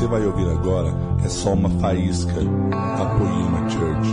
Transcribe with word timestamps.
você 0.00 0.06
vai 0.06 0.24
ouvir 0.24 0.48
agora 0.48 0.88
é 1.22 1.28
só 1.28 1.52
uma 1.52 1.68
faísca 1.78 2.32
da 2.32 3.18
Poema 3.18 3.68
Church. 3.68 4.08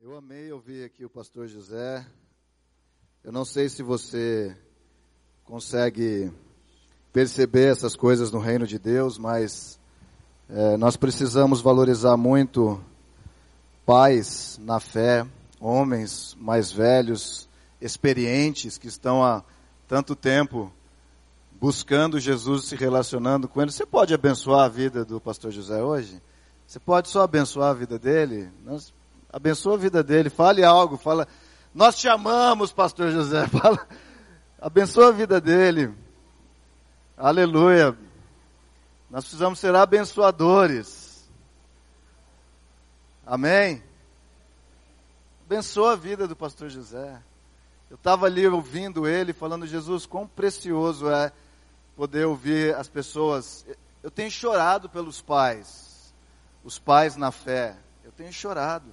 Eu 0.00 0.16
amei 0.16 0.50
ouvir 0.50 0.84
aqui 0.84 1.04
o 1.04 1.10
pastor 1.10 1.48
José. 1.48 2.06
Eu 3.22 3.30
não 3.30 3.44
sei 3.44 3.68
se 3.68 3.82
você 3.82 4.56
consegue 5.44 6.32
perceber 7.12 7.70
essas 7.70 7.94
coisas 7.94 8.32
no 8.32 8.38
reino 8.38 8.66
de 8.66 8.78
Deus, 8.78 9.18
mas 9.18 9.78
é, 10.48 10.78
nós 10.78 10.96
precisamos 10.96 11.60
valorizar 11.60 12.16
muito 12.16 12.80
pais 13.84 14.58
na 14.62 14.80
fé, 14.80 15.26
homens 15.60 16.34
mais 16.40 16.72
velhos, 16.72 17.49
experientes, 17.80 18.78
que 18.78 18.88
estão 18.88 19.24
há 19.24 19.42
tanto 19.88 20.14
tempo 20.14 20.72
buscando 21.60 22.18
Jesus, 22.18 22.66
se 22.66 22.76
relacionando 22.76 23.46
com 23.46 23.60
Ele. 23.60 23.70
Você 23.70 23.84
pode 23.84 24.14
abençoar 24.14 24.64
a 24.64 24.68
vida 24.68 25.04
do 25.04 25.20
pastor 25.20 25.50
José 25.50 25.82
hoje? 25.82 26.20
Você 26.66 26.78
pode 26.78 27.08
só 27.08 27.22
abençoar 27.22 27.70
a 27.70 27.74
vida 27.74 27.98
dele? 27.98 28.50
Nós, 28.64 28.94
abençoa 29.32 29.74
a 29.74 29.78
vida 29.78 30.02
dele, 30.02 30.30
fale 30.30 30.64
algo, 30.64 30.96
fala, 30.96 31.28
nós 31.74 31.96
te 31.96 32.08
amamos, 32.08 32.72
pastor 32.72 33.10
José, 33.10 33.46
fala, 33.50 33.86
abençoa 34.60 35.08
a 35.08 35.12
vida 35.12 35.40
dele. 35.40 35.92
Aleluia. 37.16 37.96
Nós 39.10 39.24
precisamos 39.24 39.58
ser 39.58 39.74
abençoadores. 39.74 41.28
Amém? 43.26 43.82
Abençoa 45.44 45.92
a 45.92 45.96
vida 45.96 46.26
do 46.26 46.34
pastor 46.34 46.70
José. 46.70 47.20
Eu 47.90 47.96
estava 47.96 48.26
ali 48.26 48.46
ouvindo 48.46 49.08
ele 49.08 49.32
falando, 49.32 49.66
Jesus, 49.66 50.06
quão 50.06 50.24
precioso 50.24 51.10
é 51.10 51.32
poder 51.96 52.24
ouvir 52.24 52.72
as 52.76 52.88
pessoas. 52.88 53.66
Eu 54.00 54.12
tenho 54.12 54.30
chorado 54.30 54.88
pelos 54.88 55.20
pais, 55.20 56.14
os 56.62 56.78
pais 56.78 57.16
na 57.16 57.32
fé. 57.32 57.76
Eu 58.04 58.12
tenho 58.12 58.32
chorado. 58.32 58.92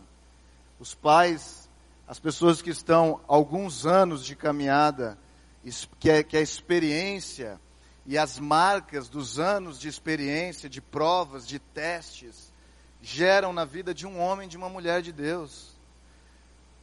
Os 0.79 0.95
pais, 0.95 1.69
as 2.07 2.19
pessoas 2.19 2.59
que 2.59 2.71
estão 2.71 3.21
alguns 3.27 3.85
anos 3.85 4.25
de 4.25 4.35
caminhada, 4.35 5.15
que 5.99 6.09
é, 6.09 6.23
que 6.23 6.35
é 6.35 6.39
a 6.39 6.43
experiência 6.43 7.61
e 8.03 8.17
as 8.17 8.39
marcas 8.39 9.07
dos 9.07 9.37
anos 9.37 9.79
de 9.79 9.87
experiência, 9.87 10.67
de 10.67 10.81
provas, 10.81 11.47
de 11.47 11.59
testes, 11.59 12.51
geram 12.99 13.53
na 13.53 13.63
vida 13.63 13.93
de 13.93 14.07
um 14.07 14.19
homem, 14.19 14.49
de 14.49 14.57
uma 14.57 14.69
mulher 14.69 15.03
de 15.03 15.11
Deus. 15.11 15.76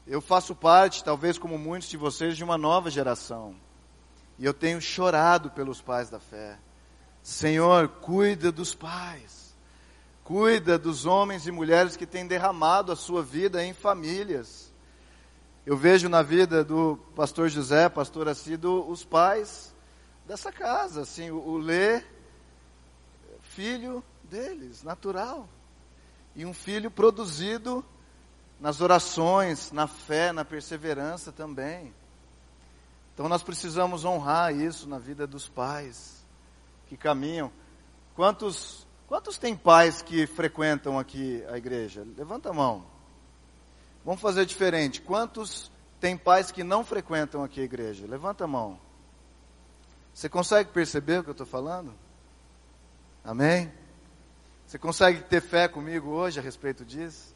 Eu 0.07 0.21
faço 0.21 0.55
parte, 0.55 1.03
talvez 1.03 1.39
como 1.39 1.57
muitos 1.57 1.89
de 1.89 1.97
vocês, 1.97 2.37
de 2.37 2.45
uma 2.45 2.59
nova 2.59 2.91
geração. 2.91 3.55
E 4.39 4.45
eu 4.45 4.53
tenho 4.53 4.81
chorado 4.81 5.51
pelos 5.51 5.81
pais 5.81 6.11
da 6.11 6.21
fé. 6.21 6.59
Senhor, 7.23 7.89
cuida 7.89 8.53
dos 8.53 8.75
pais. 8.75 9.55
Cuida 10.23 10.79
dos 10.79 11.07
homens 11.07 11.47
e 11.47 11.53
mulheres 11.53 11.97
que 11.97 12.07
têm 12.07 12.27
derramado 12.27 12.93
a 12.93 12.97
sua 12.97 13.23
vida 13.23 13.65
em 13.65 13.73
famílias. 13.73 14.73
Eu 15.65 15.77
vejo 15.77 16.09
na 16.11 16.21
vida 16.21 16.63
do 16.63 16.99
pastor 17.17 17.49
José, 17.49 17.89
pastor 17.89 18.29
Acido, 18.29 18.87
os 18.87 19.05
pais 19.05 19.75
dessa 20.27 20.53
casa, 20.53 21.03
assim, 21.03 21.31
o, 21.31 21.39
o 21.39 21.57
Lê, 21.57 22.03
filho 23.41 24.05
deles, 24.25 24.83
natural. 24.83 25.49
E 26.37 26.45
um 26.45 26.53
filho 26.53 26.91
produzido 26.91 27.83
nas 28.61 28.81
orações, 28.81 29.73
na 29.73 29.87
fé, 29.87 30.33
na 30.33 30.45
perseverança 30.45 31.33
também. 31.33 31.93
Então 33.13 33.29
nós 33.29 33.43
precisamos 33.43 34.05
honrar 34.05 34.55
isso 34.55 34.89
na 34.89 34.99
vida 34.99 35.27
dos 35.27 35.49
pais 35.49 36.25
que 36.89 36.97
caminham. 36.97 37.51
Quantos 38.15 38.87
quantos 39.07 39.39
tem 39.39 39.57
pais 39.57 40.03
que 40.03 40.27
frequentam 40.27 40.99
aqui 40.99 41.45
a 41.49 41.57
igreja? 41.57 42.07
Levanta 42.17 42.51
a 42.51 42.53
mão. 42.53 42.85
Vamos 44.05 44.21
fazer 44.21 44.45
diferente. 44.45 45.01
Quantos 45.01 45.71
tem 46.01 46.17
pais 46.17 46.51
que 46.51 46.63
não 46.65 46.85
frequentam 46.85 47.43
aqui 47.43 47.61
a 47.61 47.65
igreja? 47.65 48.07
Levanta 48.07 48.45
a 48.45 48.49
mão. 48.49 48.79
Você 50.13 50.29
consegue 50.29 50.71
perceber 50.71 51.21
o 51.21 51.25
que 51.25 51.31
eu 51.31 51.33
estou 51.33 51.47
falando? 51.47 51.93
Amém? 53.25 53.73
Você 54.67 54.79
consegue 54.79 55.23
ter 55.23 55.41
fé 55.41 55.67
comigo 55.67 56.11
hoje 56.11 56.39
a 56.39 56.43
respeito 56.43 56.85
disso? 56.85 57.34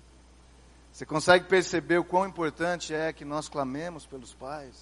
Você 0.99 1.07
consegue 1.07 1.45
perceber 1.45 1.99
o 1.99 2.05
quão 2.05 2.27
importante 2.27 2.93
é 2.93 3.13
que 3.13 3.25
nós 3.25 3.49
clamemos 3.49 4.05
pelos 4.05 4.35
pais? 4.35 4.75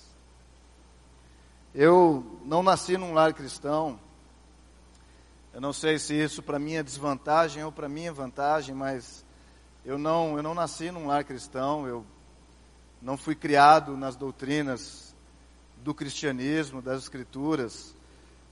Eu 1.74 2.40
não 2.42 2.62
nasci 2.62 2.96
num 2.96 3.12
lar 3.12 3.34
cristão. 3.34 4.00
Eu 5.52 5.60
não 5.60 5.74
sei 5.74 5.98
se 5.98 6.14
isso 6.14 6.42
para 6.42 6.58
mim 6.58 6.72
é 6.72 6.82
desvantagem 6.82 7.62
ou 7.64 7.70
para 7.70 7.86
mim 7.86 8.06
é 8.06 8.12
vantagem, 8.12 8.74
mas 8.74 9.26
eu 9.84 9.98
não, 9.98 10.38
eu 10.38 10.42
não 10.42 10.54
nasci 10.54 10.90
num 10.90 11.06
lar 11.06 11.22
cristão. 11.22 11.86
Eu 11.86 12.02
não 13.02 13.18
fui 13.18 13.34
criado 13.34 13.94
nas 13.94 14.16
doutrinas 14.16 15.14
do 15.84 15.92
cristianismo, 15.92 16.80
das 16.80 17.02
escrituras, 17.02 17.94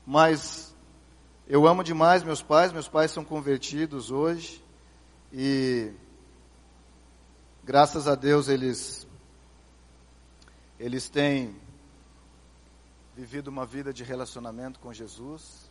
mas 0.06 0.76
eu 1.48 1.66
amo 1.66 1.82
demais 1.82 2.22
meus 2.22 2.42
pais, 2.42 2.74
meus 2.74 2.88
pais 2.88 3.10
são 3.10 3.24
convertidos 3.24 4.10
hoje 4.10 4.62
e 5.32 5.94
graças 7.64 8.06
a 8.06 8.14
Deus 8.14 8.48
eles 8.48 9.06
eles 10.78 11.08
têm 11.08 11.58
vivido 13.16 13.48
uma 13.48 13.64
vida 13.64 13.90
de 13.92 14.04
relacionamento 14.04 14.78
com 14.78 14.92
Jesus. 14.92 15.70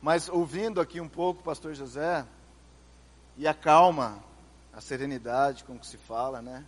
Mas 0.00 0.28
ouvindo 0.28 0.80
aqui 0.80 1.00
um 1.00 1.08
pouco 1.08 1.40
o 1.40 1.44
pastor 1.44 1.74
José 1.74 2.24
e 3.36 3.48
a 3.48 3.54
calma, 3.54 4.22
a 4.72 4.80
serenidade 4.80 5.64
com 5.64 5.76
que 5.78 5.86
se 5.86 5.96
fala, 5.96 6.40
né? 6.40 6.64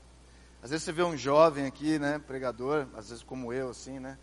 Às 0.60 0.70
vezes 0.70 0.84
você 0.84 0.92
vê 0.92 1.04
um 1.04 1.16
jovem 1.16 1.66
aqui, 1.66 1.96
né, 1.96 2.18
pregador, 2.18 2.88
às 2.96 3.10
vezes 3.10 3.22
como 3.22 3.52
eu, 3.52 3.70
assim, 3.70 4.00
né, 4.00 4.18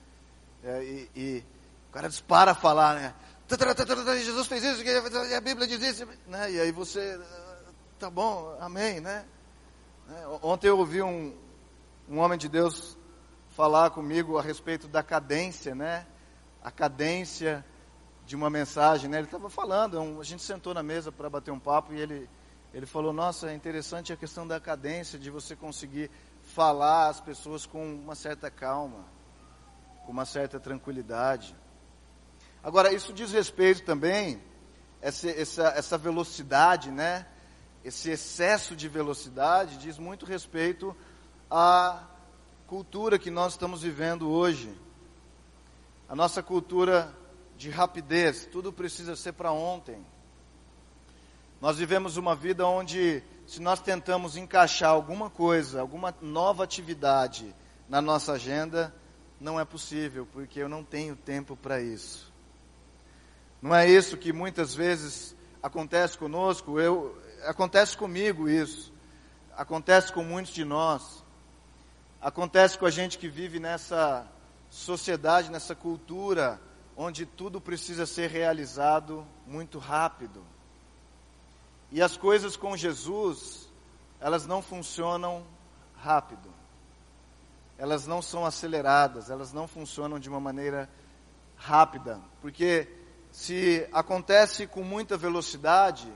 é, 0.63 0.83
e, 0.83 1.11
e, 1.15 1.43
o 1.89 1.93
cara 1.93 2.09
dispara 2.09 2.51
a 2.51 2.55
falar, 2.55 2.95
né, 2.95 3.15
Jesus 4.19 4.47
fez 4.47 4.63
isso, 4.63 4.81
a 5.37 5.41
Bíblia 5.41 5.67
diz 5.67 5.81
isso, 5.81 6.05
né, 6.27 6.51
e 6.51 6.59
aí 6.59 6.71
você, 6.71 7.17
tá 7.97 8.09
bom, 8.09 8.57
amém, 8.59 8.99
né. 8.99 9.23
É, 10.15 10.27
ontem 10.43 10.67
eu 10.67 10.77
ouvi 10.77 11.01
um, 11.01 11.35
um 12.07 12.19
homem 12.19 12.37
de 12.37 12.47
Deus 12.47 12.95
falar 13.49 13.89
comigo 13.89 14.37
a 14.37 14.43
respeito 14.43 14.87
da 14.87 15.01
cadência, 15.01 15.73
né, 15.73 16.05
a 16.63 16.69
cadência 16.69 17.65
de 18.23 18.35
uma 18.35 18.47
mensagem, 18.47 19.09
né, 19.09 19.17
ele 19.17 19.25
estava 19.25 19.49
falando, 19.49 20.19
a 20.21 20.23
gente 20.23 20.43
sentou 20.43 20.71
na 20.71 20.83
mesa 20.83 21.11
para 21.11 21.31
bater 21.31 21.49
um 21.49 21.59
papo 21.59 21.93
e 21.93 21.99
ele 21.99 22.29
ele 22.73 22.85
falou: 22.85 23.13
Nossa, 23.13 23.51
é 23.51 23.55
interessante 23.55 24.11
a 24.11 24.17
questão 24.17 24.47
da 24.47 24.59
cadência, 24.59 25.19
de 25.19 25.29
você 25.29 25.55
conseguir 25.55 26.09
falar 26.41 27.09
às 27.09 27.21
pessoas 27.21 27.65
com 27.65 27.83
uma 27.83 28.15
certa 28.15 28.49
calma, 28.49 29.05
com 30.05 30.11
uma 30.11 30.25
certa 30.25 30.59
tranquilidade. 30.59 31.55
Agora, 32.63 32.91
isso 32.91 33.13
diz 33.13 33.31
respeito 33.31 33.83
também, 33.83 34.41
essa, 35.01 35.29
essa, 35.29 35.67
essa 35.75 35.97
velocidade, 35.97 36.89
né? 36.89 37.27
Esse 37.83 38.11
excesso 38.11 38.75
de 38.75 38.87
velocidade 38.87 39.77
diz 39.77 39.97
muito 39.97 40.25
respeito 40.25 40.95
à 41.51 42.01
cultura 42.65 43.19
que 43.19 43.29
nós 43.29 43.53
estamos 43.53 43.81
vivendo 43.81 44.29
hoje. 44.29 44.73
A 46.07 46.15
nossa 46.15 46.41
cultura 46.41 47.13
de 47.57 47.69
rapidez, 47.69 48.47
tudo 48.51 48.71
precisa 48.71 49.15
ser 49.17 49.33
para 49.33 49.51
ontem. 49.51 50.05
Nós 51.59 51.77
vivemos 51.77 52.15
uma 52.15 52.35
vida 52.35 52.65
onde, 52.65 53.21
se 53.45 53.61
nós 53.61 53.81
tentamos 53.81 54.37
encaixar 54.37 54.89
alguma 54.89 55.29
coisa, 55.29 55.81
alguma 55.81 56.15
nova 56.21 56.63
atividade 56.63 57.53
na 57.89 58.01
nossa 58.01 58.33
agenda, 58.33 58.93
não 59.41 59.59
é 59.59 59.65
possível, 59.65 60.25
porque 60.31 60.59
eu 60.59 60.69
não 60.69 60.85
tenho 60.85 61.17
tempo 61.17 61.57
para 61.57 61.81
isso. 61.81 62.31
Não 63.61 63.75
é 63.75 63.89
isso 63.89 64.17
que 64.17 64.31
muitas 64.31 64.73
vezes 64.73 65.35
acontece 65.61 66.17
conosco, 66.17 66.79
eu, 66.79 67.17
acontece 67.45 67.97
comigo 67.97 68.49
isso, 68.49 68.93
acontece 69.55 70.11
com 70.11 70.23
muitos 70.23 70.53
de 70.53 70.63
nós, 70.63 71.23
acontece 72.21 72.77
com 72.77 72.85
a 72.85 72.91
gente 72.91 73.17
que 73.17 73.27
vive 73.27 73.59
nessa 73.59 74.27
sociedade, 74.69 75.51
nessa 75.51 75.75
cultura, 75.75 76.59
onde 76.95 77.25
tudo 77.25 77.61
precisa 77.61 78.05
ser 78.05 78.29
realizado 78.29 79.25
muito 79.45 79.77
rápido. 79.77 80.43
E 81.91 82.01
as 82.01 82.17
coisas 82.17 82.55
com 82.55 82.75
Jesus, 82.75 83.69
elas 84.19 84.47
não 84.47 84.61
funcionam 84.61 85.45
rápido. 85.95 86.49
Elas 87.77 88.07
não 88.07 88.21
são 88.21 88.45
aceleradas, 88.45 89.29
elas 89.29 89.51
não 89.51 89.67
funcionam 89.67 90.19
de 90.19 90.29
uma 90.29 90.39
maneira 90.39 90.89
rápida. 91.55 92.19
Porque 92.41 92.87
se 93.31 93.87
acontece 93.91 94.67
com 94.67 94.83
muita 94.83 95.17
velocidade, 95.17 96.11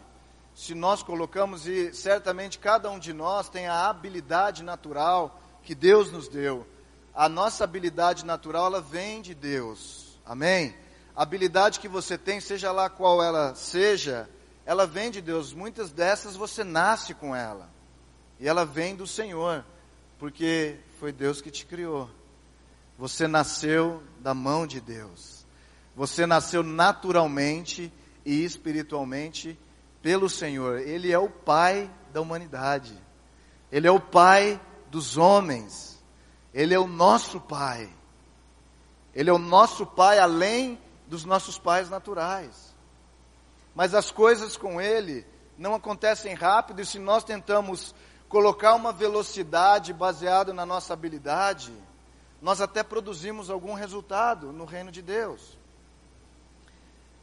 se 0.58 0.74
nós 0.74 1.04
colocamos, 1.04 1.68
e 1.68 1.94
certamente 1.94 2.58
cada 2.58 2.90
um 2.90 2.98
de 2.98 3.14
nós 3.14 3.48
tem 3.48 3.68
a 3.68 3.88
habilidade 3.88 4.64
natural 4.64 5.40
que 5.62 5.76
Deus 5.76 6.12
nos 6.12 6.28
deu, 6.28 6.66
a 7.14 7.30
nossa 7.30 7.64
habilidade 7.64 8.26
natural 8.26 8.66
ela 8.66 8.82
vem 8.82 9.22
de 9.22 9.36
Deus. 9.36 10.18
Amém? 10.26 10.76
A 11.16 11.22
habilidade 11.22 11.80
que 11.80 11.88
você 11.88 12.18
tem, 12.18 12.42
seja 12.42 12.72
lá 12.72 12.90
qual 12.90 13.22
ela 13.22 13.54
seja, 13.54 14.28
ela 14.66 14.88
vem 14.88 15.12
de 15.12 15.22
Deus. 15.22 15.54
Muitas 15.54 15.92
dessas 15.92 16.36
você 16.36 16.64
nasce 16.64 17.14
com 17.14 17.36
ela. 17.36 17.70
E 18.40 18.48
ela 18.48 18.66
vem 18.66 18.96
do 18.96 19.06
Senhor, 19.06 19.64
porque 20.18 20.80
foi 21.00 21.12
Deus 21.12 21.40
que 21.40 21.52
te 21.52 21.68
criou. 21.68 22.10
Você 22.98 23.28
nasceu 23.28 24.02
da 24.20 24.34
mão 24.34 24.66
de 24.66 24.82
Deus. 24.82 25.46
Você 25.96 26.26
nasceu 26.26 26.64
naturalmente 26.64 27.94
e 28.26 28.44
espiritualmente 28.44 29.56
pelo 30.08 30.30
Senhor. 30.30 30.80
Ele 30.80 31.12
é 31.12 31.20
o 31.20 31.30
Pai 31.30 31.92
da 32.14 32.22
humanidade. 32.22 32.98
Ele 33.70 33.86
é 33.90 33.92
o 33.92 34.00
Pai 34.00 34.58
dos 34.90 35.18
homens. 35.18 36.02
Ele 36.54 36.74
é 36.74 36.80
o 36.80 36.88
nosso 36.88 37.42
Pai. 37.42 37.90
Ele 39.14 39.30
é 39.30 39.34
o 39.34 39.38
nosso 39.38 39.86
Pai 39.86 40.18
além 40.18 40.80
dos 41.08 41.26
nossos 41.26 41.60
pais 41.60 41.90
naturais. 41.90 42.74
Mas 43.76 43.94
as 43.94 44.10
coisas 44.10 44.56
com 44.56 44.80
Ele 44.80 45.28
não 45.58 45.76
acontecem 45.76 46.34
rápido 46.34 46.80
e 46.80 46.86
se 46.86 47.00
nós 47.00 47.26
tentamos 47.26 47.94
colocar 48.30 48.76
uma 48.76 48.94
velocidade 48.94 49.92
baseada 49.92 50.54
na 50.54 50.66
nossa 50.66 50.94
habilidade, 50.94 51.74
nós 52.42 52.62
até 52.62 52.82
produzimos 52.82 53.50
algum 53.50 53.74
resultado 53.74 54.54
no 54.54 54.64
reino 54.64 54.90
de 54.90 55.02
Deus. 55.02 55.57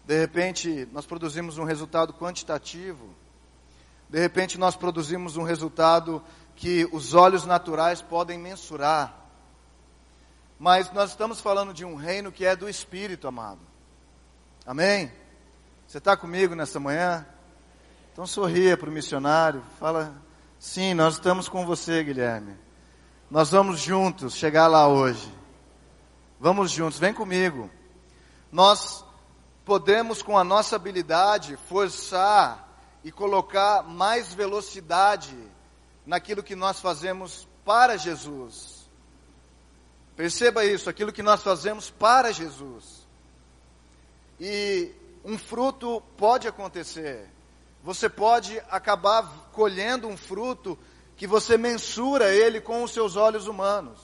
De 0.05 0.19
repente, 0.19 0.89
nós 0.93 1.07
produzimos 1.07 1.57
um 1.59 1.65
resultado 1.65 2.13
quantitativo. 2.13 3.09
De 4.09 4.21
repente, 4.21 4.59
nós 4.59 4.77
produzimos 4.77 5.37
um 5.37 5.43
resultado 5.43 6.23
que 6.55 6.89
os 6.93 7.15
olhos 7.15 7.47
naturais 7.47 8.03
podem 8.03 8.39
mensurar. 8.39 9.15
Mas 10.59 10.93
nós 10.93 11.11
estamos 11.11 11.41
falando 11.41 11.73
de 11.73 11.85
um 11.85 11.95
reino 11.95 12.31
que 12.31 12.45
é 12.45 12.55
do 12.55 12.69
Espírito, 12.69 13.27
amado. 13.27 13.61
Amém? 14.67 15.11
Você 15.87 15.99
está 15.99 16.17
comigo 16.17 16.55
nessa 16.55 16.79
manhã? 16.79 17.27
Então 18.13 18.27
sorria 18.27 18.77
para 18.77 18.89
o 18.89 18.93
missionário, 18.93 19.63
fala, 19.79 20.15
sim, 20.59 20.95
nós 20.95 21.15
estamos 21.15 21.49
com 21.49 21.67
você, 21.67 22.05
Guilherme. 22.05 22.57
Nós 23.31 23.51
vamos 23.51 23.81
juntos 23.81 24.35
chegar 24.37 24.69
lá 24.69 24.87
hoje. 24.87 25.33
Vamos 26.39 26.71
juntos, 26.71 26.99
vem 26.99 27.13
comigo. 27.13 27.69
Nós 28.53 29.04
podemos, 29.65 30.23
com 30.23 30.39
a 30.39 30.45
nossa 30.45 30.77
habilidade, 30.77 31.59
forçar 31.69 32.69
e 33.03 33.11
colocar 33.11 33.83
mais 33.83 34.33
velocidade 34.35 35.37
naquilo 36.07 36.43
que 36.43 36.55
nós 36.55 36.81
fazemos 36.81 37.49
para 37.65 37.97
Jesus. 37.97 38.89
Perceba 40.17 40.65
isso, 40.65 40.89
aquilo 40.89 41.13
que 41.13 41.23
nós 41.23 41.43
fazemos 41.43 41.91
para 41.91 42.33
Jesus. 42.33 43.07
E 44.39 44.93
um 45.25 45.39
fruto 45.39 46.03
pode 46.17 46.47
acontecer. 46.47 47.29
Você 47.83 48.09
pode 48.09 48.59
acabar 48.71 49.51
colhendo 49.53 50.07
um 50.07 50.17
fruto 50.17 50.79
que 51.17 51.27
você 51.27 51.57
mensura 51.57 52.35
ele 52.35 52.61
com 52.61 52.83
os 52.83 52.93
seus 52.93 53.17
olhos 53.17 53.47
humanos. 53.47 53.99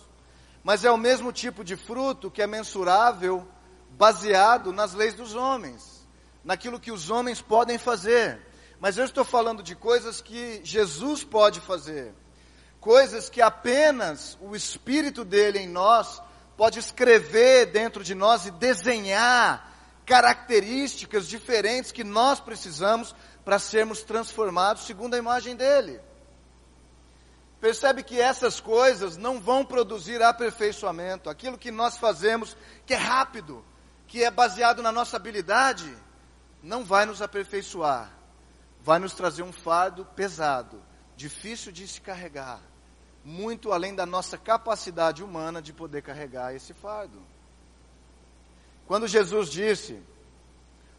Mas 0.62 0.84
é 0.84 0.90
o 0.90 0.98
mesmo 0.98 1.32
tipo 1.32 1.64
de 1.64 1.76
fruto 1.76 2.30
que 2.30 2.42
é 2.42 2.46
mensurável 2.46 3.46
baseado 3.90 4.72
nas 4.72 4.94
leis 4.94 5.14
dos 5.14 5.34
homens, 5.34 6.08
naquilo 6.44 6.80
que 6.80 6.92
os 6.92 7.10
homens 7.10 7.40
podem 7.40 7.78
fazer. 7.78 8.40
Mas 8.78 8.96
eu 8.96 9.04
estou 9.04 9.24
falando 9.24 9.62
de 9.62 9.74
coisas 9.74 10.20
que 10.20 10.60
Jesus 10.64 11.22
pode 11.22 11.60
fazer, 11.60 12.14
coisas 12.80 13.28
que 13.28 13.42
apenas 13.42 14.38
o 14.40 14.56
Espírito 14.56 15.24
dele 15.24 15.58
em 15.58 15.68
nós 15.68 16.22
pode 16.56 16.78
escrever 16.78 17.66
dentro 17.66 18.02
de 18.02 18.14
nós 18.14 18.46
e 18.46 18.50
desenhar 18.50 19.70
características 20.06 21.28
diferentes 21.28 21.92
que 21.92 22.02
nós 22.02 22.40
precisamos 22.40 23.14
para 23.44 23.58
sermos 23.58 24.02
transformados 24.02 24.84
segundo 24.84 25.14
a 25.14 25.18
imagem 25.18 25.54
dele. 25.56 26.00
Percebe 27.60 28.02
que 28.02 28.18
essas 28.18 28.58
coisas 28.58 29.18
não 29.18 29.38
vão 29.38 29.64
produzir 29.64 30.22
aperfeiçoamento. 30.22 31.28
Aquilo 31.28 31.58
que 31.58 31.70
nós 31.70 31.98
fazemos, 31.98 32.56
que 32.86 32.94
é 32.94 32.96
rápido, 32.96 33.62
que 34.10 34.24
é 34.24 34.30
baseado 34.30 34.82
na 34.82 34.90
nossa 34.90 35.16
habilidade, 35.16 35.96
não 36.60 36.84
vai 36.84 37.06
nos 37.06 37.22
aperfeiçoar. 37.22 38.10
Vai 38.82 38.98
nos 38.98 39.14
trazer 39.14 39.44
um 39.44 39.52
fardo 39.52 40.04
pesado, 40.04 40.82
difícil 41.16 41.70
de 41.70 41.86
se 41.86 42.00
carregar, 42.00 42.60
muito 43.24 43.70
além 43.70 43.94
da 43.94 44.04
nossa 44.04 44.36
capacidade 44.36 45.22
humana 45.22 45.62
de 45.62 45.72
poder 45.72 46.02
carregar 46.02 46.52
esse 46.52 46.74
fardo. 46.74 47.22
Quando 48.84 49.06
Jesus 49.06 49.48
disse: 49.48 50.02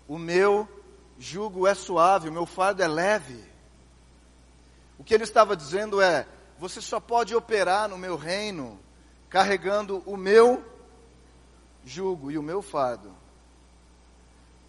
O 0.07 0.17
meu 0.17 0.65
jugo 1.19 1.67
é 1.67 1.73
suave, 1.73 2.29
o 2.29 2.33
meu 2.33 2.45
fardo 2.45 2.81
é 2.81 2.87
leve. 2.87 3.43
O 4.97 5.03
que 5.03 5.13
ele 5.13 5.25
estava 5.25 5.57
dizendo 5.57 6.01
é: 6.01 6.25
Você 6.57 6.79
só 6.79 7.01
pode 7.01 7.35
operar 7.35 7.89
no 7.89 7.97
meu 7.97 8.15
reino 8.15 8.79
carregando 9.29 10.01
o 10.05 10.15
meu 10.15 10.70
jugo 11.85 12.31
e 12.31 12.37
o 12.37 12.43
meu 12.43 12.61
fardo. 12.61 13.11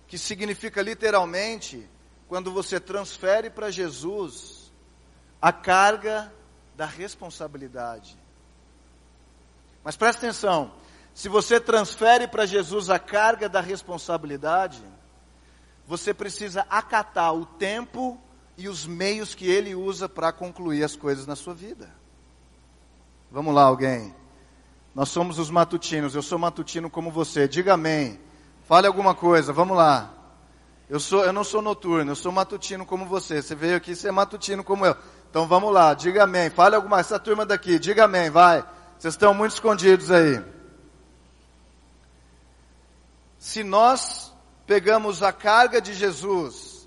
Que 0.07 0.19
significa 0.19 0.83
literalmente, 0.83 1.89
quando 2.29 2.53
você 2.53 2.79
transfere 2.79 3.51
para 3.51 3.71
Jesus 3.71 4.73
a 5.41 5.53
carga 5.53 6.33
da 6.77 6.87
responsabilidade. 6.87 8.17
Mas 9.85 9.97
presta 9.97 10.27
atenção, 10.27 10.73
se 11.15 11.29
você 11.29 11.61
transfere 11.61 12.27
para 12.29 12.47
Jesus 12.47 12.89
a 12.89 12.99
carga 12.99 13.49
da 13.49 13.61
responsabilidade, 13.61 14.83
você 15.87 16.15
precisa 16.15 16.67
acatar 16.71 17.35
o 17.35 17.45
tempo 17.45 18.19
e 18.57 18.69
os 18.69 18.87
meios 18.87 19.35
que 19.35 19.47
ele 19.47 19.75
usa 19.75 20.09
para 20.09 20.33
concluir 20.33 20.85
as 20.85 20.95
coisas 20.95 21.27
na 21.27 21.37
sua 21.37 21.55
vida. 21.55 21.91
Vamos 23.31 23.55
lá, 23.55 23.65
alguém. 23.65 24.15
Nós 24.95 25.09
somos 25.09 25.39
os 25.39 25.51
matutinos, 25.51 26.15
eu 26.15 26.23
sou 26.23 26.39
matutino 26.39 26.91
como 26.91 27.11
você. 27.11 27.49
Diga 27.49 27.75
amém. 27.75 28.21
Fale 28.65 28.87
alguma 28.87 29.15
coisa, 29.15 29.53
vamos 29.53 29.77
lá. 29.77 30.13
Eu, 30.89 31.01
sou, 31.01 31.25
eu 31.25 31.33
não 31.33 31.43
sou 31.43 31.63
noturno, 31.63 32.11
eu 32.11 32.17
sou 32.17 32.31
matutino 32.31 32.85
como 32.85 33.07
você. 33.07 33.41
Você 33.41 33.55
veio 33.55 33.77
aqui, 33.77 33.97
você 33.97 34.09
é 34.09 34.13
matutino 34.13 34.63
como 34.63 34.85
eu. 34.85 34.95
Então 35.31 35.47
vamos 35.47 35.73
lá, 35.73 35.95
diga 35.95 36.25
amém. 36.25 36.51
Fale 36.51 36.77
alguma 36.77 37.01
essa 37.01 37.19
turma 37.19 37.47
daqui, 37.47 37.79
diga 37.79 38.05
amém, 38.05 38.29
vai. 38.29 38.63
Vocês 38.99 39.15
estão 39.15 39.33
muito 39.33 39.53
escondidos 39.53 40.11
aí. 40.11 40.43
Se 43.39 43.65
nós 43.65 44.31
pegamos 44.67 45.23
a 45.23 45.33
carga 45.33 45.81
de 45.81 45.95
Jesus 45.95 46.87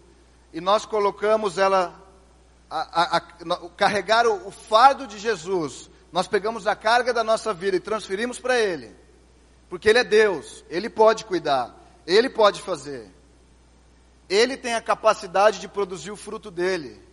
e 0.53 0.62
nós 0.62 0.86
colocamos 0.86 1.58
ela, 1.58 1.94
a, 2.70 3.01
a, 3.01 3.18
a, 3.18 3.22
carregar 3.75 4.27
o, 4.27 4.48
o 4.48 4.51
fardo 4.51 5.08
de 5.08 5.18
Jesus 5.18 5.89
nós 6.15 6.29
pegamos 6.29 6.65
a 6.65 6.77
carga 6.77 7.13
da 7.13 7.25
nossa 7.25 7.53
vida 7.53 7.75
e 7.75 7.79
transferimos 7.81 8.39
para 8.39 8.57
Ele, 8.57 8.95
porque 9.67 9.89
Ele 9.89 10.00
é 10.00 10.03
Deus, 10.05 10.63
Ele 10.69 10.89
pode 10.89 11.25
cuidar, 11.25 11.75
Ele 12.07 12.29
pode 12.29 12.62
fazer, 12.62 13.13
Ele 14.29 14.55
tem 14.55 14.75
a 14.75 14.81
capacidade 14.81 15.60
de 15.60 15.67
produzir 15.67 16.12
o 16.12 16.15
fruto 16.15 16.50
dele. 16.50 17.03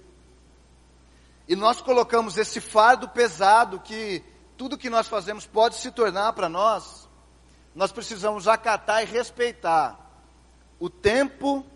E 1.49 1.57
nós 1.57 1.81
colocamos 1.81 2.39
esse 2.39 2.61
fardo 2.61 3.09
pesado 3.09 3.81
que 3.81 4.23
tudo 4.57 4.79
que 4.79 4.89
nós 4.89 5.09
fazemos 5.09 5.49
pode 5.49 5.75
se 5.79 5.91
tornar 5.91 6.33
para 6.35 6.49
nós, 6.49 7.09
nós 7.75 7.91
precisamos 7.91 8.47
acatar 8.47 9.03
e 9.03 9.07
respeitar 9.07 9.99
o 10.79 10.89
tempo 10.89 11.67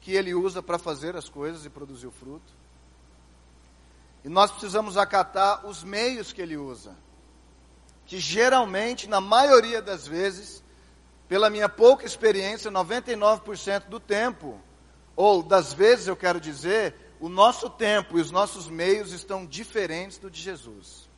que 0.00 0.12
Ele 0.12 0.34
usa 0.34 0.62
para 0.62 0.78
fazer 0.78 1.16
as 1.16 1.28
coisas 1.28 1.66
e 1.66 1.68
produzir 1.68 2.06
o 2.06 2.12
fruto 2.12 2.55
e 4.26 4.28
nós 4.28 4.50
precisamos 4.50 4.96
acatar 4.96 5.64
os 5.64 5.84
meios 5.84 6.32
que 6.32 6.42
ele 6.42 6.56
usa. 6.56 6.96
Que 8.06 8.18
geralmente, 8.18 9.08
na 9.08 9.20
maioria 9.20 9.80
das 9.80 10.04
vezes, 10.04 10.64
pela 11.28 11.48
minha 11.48 11.68
pouca 11.68 12.04
experiência, 12.04 12.68
99% 12.68 13.86
do 13.86 14.00
tempo, 14.00 14.60
ou 15.14 15.44
das 15.44 15.72
vezes 15.72 16.08
eu 16.08 16.16
quero 16.16 16.40
dizer, 16.40 16.96
o 17.20 17.28
nosso 17.28 17.70
tempo 17.70 18.18
e 18.18 18.20
os 18.20 18.32
nossos 18.32 18.68
meios 18.68 19.12
estão 19.12 19.46
diferentes 19.46 20.18
do 20.18 20.28
de 20.28 20.42
Jesus. 20.42 21.08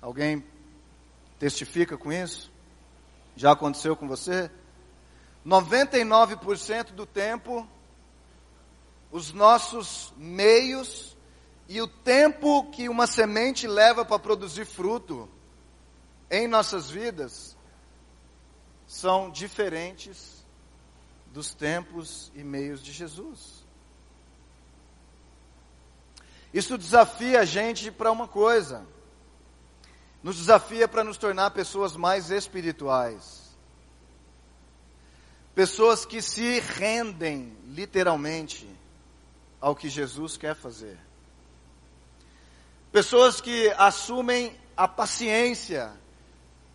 Alguém 0.00 0.42
testifica 1.38 1.98
com 1.98 2.10
isso? 2.10 2.50
Já 3.36 3.52
aconteceu 3.52 3.94
com 3.94 4.08
você? 4.08 4.50
99% 5.46 6.92
do 6.92 7.04
tempo 7.04 7.68
os 9.10 9.32
nossos 9.32 10.12
meios 10.16 11.16
e 11.68 11.80
o 11.80 11.88
tempo 11.88 12.70
que 12.70 12.88
uma 12.88 13.06
semente 13.06 13.66
leva 13.66 14.04
para 14.04 14.18
produzir 14.18 14.64
fruto 14.64 15.28
em 16.30 16.46
nossas 16.46 16.90
vidas 16.90 17.56
são 18.86 19.30
diferentes 19.30 20.44
dos 21.32 21.52
tempos 21.52 22.30
e 22.34 22.42
meios 22.42 22.82
de 22.82 22.92
Jesus. 22.92 23.64
Isso 26.52 26.78
desafia 26.78 27.40
a 27.40 27.44
gente 27.44 27.90
para 27.90 28.10
uma 28.10 28.26
coisa. 28.28 28.86
nos 30.22 30.36
desafia 30.36 30.88
para 30.88 31.04
nos 31.04 31.18
tornar 31.18 31.50
pessoas 31.50 31.94
mais 31.94 32.30
espirituais. 32.30 33.46
Pessoas 35.54 36.04
que 36.04 36.20
se 36.20 36.58
rendem, 36.60 37.56
literalmente, 37.66 38.68
ao 39.60 39.74
que 39.74 39.88
Jesus 39.88 40.36
quer 40.36 40.54
fazer. 40.54 40.98
Pessoas 42.92 43.40
que 43.40 43.68
assumem 43.76 44.56
a 44.76 44.86
paciência, 44.86 45.92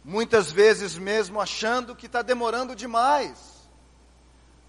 muitas 0.03 0.51
vezes 0.51 0.97
mesmo 0.97 1.39
achando 1.39 1.95
que 1.95 2.05
está 2.05 2.21
demorando 2.21 2.75
demais, 2.75 3.67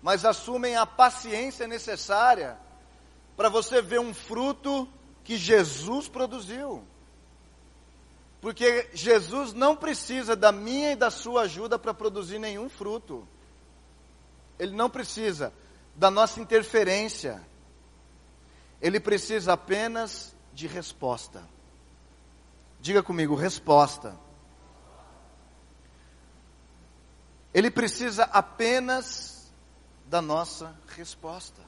mas 0.03 0.25
assumem 0.25 0.77
a 0.77 0.85
paciência 0.85 1.67
necessária 1.67 2.59
para 3.37 3.49
você 3.49 3.81
ver 3.81 4.01
um 4.01 4.13
fruto 4.13 4.89
que 5.25 5.37
Jesus 5.37 6.09
produziu. 6.09 6.85
Porque 8.41 8.89
Jesus 8.93 9.53
não 9.53 9.77
precisa 9.77 10.35
da 10.35 10.51
minha 10.51 10.93
e 10.93 10.97
da 10.97 11.11
sua 11.11 11.43
ajuda 11.43 11.79
para 11.79 11.95
produzir 11.95 12.41
nenhum 12.41 12.69
fruto. 12.69 13.27
Ele 14.59 14.75
não 14.75 14.91
precisa 14.91 15.53
da 15.95 16.11
nossa 16.11 16.41
interferência. 16.41 17.41
Ele 18.83 18.99
precisa 18.99 19.53
apenas 19.53 20.35
de 20.53 20.67
resposta. 20.67 21.49
Diga 22.81 23.01
comigo, 23.01 23.37
resposta. 23.37 24.19
Ele 27.55 27.71
precisa 27.71 28.25
apenas 28.25 29.53
da 30.07 30.21
nossa 30.21 30.77
resposta. 30.89 31.63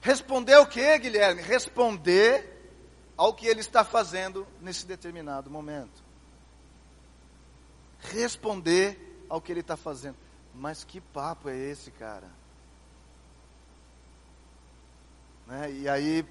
Responder 0.00 0.56
o 0.56 0.66
que, 0.66 0.98
Guilherme? 0.98 1.42
Responder 1.42 2.72
ao 3.14 3.34
que 3.34 3.46
ele 3.46 3.60
está 3.60 3.84
fazendo 3.84 4.46
nesse 4.62 4.86
determinado 4.86 5.50
momento. 5.50 6.02
Responder 7.98 9.26
ao 9.28 9.40
que 9.40 9.52
ele 9.52 9.60
está 9.60 9.76
fazendo. 9.76 10.16
Mas 10.54 10.82
que 10.82 10.98
papo 10.98 11.50
é 11.50 11.56
esse, 11.58 11.90
cara? 11.90 12.30
Né? 15.46 15.72
E 15.72 15.88
aí, 15.88 16.26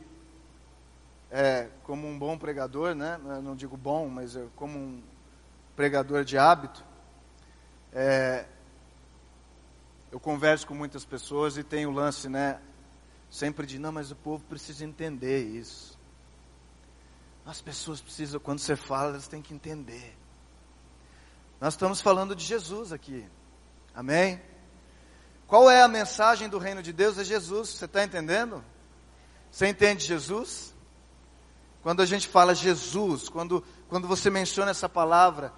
é, 1.32 1.70
como 1.84 2.08
um 2.08 2.18
bom 2.18 2.38
pregador, 2.38 2.94
né? 2.94 3.20
não 3.44 3.56
digo 3.56 3.78
bom, 3.78 4.10
mas 4.10 4.38
como 4.56 4.78
um 4.78 5.04
pregador 5.76 6.24
de 6.24 6.38
hábito, 6.38 6.84
é, 7.94 8.46
eu 10.12 10.20
converso 10.20 10.68
com 10.68 10.74
muitas 10.74 11.04
pessoas 11.04 11.58
e 11.58 11.64
tem 11.64 11.86
o 11.86 11.92
lance, 11.92 12.30
né? 12.30 12.62
Sempre 13.30 13.66
de, 13.66 13.80
não, 13.80 13.92
mas 13.92 14.12
o 14.12 14.16
povo 14.16 14.44
precisa 14.46 14.86
entender 14.86 15.44
isso. 15.44 15.98
As 17.46 17.62
pessoas 17.62 18.02
precisam, 18.02 18.40
quando 18.40 18.60
você 18.60 18.76
fala, 18.76 19.10
elas 19.10 19.28
têm 19.28 19.42
que 19.42 19.54
entender. 19.54 20.18
Nós 21.60 21.74
estamos 21.74 22.02
falando 22.02 22.36
de 22.36 22.44
Jesus 22.44 22.92
aqui. 22.92 23.28
Amém? 23.94 24.42
Qual 25.48 25.70
é 25.70 25.82
a 25.82 25.88
mensagem 25.88 26.50
do 26.50 26.58
reino 26.58 26.82
de 26.82 26.92
Deus? 26.92 27.18
É 27.18 27.24
Jesus. 27.24 27.70
Você 27.70 27.86
está 27.86 28.04
entendendo? 28.04 28.64
Você 29.56 29.70
entende 29.70 30.06
Jesus? 30.06 30.76
Quando 31.82 32.02
a 32.02 32.06
gente 32.06 32.28
fala 32.28 32.54
Jesus, 32.54 33.30
quando, 33.30 33.64
quando 33.88 34.06
você 34.06 34.30
menciona 34.30 34.72
essa 34.72 34.90
palavra, 34.90 35.54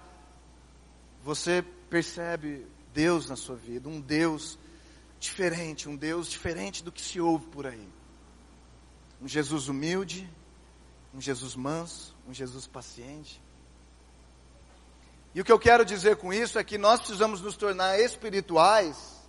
você 1.24 1.64
percebe 1.90 2.64
Deus 2.94 3.28
na 3.28 3.34
sua 3.34 3.56
vida, 3.56 3.88
um 3.88 4.00
Deus 4.00 4.56
diferente, 5.18 5.88
um 5.88 5.96
Deus 5.96 6.30
diferente 6.30 6.84
do 6.84 6.92
que 6.92 7.02
se 7.02 7.20
ouve 7.20 7.46
por 7.46 7.66
aí. 7.66 7.88
Um 9.20 9.26
Jesus 9.26 9.66
humilde, 9.66 10.30
um 11.12 11.20
Jesus 11.20 11.56
manso, 11.56 12.14
um 12.24 12.32
Jesus 12.32 12.68
paciente. 12.68 13.42
E 15.34 15.40
o 15.40 15.44
que 15.44 15.50
eu 15.50 15.58
quero 15.58 15.84
dizer 15.84 16.18
com 16.18 16.32
isso 16.32 16.56
é 16.56 16.62
que 16.62 16.78
nós 16.78 17.00
precisamos 17.00 17.40
nos 17.40 17.56
tornar 17.56 17.98
espirituais 17.98 19.20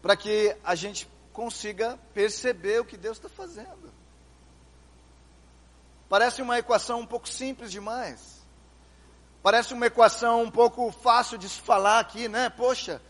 para 0.00 0.16
que 0.16 0.56
a 0.64 0.74
gente 0.74 1.06
consiga 1.36 1.98
perceber 2.14 2.80
o 2.80 2.84
que 2.84 2.96
Deus 2.96 3.18
está 3.18 3.28
fazendo. 3.28 3.92
Parece 6.08 6.40
uma 6.40 6.58
equação 6.58 7.00
um 7.00 7.06
pouco 7.06 7.28
simples 7.28 7.70
demais. 7.70 8.40
Parece 9.42 9.74
uma 9.74 9.86
equação 9.86 10.42
um 10.42 10.50
pouco 10.50 10.90
fácil 10.90 11.36
de 11.36 11.48
se 11.48 11.60
falar 11.60 12.00
aqui, 12.00 12.26
né? 12.26 12.48
Poxa, 12.48 13.02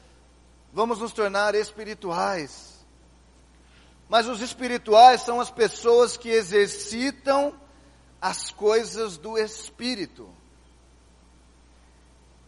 vamos 0.72 0.98
nos 0.98 1.12
tornar 1.12 1.54
espirituais. 1.54 2.84
Mas 4.08 4.26
os 4.26 4.40
espirituais 4.40 5.22
são 5.22 5.40
as 5.40 5.50
pessoas 5.50 6.16
que 6.16 6.28
exercitam 6.28 7.54
as 8.20 8.50
coisas 8.50 9.16
do 9.16 9.38
espírito 9.38 10.28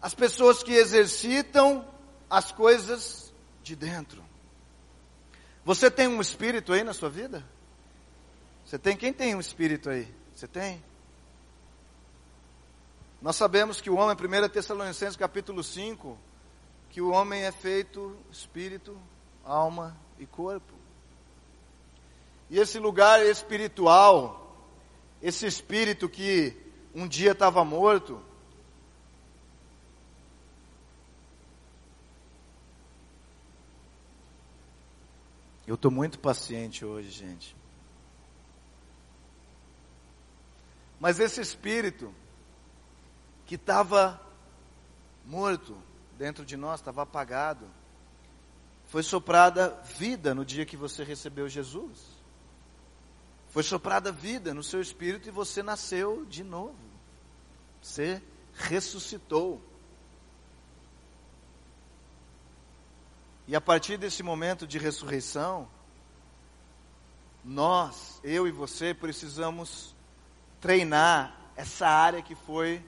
as 0.01 0.15
pessoas 0.15 0.63
que 0.63 0.73
exercitam 0.73 1.85
as 2.31 2.53
coisas 2.53 3.33
de 3.63 3.75
dentro. 3.75 4.28
Você 5.69 5.91
tem 5.91 6.09
um 6.09 6.19
espírito 6.19 6.73
aí 6.73 6.83
na 6.83 6.95
sua 6.95 7.11
vida? 7.11 7.45
Você 8.65 8.79
tem? 8.79 8.97
Quem 8.97 9.13
tem 9.13 9.35
um 9.35 9.39
espírito 9.39 9.91
aí? 9.91 10.09
Você 10.35 10.49
tem? 10.49 10.83
Nós 13.21 13.37
sabemos 13.37 13.79
que 13.79 13.91
o 13.91 13.97
homem, 13.97 14.17
1 14.17 14.49
Tessalonicenses 14.49 15.15
capítulo 15.15 15.63
5, 15.63 16.17
que 16.89 17.03
o 17.03 17.11
homem 17.11 17.43
é 17.43 17.53
feito 17.53 18.17
espírito, 18.33 18.99
alma 19.45 19.95
e 20.19 20.25
corpo. 20.25 20.73
E 22.49 22.59
esse 22.59 22.79
lugar 22.79 23.23
espiritual, 23.27 24.57
esse 25.21 25.45
espírito 25.45 26.09
que 26.09 26.57
um 26.95 27.07
dia 27.07 27.33
estava 27.33 27.63
morto, 27.63 28.23
Eu 35.69 35.75
estou 35.75 35.91
muito 35.91 36.19
paciente 36.19 36.83
hoje, 36.83 37.11
gente. 37.11 37.55
Mas 40.99 41.21
esse 41.21 41.43
espírito 41.43 42.11
que 43.45 43.57
estava 43.57 44.19
morto 45.27 45.77
dentro 46.17 46.43
de 46.43 46.57
nós, 46.57 46.81
estava 46.81 47.03
apagado, 47.03 47.67
foi 48.87 49.03
soprada 49.03 49.69
vida 49.99 50.35
no 50.35 50.43
dia 50.43 50.65
que 50.65 50.75
você 50.75 51.05
recebeu 51.05 51.47
Jesus. 51.51 52.01
Foi 53.51 53.63
soprada 53.63 54.11
vida 54.11 54.55
no 54.55 54.63
seu 54.63 54.81
espírito 54.81 55.29
e 55.29 55.31
você 55.31 55.63
nasceu 55.63 56.25
de 56.25 56.43
novo. 56.43 56.79
Você 57.83 58.23
ressuscitou. 58.55 59.63
E 63.49 63.57
a 63.57 63.62
partir 63.62 63.97
desse 63.97 64.23
momento 64.23 64.67
de 64.67 64.78
ressurreição, 64.78 65.67
nós, 67.43 68.21
eu 68.23 68.47
e 68.47 68.52
você, 68.52 68.93
precisamos 68.93 69.97
treinar 70.61 71.35
essa 71.57 71.88
área 71.88 72.21
que 72.21 72.35
foi 72.35 72.85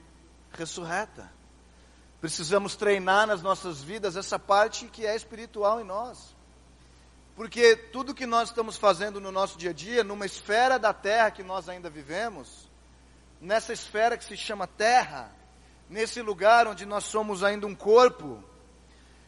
ressurreta. 0.53 1.27
Precisamos 2.19 2.75
treinar 2.75 3.25
nas 3.25 3.41
nossas 3.41 3.81
vidas 3.81 4.15
essa 4.15 4.37
parte 4.37 4.85
que 4.85 5.03
é 5.03 5.15
espiritual 5.15 5.81
em 5.81 5.83
nós. 5.83 6.35
Porque 7.35 7.75
tudo 7.75 8.13
que 8.13 8.27
nós 8.27 8.49
estamos 8.49 8.77
fazendo 8.77 9.19
no 9.19 9.31
nosso 9.31 9.57
dia 9.57 9.71
a 9.71 9.73
dia, 9.73 10.03
numa 10.03 10.27
esfera 10.27 10.77
da 10.77 10.93
terra 10.93 11.31
que 11.31 11.41
nós 11.41 11.69
ainda 11.69 11.89
vivemos, 11.89 12.69
nessa 13.41 13.73
esfera 13.73 14.15
que 14.15 14.23
se 14.23 14.37
chama 14.37 14.67
terra, 14.67 15.31
nesse 15.89 16.21
lugar 16.21 16.67
onde 16.67 16.85
nós 16.85 17.05
somos 17.05 17.43
ainda 17.43 17.65
um 17.65 17.73
corpo, 17.73 18.43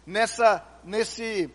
nessa, 0.05 0.65
nesse, 0.83 1.49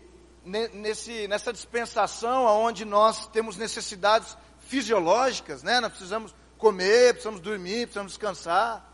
nesse, 0.73 1.27
nessa 1.27 1.53
dispensação 1.53 2.45
onde 2.45 2.85
nós 2.85 3.27
temos 3.27 3.57
necessidades 3.57 4.37
fisiológicas, 4.59 5.63
né? 5.63 5.79
Nós 5.79 5.91
precisamos 5.91 6.33
comer, 6.57 7.13
precisamos 7.13 7.41
dormir, 7.41 7.87
precisamos 7.87 8.11
descansar. 8.13 8.85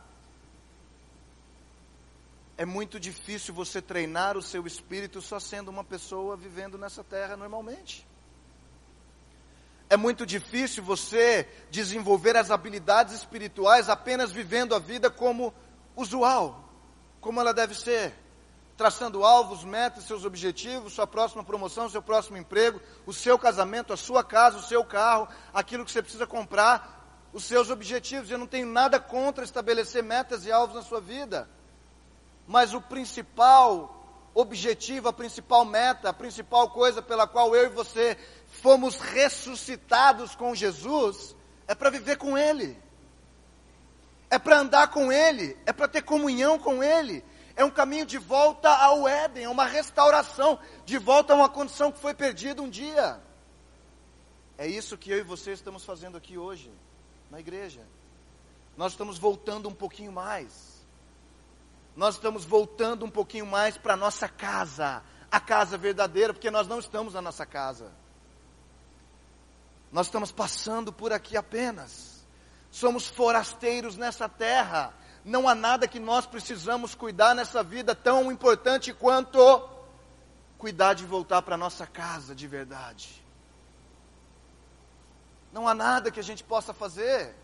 É 2.57 2.65
muito 2.65 2.99
difícil 2.99 3.53
você 3.53 3.81
treinar 3.81 4.37
o 4.37 4.41
seu 4.41 4.65
espírito 4.65 5.21
só 5.21 5.39
sendo 5.39 5.69
uma 5.69 5.83
pessoa 5.83 6.37
vivendo 6.37 6.77
nessa 6.77 7.03
terra 7.03 7.35
normalmente. 7.35 8.07
É 9.89 9.97
muito 9.97 10.25
difícil 10.25 10.83
você 10.83 11.47
desenvolver 11.69 12.35
as 12.35 12.49
habilidades 12.49 13.13
espirituais 13.13 13.89
apenas 13.89 14.31
vivendo 14.31 14.73
a 14.73 14.79
vida 14.79 15.09
como 15.11 15.53
usual, 15.95 16.69
como 17.21 17.39
ela 17.39 17.53
deve 17.53 17.75
ser 17.75 18.13
traçando 18.77 19.23
alvos, 19.23 19.63
metas, 19.63 20.03
seus 20.03 20.25
objetivos, 20.25 20.93
sua 20.93 21.07
próxima 21.07 21.43
promoção, 21.43 21.89
seu 21.89 22.01
próximo 22.01 22.37
emprego, 22.37 22.81
o 23.05 23.13
seu 23.13 23.39
casamento, 23.39 23.93
a 23.93 23.97
sua 23.97 24.23
casa, 24.23 24.57
o 24.57 24.63
seu 24.63 24.83
carro, 24.83 25.27
aquilo 25.53 25.85
que 25.85 25.91
você 25.91 26.01
precisa 26.01 26.27
comprar, 26.27 27.29
os 27.31 27.45
seus 27.45 27.69
objetivos. 27.69 28.29
Eu 28.29 28.37
não 28.37 28.47
tenho 28.47 28.67
nada 28.67 28.99
contra 28.99 29.43
estabelecer 29.43 30.03
metas 30.03 30.45
e 30.45 30.51
alvos 30.51 30.75
na 30.75 30.81
sua 30.81 30.99
vida. 30.99 31.49
Mas 32.47 32.73
o 32.73 32.81
principal 32.81 33.91
objetivo, 34.33 35.07
a 35.07 35.13
principal 35.13 35.63
meta, 35.63 36.09
a 36.09 36.13
principal 36.13 36.69
coisa 36.69 37.01
pela 37.01 37.25
qual 37.25 37.55
eu 37.55 37.65
e 37.65 37.69
você 37.69 38.17
fomos 38.61 38.99
ressuscitados 38.99 40.35
com 40.35 40.53
Jesus 40.53 41.35
é 41.67 41.73
para 41.73 41.89
viver 41.89 42.17
com 42.17 42.37
Ele. 42.37 42.77
é 44.29 44.37
para 44.37 44.59
andar 44.59 44.89
com 44.89 45.11
Ele, 45.11 45.57
é 45.65 45.71
para 45.71 45.87
ter 45.87 46.01
comunhão 46.01 46.59
com 46.59 46.83
Ele, 46.83 47.23
é 47.55 47.63
um 47.63 47.69
caminho 47.69 48.05
de 48.05 48.17
volta 48.17 48.69
ao 48.69 49.07
Éden, 49.07 49.45
é 49.45 49.49
uma 49.49 49.65
restauração, 49.65 50.59
de 50.85 50.97
volta 50.97 51.33
a 51.33 51.35
uma 51.35 51.49
condição 51.49 51.91
que 51.91 51.99
foi 51.99 52.13
perdida 52.13 52.61
um 52.61 52.69
dia. 52.69 53.21
É 54.57 54.67
isso 54.67 54.97
que 54.97 55.09
eu 55.11 55.17
e 55.17 55.23
você 55.23 55.51
estamos 55.51 55.83
fazendo 55.83 56.17
aqui 56.17 56.37
hoje, 56.37 56.71
na 57.31 57.39
igreja. 57.39 57.81
Nós 58.75 58.91
estamos 58.91 59.17
voltando 59.17 59.69
um 59.69 59.73
pouquinho 59.73 60.11
mais. 60.11 60.75
Nós 61.95 62.15
estamos 62.15 62.43
voltando 62.43 63.05
um 63.05 63.09
pouquinho 63.09 63.45
mais 63.45 63.77
para 63.77 63.93
a 63.93 63.97
nossa 63.97 64.27
casa, 64.27 65.01
a 65.31 65.39
casa 65.39 65.77
verdadeira, 65.77 66.33
porque 66.33 66.51
nós 66.51 66.67
não 66.67 66.79
estamos 66.79 67.13
na 67.13 67.21
nossa 67.21 67.45
casa. 67.45 67.91
Nós 69.93 70.07
estamos 70.07 70.29
passando 70.29 70.91
por 70.91 71.13
aqui 71.13 71.37
apenas. 71.37 72.25
Somos 72.69 73.07
forasteiros 73.07 73.95
nessa 73.95 74.27
terra. 74.27 74.93
Não 75.25 75.49
há 75.49 75.55
nada 75.55 75.87
que 75.87 75.99
nós 75.99 76.27
precisamos 76.27 76.93
cuidar 76.93 77.33
nessa 77.33 77.63
vida 77.63 77.95
tão 77.95 78.31
importante 78.31 78.93
quanto 78.93 79.67
cuidar 80.55 80.93
de 80.93 81.03
voltar 81.03 81.41
para 81.41 81.57
nossa 81.57 81.87
casa 81.87 82.35
de 82.35 82.47
verdade. 82.47 83.23
Não 85.51 85.67
há 85.67 85.73
nada 85.73 86.11
que 86.11 86.19
a 86.19 86.23
gente 86.23 86.43
possa 86.43 86.75
fazer. 86.75 87.35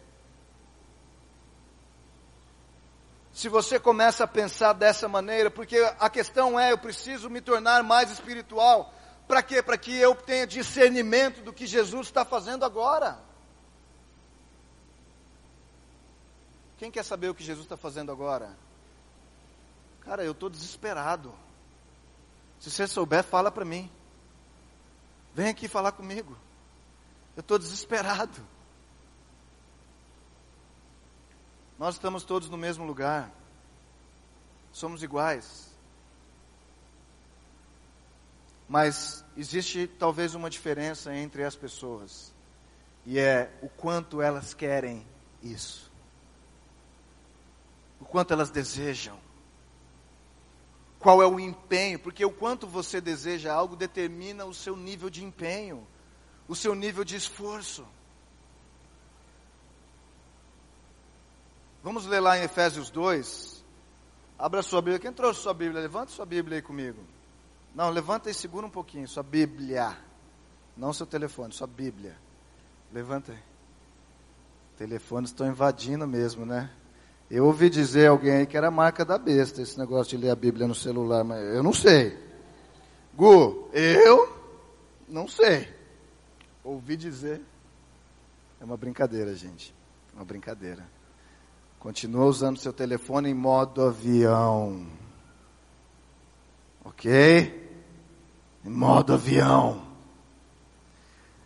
Se 3.33 3.50
você 3.50 3.79
começa 3.79 4.25
a 4.25 4.27
pensar 4.27 4.73
dessa 4.73 5.07
maneira, 5.07 5.50
porque 5.50 5.77
a 6.00 6.07
questão 6.07 6.59
é, 6.59 6.71
eu 6.71 6.77
preciso 6.77 7.31
me 7.31 7.41
tornar 7.41 7.81
mais 7.81 8.11
espiritual. 8.11 8.93
Para 9.27 9.41
quê? 9.41 9.63
Para 9.63 9.77
que 9.77 9.97
eu 9.97 10.13
tenha 10.13 10.45
discernimento 10.45 11.41
do 11.41 11.51
que 11.51 11.65
Jesus 11.65 12.07
está 12.07 12.23
fazendo 12.23 12.63
agora. 12.63 13.30
Quem 16.81 16.89
quer 16.89 17.05
saber 17.05 17.29
o 17.29 17.35
que 17.35 17.43
Jesus 17.43 17.63
está 17.63 17.77
fazendo 17.77 18.11
agora? 18.11 18.57
Cara, 20.00 20.23
eu 20.23 20.31
estou 20.31 20.50
desesperado. 20.50 21.31
Se 22.59 22.71
você 22.71 22.88
souber, 22.88 23.23
fala 23.23 23.51
para 23.51 23.63
mim. 23.63 23.88
Vem 25.31 25.50
aqui 25.50 25.67
falar 25.67 25.91
comigo. 25.91 26.35
Eu 27.35 27.41
estou 27.41 27.59
desesperado. 27.59 28.41
Nós 31.77 31.93
estamos 31.93 32.23
todos 32.23 32.50
no 32.50 32.57
mesmo 32.57 32.83
lugar. 32.83 33.31
Somos 34.73 35.03
iguais. 35.03 35.69
Mas 38.67 39.23
existe 39.38 39.85
talvez 39.85 40.33
uma 40.33 40.50
diferença 40.50 41.15
entre 41.15 41.43
as 41.43 41.55
pessoas. 41.55 42.33
E 43.05 43.19
é 43.19 43.55
o 43.61 43.69
quanto 43.69 44.19
elas 44.19 44.55
querem 44.55 45.05
isso. 45.43 45.90
O 48.01 48.05
quanto 48.05 48.34
elas 48.34 48.50
desejam. 48.50 49.17
Qual 51.00 51.22
é 51.22 51.27
o 51.27 51.39
empenho? 51.39 52.00
Porque 52.00 52.25
o 52.25 52.31
quanto 52.31 52.67
você 52.67 53.00
deseja 53.00 53.53
algo 53.53 53.75
determina 53.75 54.46
o 54.46 54.53
seu 54.53 54.75
nível 54.75 55.10
de 55.10 55.24
empenho, 55.24 55.88
o 56.48 56.55
seu 56.55 56.75
nível 56.75 57.03
de 57.03 57.15
esforço. 57.15 57.86
Vamos 61.84 62.05
ler 62.05 62.20
lá 62.20 62.38
em 62.38 62.43
Efésios 62.43 62.89
2. 62.91 63.63
Abra 64.38 64.62
sua 64.62 64.81
Bíblia. 64.81 65.00
Quem 65.00 65.13
trouxe 65.13 65.41
sua 65.41 65.53
Bíblia? 65.53 65.81
Levanta 65.81 66.12
sua 66.12 66.25
Bíblia 66.25 66.58
aí 66.58 66.62
comigo. 66.62 67.01
Não, 67.74 67.89
levanta 67.89 68.29
e 68.29 68.34
segura 68.34 68.65
um 68.65 68.70
pouquinho, 68.70 69.08
sua 69.08 69.24
Bíblia. 69.24 69.98
Não 70.75 70.93
seu 70.93 71.05
telefone, 71.05 71.53
sua 71.53 71.67
Bíblia. 71.67 72.15
Levanta 72.91 73.31
aí. 73.31 73.39
Telefones 74.77 75.29
estão 75.29 75.48
invadindo 75.48 76.07
mesmo, 76.07 76.46
né? 76.46 76.72
Eu 77.33 77.46
ouvi 77.46 77.70
dizer 77.70 78.07
alguém 78.07 78.33
aí 78.33 78.46
que 78.46 78.57
era 78.57 78.70
marca 78.70 79.05
da 79.05 79.17
besta, 79.17 79.61
esse 79.61 79.79
negócio 79.79 80.17
de 80.17 80.25
ler 80.25 80.31
a 80.31 80.35
Bíblia 80.35 80.67
no 80.67 80.75
celular, 80.75 81.24
mas 81.24 81.41
eu 81.55 81.63
não 81.63 81.72
sei. 81.72 82.17
Gu, 83.15 83.70
eu 83.72 84.37
não 85.07 85.29
sei. 85.29 85.74
Ouvi 86.61 86.98
dizer. 86.98 87.39
É 88.59 88.65
uma 88.65 88.75
brincadeira, 88.75 89.33
gente. 89.33 89.74
É 90.11 90.17
uma 90.17 90.25
brincadeira. 90.25 90.85
Continua 91.79 92.25
usando 92.25 92.59
seu 92.59 92.74
telefone 92.74 93.29
em 93.29 93.33
modo 93.33 93.81
avião. 93.81 94.85
Ok? 96.83 97.72
Em 98.65 98.70
modo 98.70 99.13
avião. 99.13 99.81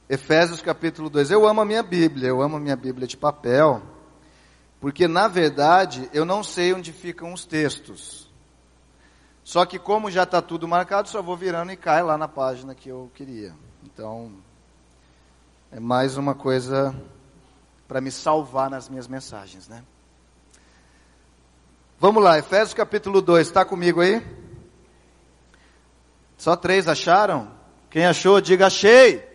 Efésios 0.10 0.63
capítulo 0.63 1.12
2. 1.12 1.30
Eu 1.30 1.48
amo 1.48 1.62
a 1.62 1.65
minha 1.65 1.84
Bíblia, 1.84 2.30
eu 2.30 2.41
amo 2.41 2.58
a 2.58 2.60
minha 2.60 2.76
Bíblia 2.76 3.08
de 3.08 3.15
papel, 3.15 3.84
porque 4.80 5.08
na 5.08 5.28
verdade 5.28 6.10
eu 6.14 6.26
não 6.26 6.44
sei 6.44 6.74
onde 6.74 6.92
ficam 6.92 7.34
os 7.34 7.46
textos. 7.46 8.30
Só 9.44 9.66
que 9.66 9.78
como 9.78 10.10
já 10.10 10.24
está 10.24 10.42
tudo 10.42 10.68
marcado, 10.68 11.08
só 11.08 11.22
vou 11.22 11.38
virando 11.38 11.72
e 11.72 11.78
cai 11.78 12.02
lá 12.02 12.18
na 12.18 12.28
página 12.28 12.74
que 12.74 12.90
eu 12.90 13.12
queria. 13.14 13.54
Então, 13.84 14.32
é 15.72 15.80
mais 15.80 16.18
uma 16.18 16.34
coisa 16.34 16.96
para 17.88 18.02
me 18.02 18.12
salvar 18.12 18.70
nas 18.70 18.90
minhas 18.90 19.08
mensagens, 19.08 19.68
né? 19.68 19.84
Vamos 22.00 22.24
lá, 22.24 22.38
Efésios 22.40 22.74
capítulo 22.74 23.22
2, 23.22 23.48
está 23.48 23.64
comigo 23.64 24.02
aí? 24.02 24.22
Só 26.38 26.56
três 26.56 26.88
acharam? 26.88 27.52
Quem 27.90 28.06
achou, 28.06 28.42
diga 28.42 28.68
achei. 28.68 29.35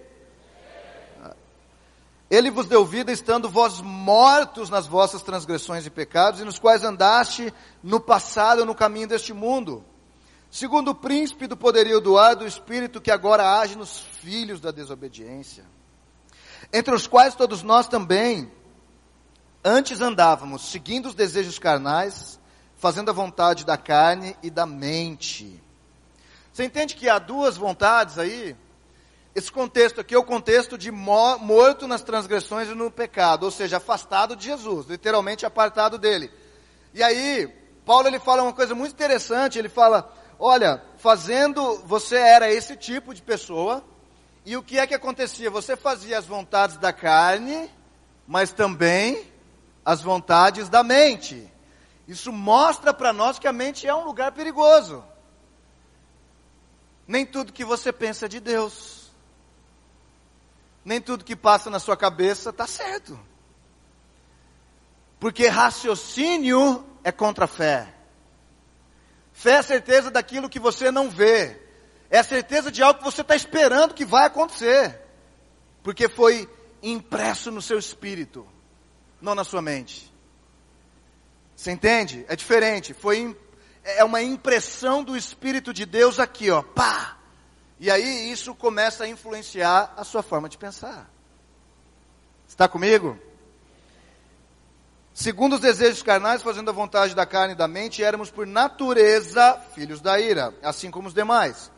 Ele 2.30 2.48
vos 2.48 2.66
deu 2.66 2.84
vida 2.84 3.10
estando 3.10 3.50
vós 3.50 3.80
mortos 3.80 4.70
nas 4.70 4.86
vossas 4.86 5.20
transgressões 5.20 5.84
e 5.84 5.90
pecados, 5.90 6.40
e 6.40 6.44
nos 6.44 6.60
quais 6.60 6.84
andaste 6.84 7.52
no 7.82 7.98
passado 7.98 8.64
no 8.64 8.74
caminho 8.74 9.08
deste 9.08 9.32
mundo, 9.32 9.84
segundo 10.48 10.92
o 10.92 10.94
príncipe 10.94 11.48
do 11.48 11.56
poderio 11.56 12.00
do 12.00 12.16
ar 12.16 12.36
do 12.36 12.46
espírito 12.46 13.00
que 13.00 13.10
agora 13.10 13.58
age 13.58 13.76
nos 13.76 13.98
filhos 13.98 14.60
da 14.60 14.70
desobediência, 14.70 15.64
entre 16.72 16.94
os 16.94 17.08
quais 17.08 17.34
todos 17.34 17.64
nós 17.64 17.88
também 17.88 18.48
antes 19.64 20.00
andávamos, 20.00 20.70
seguindo 20.70 21.06
os 21.06 21.14
desejos 21.14 21.58
carnais, 21.58 22.38
fazendo 22.76 23.10
a 23.10 23.14
vontade 23.14 23.66
da 23.66 23.76
carne 23.76 24.36
e 24.40 24.50
da 24.50 24.64
mente. 24.64 25.60
Você 26.52 26.64
entende 26.64 26.94
que 26.94 27.08
há 27.08 27.18
duas 27.18 27.56
vontades 27.56 28.18
aí? 28.18 28.56
Esse 29.34 29.50
contexto 29.50 30.00
aqui 30.00 30.14
é 30.14 30.18
o 30.18 30.24
contexto 30.24 30.76
de 30.76 30.90
morto 30.90 31.86
nas 31.86 32.02
transgressões 32.02 32.68
e 32.68 32.74
no 32.74 32.90
pecado, 32.90 33.44
ou 33.44 33.50
seja, 33.50 33.76
afastado 33.76 34.34
de 34.34 34.44
Jesus, 34.44 34.86
literalmente 34.86 35.46
apartado 35.46 35.98
dele. 35.98 36.30
E 36.92 37.02
aí, 37.02 37.46
Paulo 37.86 38.08
ele 38.08 38.18
fala 38.18 38.42
uma 38.42 38.52
coisa 38.52 38.74
muito 38.74 38.92
interessante, 38.92 39.58
ele 39.58 39.68
fala, 39.68 40.12
olha, 40.38 40.82
fazendo, 40.98 41.78
você 41.84 42.16
era 42.16 42.50
esse 42.50 42.76
tipo 42.76 43.14
de 43.14 43.22
pessoa, 43.22 43.84
e 44.44 44.56
o 44.56 44.62
que 44.62 44.78
é 44.78 44.86
que 44.86 44.94
acontecia? 44.94 45.48
Você 45.48 45.76
fazia 45.76 46.18
as 46.18 46.26
vontades 46.26 46.76
da 46.76 46.92
carne, 46.92 47.70
mas 48.26 48.50
também 48.50 49.30
as 49.84 50.02
vontades 50.02 50.68
da 50.68 50.82
mente. 50.82 51.48
Isso 52.08 52.32
mostra 52.32 52.92
para 52.92 53.12
nós 53.12 53.38
que 53.38 53.46
a 53.46 53.52
mente 53.52 53.86
é 53.86 53.94
um 53.94 54.04
lugar 54.04 54.32
perigoso. 54.32 55.04
Nem 57.06 57.24
tudo 57.24 57.52
que 57.52 57.64
você 57.64 57.92
pensa 57.92 58.26
é 58.26 58.28
de 58.28 58.40
Deus. 58.40 58.99
Nem 60.90 61.00
tudo 61.00 61.24
que 61.24 61.36
passa 61.36 61.70
na 61.70 61.78
sua 61.78 61.96
cabeça 61.96 62.50
está 62.50 62.66
certo. 62.66 63.16
Porque 65.20 65.46
raciocínio 65.46 66.84
é 67.04 67.12
contra 67.12 67.44
a 67.44 67.46
fé. 67.46 67.94
Fé 69.32 69.52
é 69.52 69.58
a 69.58 69.62
certeza 69.62 70.10
daquilo 70.10 70.48
que 70.48 70.58
você 70.58 70.90
não 70.90 71.08
vê. 71.08 71.62
É 72.10 72.18
a 72.18 72.24
certeza 72.24 72.72
de 72.72 72.82
algo 72.82 72.98
que 72.98 73.04
você 73.04 73.20
está 73.20 73.36
esperando 73.36 73.94
que 73.94 74.04
vai 74.04 74.26
acontecer. 74.26 75.00
Porque 75.84 76.08
foi 76.08 76.50
impresso 76.82 77.52
no 77.52 77.62
seu 77.62 77.78
espírito, 77.78 78.44
não 79.20 79.36
na 79.36 79.44
sua 79.44 79.62
mente. 79.62 80.12
Você 81.54 81.70
entende? 81.70 82.26
É 82.28 82.34
diferente. 82.34 82.92
Foi 82.94 83.38
é 83.84 84.02
uma 84.02 84.22
impressão 84.22 85.04
do 85.04 85.16
Espírito 85.16 85.72
de 85.72 85.86
Deus 85.86 86.18
aqui, 86.18 86.50
ó, 86.50 86.62
pá. 86.62 87.19
E 87.80 87.90
aí 87.90 88.30
isso 88.30 88.54
começa 88.54 89.04
a 89.04 89.08
influenciar 89.08 89.94
a 89.96 90.04
sua 90.04 90.22
forma 90.22 90.50
de 90.50 90.58
pensar. 90.58 91.10
Está 92.46 92.68
comigo? 92.68 93.18
Segundo 95.14 95.54
os 95.54 95.60
desejos 95.60 96.02
carnais, 96.02 96.42
fazendo 96.42 96.68
a 96.68 96.74
vontade 96.74 97.14
da 97.14 97.24
carne 97.24 97.54
e 97.54 97.56
da 97.56 97.66
mente, 97.66 98.04
éramos 98.04 98.30
por 98.30 98.46
natureza 98.46 99.58
filhos 99.74 100.02
da 100.02 100.20
ira, 100.20 100.54
assim 100.62 100.90
como 100.90 101.08
os 101.08 101.14
demais. 101.14 101.72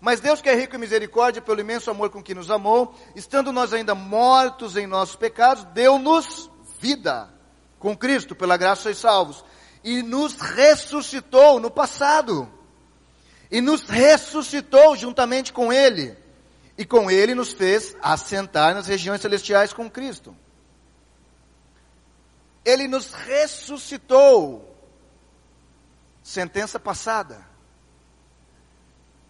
Mas 0.00 0.18
Deus 0.18 0.42
que 0.42 0.48
é 0.48 0.54
rico 0.54 0.74
em 0.74 0.80
misericórdia, 0.80 1.40
pelo 1.40 1.60
imenso 1.60 1.92
amor 1.92 2.10
com 2.10 2.20
que 2.20 2.34
nos 2.34 2.50
amou, 2.50 2.92
estando 3.14 3.52
nós 3.52 3.72
ainda 3.72 3.94
mortos 3.94 4.76
em 4.76 4.86
nossos 4.86 5.14
pecados, 5.14 5.62
deu-nos 5.66 6.50
vida 6.80 7.32
com 7.78 7.96
Cristo, 7.96 8.34
pela 8.34 8.56
graça 8.56 8.82
sois 8.82 8.98
salvos. 8.98 9.44
E 9.84 10.02
nos 10.02 10.34
ressuscitou 10.34 11.60
no 11.60 11.70
passado. 11.70 12.55
E 13.50 13.60
nos 13.60 13.82
ressuscitou 13.82 14.96
juntamente 14.96 15.52
com 15.52 15.72
Ele. 15.72 16.16
E 16.76 16.84
com 16.84 17.10
Ele 17.10 17.34
nos 17.34 17.52
fez 17.52 17.96
assentar 18.02 18.74
nas 18.74 18.86
regiões 18.86 19.20
celestiais 19.20 19.72
com 19.72 19.90
Cristo. 19.90 20.36
Ele 22.64 22.88
nos 22.88 23.12
ressuscitou. 23.12 24.76
Sentença 26.22 26.80
passada. 26.80 27.46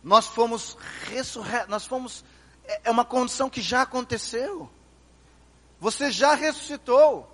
Nós 0.02 0.26
fomos 0.26 0.78
ressurretos, 1.10 1.68
nós 1.68 1.84
fomos, 1.84 2.24
é, 2.64 2.82
é 2.84 2.90
uma 2.90 3.04
condição 3.04 3.50
que 3.50 3.60
já 3.60 3.82
aconteceu. 3.82 4.70
Você 5.78 6.10
já 6.10 6.34
ressuscitou. 6.34 7.30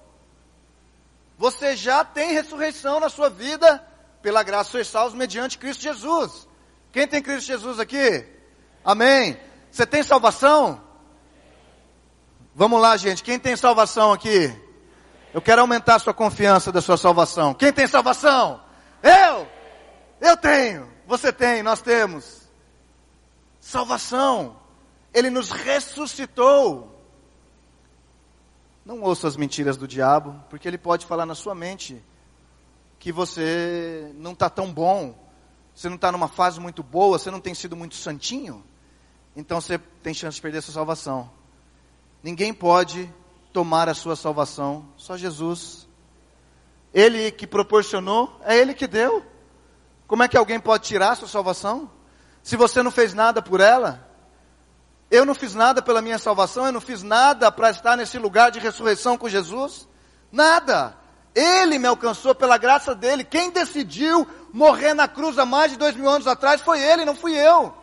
Você 1.39 1.77
já 1.77 2.05
tem 2.05 2.33
ressurreição 2.33 2.99
na 2.99 3.09
sua 3.09 3.29
vida, 3.29 3.79
pela 4.21 4.43
graça 4.43 4.71
sois 4.71 4.89
salvos 4.89 5.15
mediante 5.15 5.59
Cristo 5.59 5.83
Jesus. 5.83 6.49
Quem 6.93 7.09
tem 7.09 7.23
Cristo 7.23 7.47
Jesus 7.47 7.81
aqui? 7.81 8.25
Amém. 8.85 9.39
Você 9.71 9.87
tem 9.87 10.03
salvação? 10.03 10.81
Vamos 12.55 12.81
lá, 12.81 12.97
gente. 12.99 13.23
Quem 13.23 13.39
tem 13.39 13.57
salvação 13.57 14.13
aqui? 14.13 14.55
Eu 15.33 15.41
quero 15.41 15.63
aumentar 15.63 15.95
a 15.95 15.99
sua 15.99 16.13
confiança 16.13 16.71
da 16.71 16.83
sua 16.83 16.99
salvação. 16.99 17.55
Quem 17.55 17.73
tem 17.73 17.87
salvação? 17.87 18.63
Eu! 19.03 19.49
Eu 20.21 20.37
tenho. 20.37 20.89
Você 21.07 21.33
tem, 21.33 21.63
nós 21.63 21.81
temos. 21.81 22.43
Salvação. 23.59 24.57
Ele 25.15 25.31
nos 25.31 25.51
ressuscitou. 25.51 26.93
Não 28.85 29.01
ouça 29.01 29.27
as 29.27 29.37
mentiras 29.37 29.77
do 29.77 29.89
diabo, 29.89 30.39
porque 30.51 30.69
ele 30.69 30.79
pode 30.79 31.07
falar 31.07 31.25
na 31.25 31.35
sua 31.35 31.55
mente 31.55 32.03
que 32.99 33.11
você 33.11 34.13
não 34.15 34.33
está 34.33 34.51
tão 34.51 34.73
bom, 34.73 35.15
você 35.75 35.89
não 35.89 35.97
está 35.97 36.13
numa 36.13 36.29
fase 36.29 36.61
muito 36.61 36.83
boa, 36.83 37.19
você 37.19 37.31
não 37.31 37.41
tem 37.41 37.55
sido 37.55 37.77
muito 37.77 37.95
santinho, 37.95 38.65
então 39.35 39.61
você 39.61 39.79
tem 40.03 40.13
chance 40.13 40.37
de 40.37 40.43
perder 40.43 40.59
a 40.59 40.63
sua 40.63 40.75
salvação. 40.75 41.31
Ninguém 42.23 42.53
pode 42.53 43.13
tomar 43.53 43.89
a 43.89 43.95
sua 43.95 44.17
salvação, 44.17 44.87
só 44.97 45.17
Jesus. 45.17 45.89
Ele 46.93 47.31
que 47.33 47.47
proporcionou, 47.47 48.39
é 48.45 48.57
Ele 48.57 48.75
que 48.75 48.87
deu. 48.87 49.25
Como 50.07 50.23
é 50.23 50.29
que 50.29 50.37
alguém 50.37 50.61
pode 50.61 50.85
tirar 50.85 51.13
a 51.13 51.17
sua 51.17 51.29
salvação? 51.29 51.91
Se 52.43 52.57
você 52.57 52.83
não 52.83 52.91
fez 52.91 53.15
nada 53.15 53.41
por 53.41 53.61
ela, 53.61 54.07
eu 55.11 55.25
não 55.25 55.35
fiz 55.35 55.55
nada 55.55 55.81
pela 55.81 56.03
minha 56.03 56.19
salvação, 56.19 56.67
eu 56.67 56.73
não 56.73 56.81
fiz 56.81 57.03
nada 57.03 57.51
para 57.53 57.71
estar 57.71 57.97
nesse 57.97 58.19
lugar 58.19 58.51
de 58.51 58.59
ressurreição 58.59 59.17
com 59.17 59.29
Jesus. 59.29 59.89
Nada. 60.31 60.97
Ele 61.35 61.79
me 61.79 61.87
alcançou 61.87 62.35
pela 62.35 62.59
graça 62.59 62.95
dele. 62.95 63.25
Quem 63.25 63.51
decidiu 63.51 64.27
morrer 64.53 64.95
na 64.95 65.09
cruz 65.09 65.39
há 65.39 65.47
mais 65.47 65.73
de 65.73 65.79
dois 65.79 65.97
mil 65.97 66.09
anos 66.09 66.27
atrás 66.27 66.61
foi 66.61 66.81
ele, 66.81 67.05
não 67.05 67.15
fui 67.15 67.35
eu. 67.35 67.75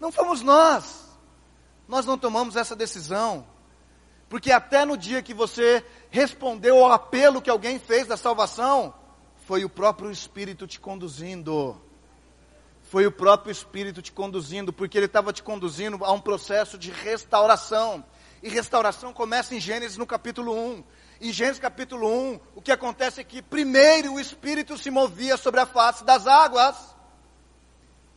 Não 0.00 0.12
fomos 0.12 0.42
nós. 0.42 1.08
Nós 1.86 2.06
não 2.06 2.16
tomamos 2.16 2.56
essa 2.56 2.76
decisão. 2.76 3.46
Porque 4.28 4.52
até 4.52 4.84
no 4.84 4.96
dia 4.96 5.22
que 5.22 5.34
você 5.34 5.84
respondeu 6.10 6.84
ao 6.84 6.92
apelo 6.92 7.42
que 7.42 7.50
alguém 7.50 7.78
fez 7.78 8.06
da 8.06 8.16
salvação, 8.16 8.94
foi 9.46 9.64
o 9.64 9.68
próprio 9.68 10.10
Espírito 10.10 10.66
te 10.66 10.78
conduzindo 10.78 11.80
foi 12.88 13.06
o 13.06 13.12
próprio 13.12 13.52
Espírito 13.52 14.00
te 14.00 14.10
conduzindo, 14.10 14.72
porque 14.72 14.96
ele 14.96 15.04
estava 15.04 15.30
te 15.30 15.42
conduzindo 15.42 16.02
a 16.02 16.10
um 16.10 16.20
processo 16.20 16.78
de 16.78 16.90
restauração. 16.90 18.02
E 18.42 18.48
restauração 18.48 19.12
começa 19.12 19.54
em 19.54 19.60
Gênesis 19.60 19.98
no 19.98 20.06
capítulo 20.06 20.54
1. 20.54 20.84
Em 21.20 21.32
Gênesis 21.32 21.58
capítulo 21.58 22.08
1, 22.08 22.40
o 22.54 22.62
que 22.62 22.70
acontece 22.70 23.20
é 23.20 23.24
que 23.24 23.42
primeiro 23.42 24.14
o 24.14 24.20
Espírito 24.20 24.78
se 24.78 24.88
movia 24.88 25.36
sobre 25.36 25.58
a 25.58 25.66
face 25.66 26.04
das 26.04 26.28
águas. 26.28 26.76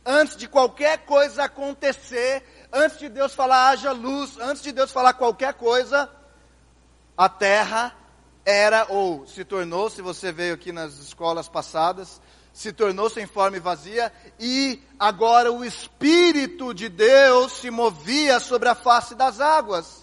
Antes 0.06 0.36
de 0.36 0.46
qualquer 0.46 0.98
coisa 0.98 1.44
acontecer, 1.44 2.44
antes 2.72 3.00
de 3.00 3.08
Deus 3.08 3.34
falar 3.34 3.70
haja 3.70 3.90
luz, 3.90 4.38
antes 4.38 4.62
de 4.62 4.70
Deus 4.70 4.92
falar 4.92 5.14
qualquer 5.14 5.54
coisa, 5.54 6.08
a 7.16 7.28
terra 7.28 7.92
era 8.44 8.86
ou 8.88 9.26
se 9.26 9.44
tornou, 9.44 9.90
se 9.90 10.00
você 10.00 10.30
veio 10.30 10.54
aqui 10.54 10.70
nas 10.70 10.98
escolas 10.98 11.48
passadas, 11.48 12.20
se 12.52 12.72
tornou 12.72 13.10
sem 13.10 13.26
forma 13.26 13.56
e 13.56 13.60
vazia, 13.60 14.12
e 14.38 14.80
agora 14.96 15.50
o 15.50 15.64
Espírito 15.64 16.72
de 16.72 16.88
Deus 16.88 17.50
se 17.52 17.68
movia 17.68 18.38
sobre 18.38 18.68
a 18.68 18.76
face 18.76 19.16
das 19.16 19.40
águas. 19.40 20.01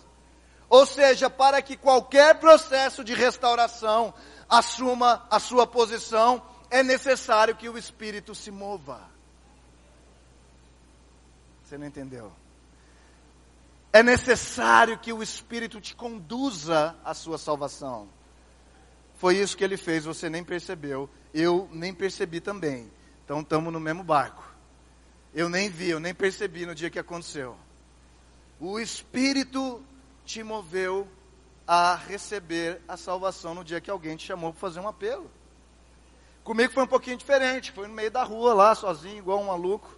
Ou 0.70 0.86
seja, 0.86 1.30
para 1.30 1.62
que 1.62 1.76
qualquer 1.76 2.36
processo 2.36 3.04
de 3.04 3.14
restauração 3.14 4.14
assuma 4.48 5.26
a 5.30 5.40
sua 5.40 5.66
posição, 5.66 6.42
é 6.70 6.84
necessário 6.84 7.56
que 7.56 7.68
o 7.68 7.78
Espírito 7.78 8.36
se 8.36 8.52
mova. 8.52 9.02
Você 11.64 11.78
não 11.78 11.88
entendeu? 11.88 12.32
É 13.92 14.04
necessário 14.04 15.00
que 15.00 15.12
o 15.12 15.24
Espírito 15.24 15.82
te 15.82 15.96
conduza 15.96 16.96
à 17.04 17.14
sua 17.14 17.38
salvação. 17.38 18.08
Foi 19.16 19.36
isso 19.36 19.58
que 19.58 19.64
ele 19.64 19.78
fez, 19.78 20.06
você 20.06 20.30
nem 20.30 20.44
percebeu 20.44 21.10
eu 21.34 21.70
nem 21.72 21.94
percebi 21.94 22.40
também. 22.40 22.92
Então 23.24 23.42
estamos 23.42 23.72
no 23.72 23.80
mesmo 23.80 24.04
barco. 24.04 24.44
Eu 25.34 25.48
nem 25.48 25.70
vi, 25.70 25.90
eu 25.90 26.00
nem 26.00 26.14
percebi 26.14 26.66
no 26.66 26.74
dia 26.74 26.90
que 26.90 27.00
aconteceu. 27.00 27.56
O 28.60 28.80
Espírito 28.80 29.82
te 30.30 30.44
moveu 30.44 31.08
a 31.66 31.96
receber 31.96 32.80
a 32.88 32.96
salvação 32.96 33.56
no 33.56 33.64
dia 33.64 33.82
que 33.82 33.90
alguém 33.90 34.16
te 34.16 34.28
chamou 34.28 34.52
para 34.52 34.60
fazer 34.60 34.80
um 34.80 34.88
apelo. 34.88 35.28
Comigo 36.44 36.72
foi 36.72 36.84
um 36.84 36.88
pouquinho 36.88 37.18
diferente, 37.18 37.72
foi 37.72 37.88
no 37.88 37.96
meio 37.96 38.12
da 38.12 38.22
rua 38.22 38.54
lá, 38.54 38.76
sozinho, 38.76 39.18
igual 39.18 39.40
um 39.40 39.48
maluco. 39.48 39.90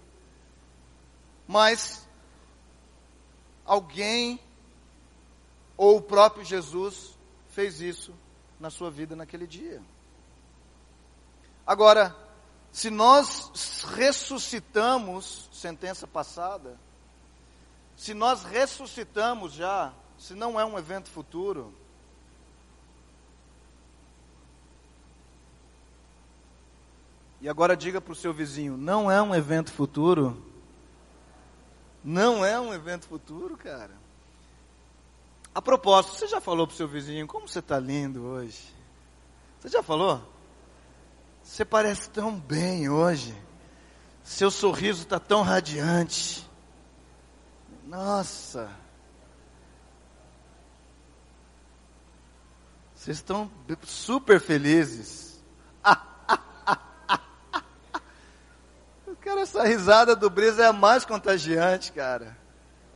Mas 1.46 2.08
alguém 3.65 4.39
ou 5.76 5.98
o 5.98 6.02
próprio 6.02 6.46
Jesus 6.46 7.17
fez 7.50 7.82
isso 7.82 8.13
na 8.58 8.70
sua 8.70 8.89
vida 8.89 9.17
naquele 9.17 9.46
dia. 9.46 9.82
Agora, 11.67 12.15
se 12.72 12.89
nós 12.89 13.84
ressuscitamos, 13.98 15.50
sentença 15.52 16.08
passada, 16.08 16.80
se 17.98 18.13
nós 18.13 18.46
ressuscitamos 18.46 19.52
já, 19.52 19.94
se 20.21 20.36
não 20.36 20.60
é 20.60 20.63
um 20.63 20.77
evento 20.77 21.10
futuro, 21.10 21.73
E 27.41 27.49
agora 27.49 27.75
diga 27.75 27.99
para 27.99 28.13
o 28.13 28.15
seu 28.15 28.31
vizinho: 28.31 28.77
não 28.77 29.10
é 29.10 29.19
um 29.19 29.34
evento 29.34 29.71
futuro? 29.71 30.39
Não 32.03 32.45
é 32.45 32.60
um 32.60 32.71
evento 32.71 33.07
futuro, 33.07 33.57
cara. 33.57 33.91
A 35.53 35.62
propósito, 35.62 36.15
você 36.15 36.27
já 36.27 36.39
falou 36.39 36.67
para 36.67 36.75
o 36.75 36.77
seu 36.77 36.88
vizinho 36.88 37.27
como 37.27 37.47
você 37.47 37.60
está 37.60 37.79
lindo 37.79 38.23
hoje? 38.23 38.62
Você 39.60 39.69
já 39.69 39.81
falou? 39.81 40.21
Você 41.43 41.65
parece 41.65 42.10
tão 42.10 42.39
bem 42.39 42.89
hoje. 42.89 43.36
Seu 44.23 44.51
sorriso 44.51 45.01
está 45.01 45.19
tão 45.19 45.41
radiante. 45.41 46.47
Nossa. 47.88 48.81
Vocês 53.02 53.18
estão 53.18 53.52
super 53.84 54.40
felizes. 54.40 55.44
cara, 59.20 59.42
essa 59.42 59.64
risada 59.64 60.16
do 60.16 60.30
Brisa 60.30 60.66
é 60.66 60.68
a 60.68 60.74
mais 60.74 61.04
contagiante, 61.04 61.92
cara. 61.94 62.38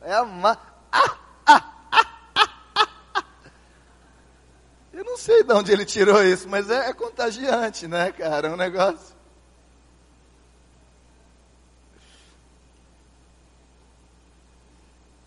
É 0.00 0.14
a 0.14 0.24
mais. 0.24 0.58
não 4.94 5.16
sei 5.16 5.42
de 5.42 5.52
onde 5.52 5.72
ele 5.72 5.84
tirou 5.84 6.22
isso, 6.22 6.48
mas 6.48 6.70
é, 6.70 6.88
é 6.88 6.92
contagiante, 6.92 7.88
né, 7.88 8.12
cara? 8.12 8.46
É 8.46 8.52
um 8.52 8.56
negócio. 8.56 9.16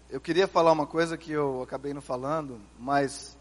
Eu 0.10 0.22
queria 0.22 0.48
falar 0.48 0.72
uma 0.72 0.88
coisa 0.88 1.18
que 1.18 1.34
eu 1.34 1.64
acabei 1.64 1.94
não 1.94 2.02
falando, 2.02 2.62
mas 2.80 3.38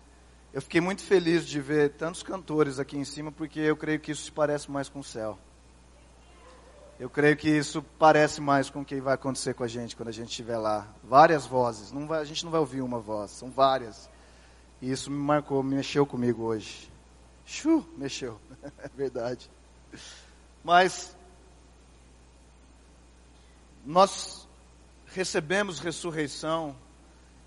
eu 0.53 0.63
fiquei 0.63 0.81
muito 0.81 1.03
feliz 1.03 1.47
de 1.47 1.61
ver 1.61 1.91
tantos 1.91 2.23
cantores 2.23 2.79
aqui 2.79 2.97
em 2.97 3.05
cima, 3.05 3.31
porque 3.31 3.61
eu 3.61 3.77
creio 3.77 4.01
que 4.01 4.13
isso 4.13 4.25
se 4.25 4.33
parece 4.33 4.71
mais 4.71 4.89
com 4.89 5.01
o 5.01 5.05
céu. 5.05 5.39
Eu 6.99 7.09
creio 7.09 7.37
que 7.37 7.49
isso 7.49 7.81
parece 7.97 8.41
mais 8.41 8.69
com 8.69 8.81
o 8.81 8.85
que 8.85 9.01
vai 9.01 9.15
acontecer 9.15 9.55
com 9.55 9.63
a 9.63 9.69
gente 9.69 9.95
quando 9.95 10.09
a 10.09 10.13
gente 10.13 10.31
estiver 10.31 10.57
lá. 10.57 10.89
Várias 11.05 11.47
vozes, 11.47 11.93
vai, 11.93 12.21
a 12.21 12.25
gente 12.25 12.45
não 12.45 12.51
vai 12.51 12.59
ouvir 12.59 12.81
uma 12.81 12.99
voz, 12.99 13.31
são 13.31 13.51
várias. 13.51 14.11
E 14.83 14.91
isso 14.91 15.11
me 15.11 15.19
marcou, 15.19 15.63
me 15.63 15.77
mexeu 15.77 16.05
comigo 16.05 16.43
hoje. 16.43 16.91
Chu, 17.47 17.87
mexeu, 17.97 18.41
é 18.79 18.89
verdade. 18.89 19.49
Mas 20.65 21.17
nós 23.85 24.49
recebemos 25.07 25.79
ressurreição, 25.79 26.75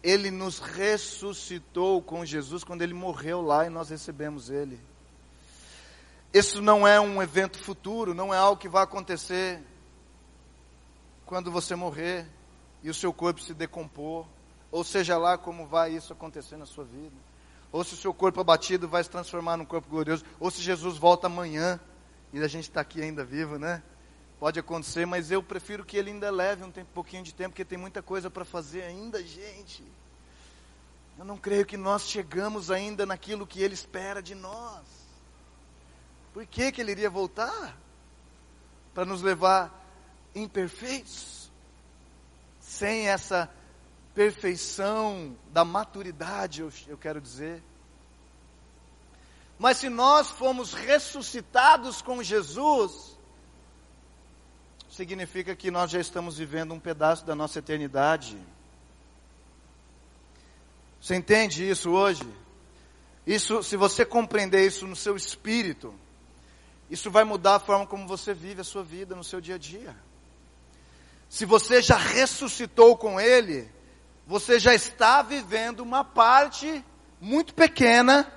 ele 0.04 0.32
nos 0.32 0.60
ressuscitou 0.60 2.02
com 2.02 2.26
Jesus 2.26 2.64
quando 2.64 2.82
ele 2.82 2.94
morreu 2.94 3.42
lá 3.42 3.66
e 3.66 3.70
nós 3.70 3.90
recebemos 3.90 4.50
ele. 4.50 4.80
Isso 6.34 6.62
não 6.62 6.88
é 6.88 7.00
um 7.00 7.22
evento 7.22 7.60
futuro, 7.60 8.14
não 8.14 8.34
é 8.34 8.38
algo 8.38 8.60
que 8.60 8.70
vai 8.70 8.84
acontecer 8.84 9.62
quando 11.26 11.52
você 11.52 11.76
morrer 11.76 12.26
e 12.82 12.90
o 12.90 12.94
seu 12.94 13.14
corpo 13.14 13.42
se 13.42 13.54
decompor 13.54 14.26
ou 14.72 14.84
seja 14.84 15.18
lá 15.18 15.38
como 15.38 15.68
vai 15.68 15.94
isso 15.94 16.14
acontecer 16.14 16.56
na 16.58 16.66
sua 16.66 16.86
vida. 16.86 17.16
ou 17.74 17.86
se 17.86 17.94
o 17.94 17.98
seu 17.98 18.14
corpo 18.14 18.42
abatido 18.42 18.86
vai 18.86 19.02
se 19.02 19.10
transformar 19.10 19.56
num 19.56 19.64
corpo 19.64 19.90
glorioso, 19.90 20.26
ou 20.38 20.52
se 20.52 20.62
Jesus 20.62 20.98
volta 20.98 21.28
amanhã 21.28 21.80
e 22.34 22.42
a 22.42 22.48
gente 22.48 22.66
está 22.66 22.82
aqui 22.82 23.02
ainda 23.02 23.24
vivo, 23.24 23.58
né? 23.58 23.82
Pode 24.42 24.60
acontecer, 24.60 25.06
mas 25.06 25.30
eu 25.30 25.44
prefiro 25.44 25.86
que 25.86 25.96
ele 25.96 26.10
ainda 26.10 26.32
leve 26.32 26.64
um 26.64 26.72
tempo, 26.72 26.90
pouquinho 26.96 27.22
de 27.22 27.32
tempo, 27.32 27.52
porque 27.52 27.64
tem 27.64 27.78
muita 27.78 28.02
coisa 28.02 28.28
para 28.28 28.44
fazer 28.44 28.82
ainda, 28.82 29.24
gente. 29.24 29.84
Eu 31.16 31.24
não 31.24 31.38
creio 31.38 31.64
que 31.64 31.78
nós 31.78 32.10
chegamos 32.10 32.72
ainda 32.72 33.06
naquilo 33.06 33.46
que 33.46 33.62
Ele 33.62 33.76
espera 33.76 34.20
de 34.20 34.34
nós. 34.34 34.82
Por 36.34 36.44
que, 36.48 36.72
que 36.72 36.82
Ele 36.82 36.90
iria 36.90 37.08
voltar? 37.08 37.78
Para 38.96 39.06
nos 39.06 39.22
levar 39.22 39.72
imperfeitos? 40.34 41.52
Sem 42.60 43.10
essa 43.10 43.48
perfeição 44.16 45.38
da 45.52 45.64
maturidade, 45.64 46.62
eu, 46.62 46.74
eu 46.88 46.98
quero 46.98 47.22
dizer. 47.22 47.62
Mas 49.60 49.78
se 49.78 49.88
nós 49.88 50.32
fomos 50.32 50.74
ressuscitados 50.74 52.02
com 52.02 52.24
Jesus, 52.24 53.11
significa 55.02 55.56
que 55.56 55.72
nós 55.72 55.90
já 55.90 56.00
estamos 56.00 56.38
vivendo 56.38 56.76
um 56.76 56.80
pedaço 56.80 57.26
da 57.26 57.34
nossa 57.34 57.58
eternidade. 57.58 58.38
Você 61.02 61.16
entende 61.16 61.68
isso 61.68 61.90
hoje? 61.90 62.22
Isso, 63.26 63.64
se 63.64 63.76
você 63.76 64.06
compreender 64.06 64.64
isso 64.64 64.86
no 64.86 64.96
seu 64.96 65.16
espírito, 65.16 65.92
isso 66.88 67.10
vai 67.10 67.24
mudar 67.24 67.56
a 67.56 67.60
forma 67.60 67.88
como 67.88 68.08
você 68.08 68.32
vive 68.32 68.62
a 68.62 68.64
sua 68.64 68.84
vida 68.84 69.16
no 69.16 69.24
seu 69.24 69.42
dia 69.42 69.56
a 69.56 69.58
dia. 69.58 69.96
Se 71.28 71.46
você 71.46 71.82
já 71.82 71.98
ressuscitou 71.98 72.96
com 72.96 73.20
Ele, 73.20 73.68
você 74.28 74.60
já 74.60 74.76
está 74.76 75.24
vivendo 75.24 75.80
uma 75.80 76.04
parte 76.04 76.86
muito 77.20 77.56
pequena, 77.56 78.32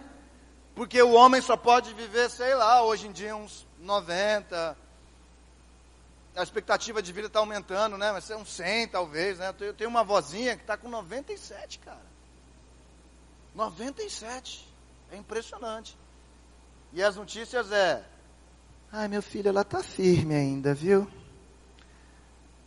porque 0.74 1.02
o 1.02 1.12
homem 1.12 1.42
só 1.42 1.58
pode 1.58 1.92
viver, 1.92 2.30
sei 2.30 2.54
lá, 2.54 2.82
hoje 2.82 3.08
em 3.08 3.12
dia 3.12 3.36
uns 3.36 3.66
90, 3.80 4.78
a 6.36 6.42
expectativa 6.42 7.00
de 7.00 7.12
vida 7.12 7.28
está 7.28 7.38
aumentando, 7.38 7.96
né? 7.96 8.10
Mas 8.12 8.28
é 8.28 8.36
uns 8.36 8.48
100 8.50 8.88
talvez, 8.88 9.38
né? 9.38 9.54
Eu 9.60 9.74
tenho 9.74 9.88
uma 9.88 10.02
vozinha 10.02 10.56
que 10.56 10.62
está 10.62 10.76
com 10.76 10.88
97, 10.88 11.78
cara. 11.78 12.02
97. 13.54 14.66
É 15.12 15.16
impressionante. 15.16 15.96
E 16.92 17.02
as 17.02 17.16
notícias 17.16 17.70
é: 17.70 18.04
ai, 18.90 19.06
meu 19.06 19.22
filho, 19.22 19.48
ela 19.48 19.64
tá 19.64 19.82
firme 19.82 20.34
ainda, 20.34 20.74
viu? 20.74 21.08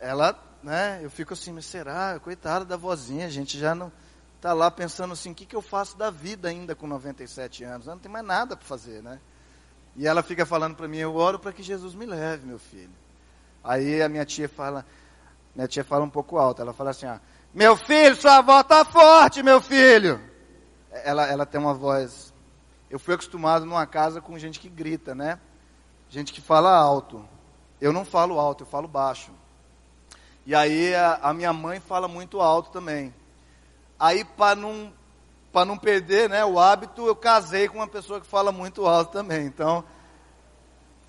Ela, 0.00 0.38
né? 0.62 1.00
Eu 1.02 1.10
fico 1.10 1.34
assim, 1.34 1.52
mas 1.52 1.66
será? 1.66 2.18
Coitada 2.20 2.64
da 2.64 2.76
vozinha, 2.76 3.26
a 3.26 3.30
gente 3.30 3.58
já 3.58 3.74
não 3.74 3.92
tá 4.40 4.52
lá 4.52 4.70
pensando 4.70 5.12
assim, 5.12 5.32
o 5.32 5.34
que, 5.34 5.44
que 5.44 5.56
eu 5.56 5.60
faço 5.60 5.96
da 5.98 6.10
vida 6.10 6.48
ainda 6.48 6.74
com 6.74 6.86
97 6.86 7.64
anos? 7.64 7.86
Não 7.86 7.98
tem 7.98 8.10
mais 8.10 8.24
nada 8.24 8.56
para 8.56 8.64
fazer, 8.64 9.02
né? 9.02 9.20
E 9.96 10.06
ela 10.06 10.22
fica 10.22 10.46
falando 10.46 10.76
para 10.76 10.86
mim, 10.86 10.98
eu 10.98 11.14
oro 11.16 11.40
para 11.40 11.52
que 11.52 11.62
Jesus 11.62 11.94
me 11.94 12.06
leve, 12.06 12.46
meu 12.46 12.58
filho. 12.58 12.92
Aí 13.62 14.02
a 14.02 14.08
minha 14.08 14.24
tia 14.24 14.48
fala, 14.48 14.84
minha 15.54 15.68
tia 15.68 15.84
fala 15.84 16.04
um 16.04 16.10
pouco 16.10 16.38
alto, 16.38 16.62
ela 16.62 16.72
fala 16.72 16.90
assim, 16.90 17.06
ah, 17.06 17.20
meu 17.52 17.76
filho, 17.76 18.16
sua 18.16 18.38
avó 18.38 18.62
tá 18.62 18.84
forte, 18.84 19.42
meu 19.42 19.60
filho 19.60 20.28
ela, 21.04 21.26
ela 21.26 21.46
tem 21.46 21.60
uma 21.60 21.74
voz. 21.74 22.32
Eu 22.90 22.98
fui 22.98 23.14
acostumado 23.14 23.64
numa 23.64 23.86
casa 23.86 24.20
com 24.20 24.38
gente 24.38 24.58
que 24.58 24.68
grita, 24.68 25.14
né? 25.14 25.38
Gente 26.08 26.32
que 26.32 26.40
fala 26.40 26.74
alto. 26.74 27.24
Eu 27.80 27.92
não 27.92 28.04
falo 28.04 28.38
alto, 28.38 28.64
eu 28.64 28.66
falo 28.66 28.88
baixo. 28.88 29.30
E 30.46 30.54
aí 30.54 30.94
a, 30.94 31.18
a 31.22 31.34
minha 31.34 31.52
mãe 31.52 31.80
fala 31.80 32.08
muito 32.08 32.40
alto 32.40 32.70
também. 32.70 33.14
Aí 33.98 34.24
para 34.24 34.56
não 34.56 34.92
para 35.50 35.64
não 35.64 35.78
perder, 35.78 36.28
né, 36.28 36.44
o 36.44 36.60
hábito, 36.60 37.06
eu 37.06 37.16
casei 37.16 37.68
com 37.68 37.78
uma 37.78 37.88
pessoa 37.88 38.20
que 38.20 38.26
fala 38.26 38.52
muito 38.52 38.86
alto 38.86 39.12
também. 39.12 39.46
Então, 39.46 39.82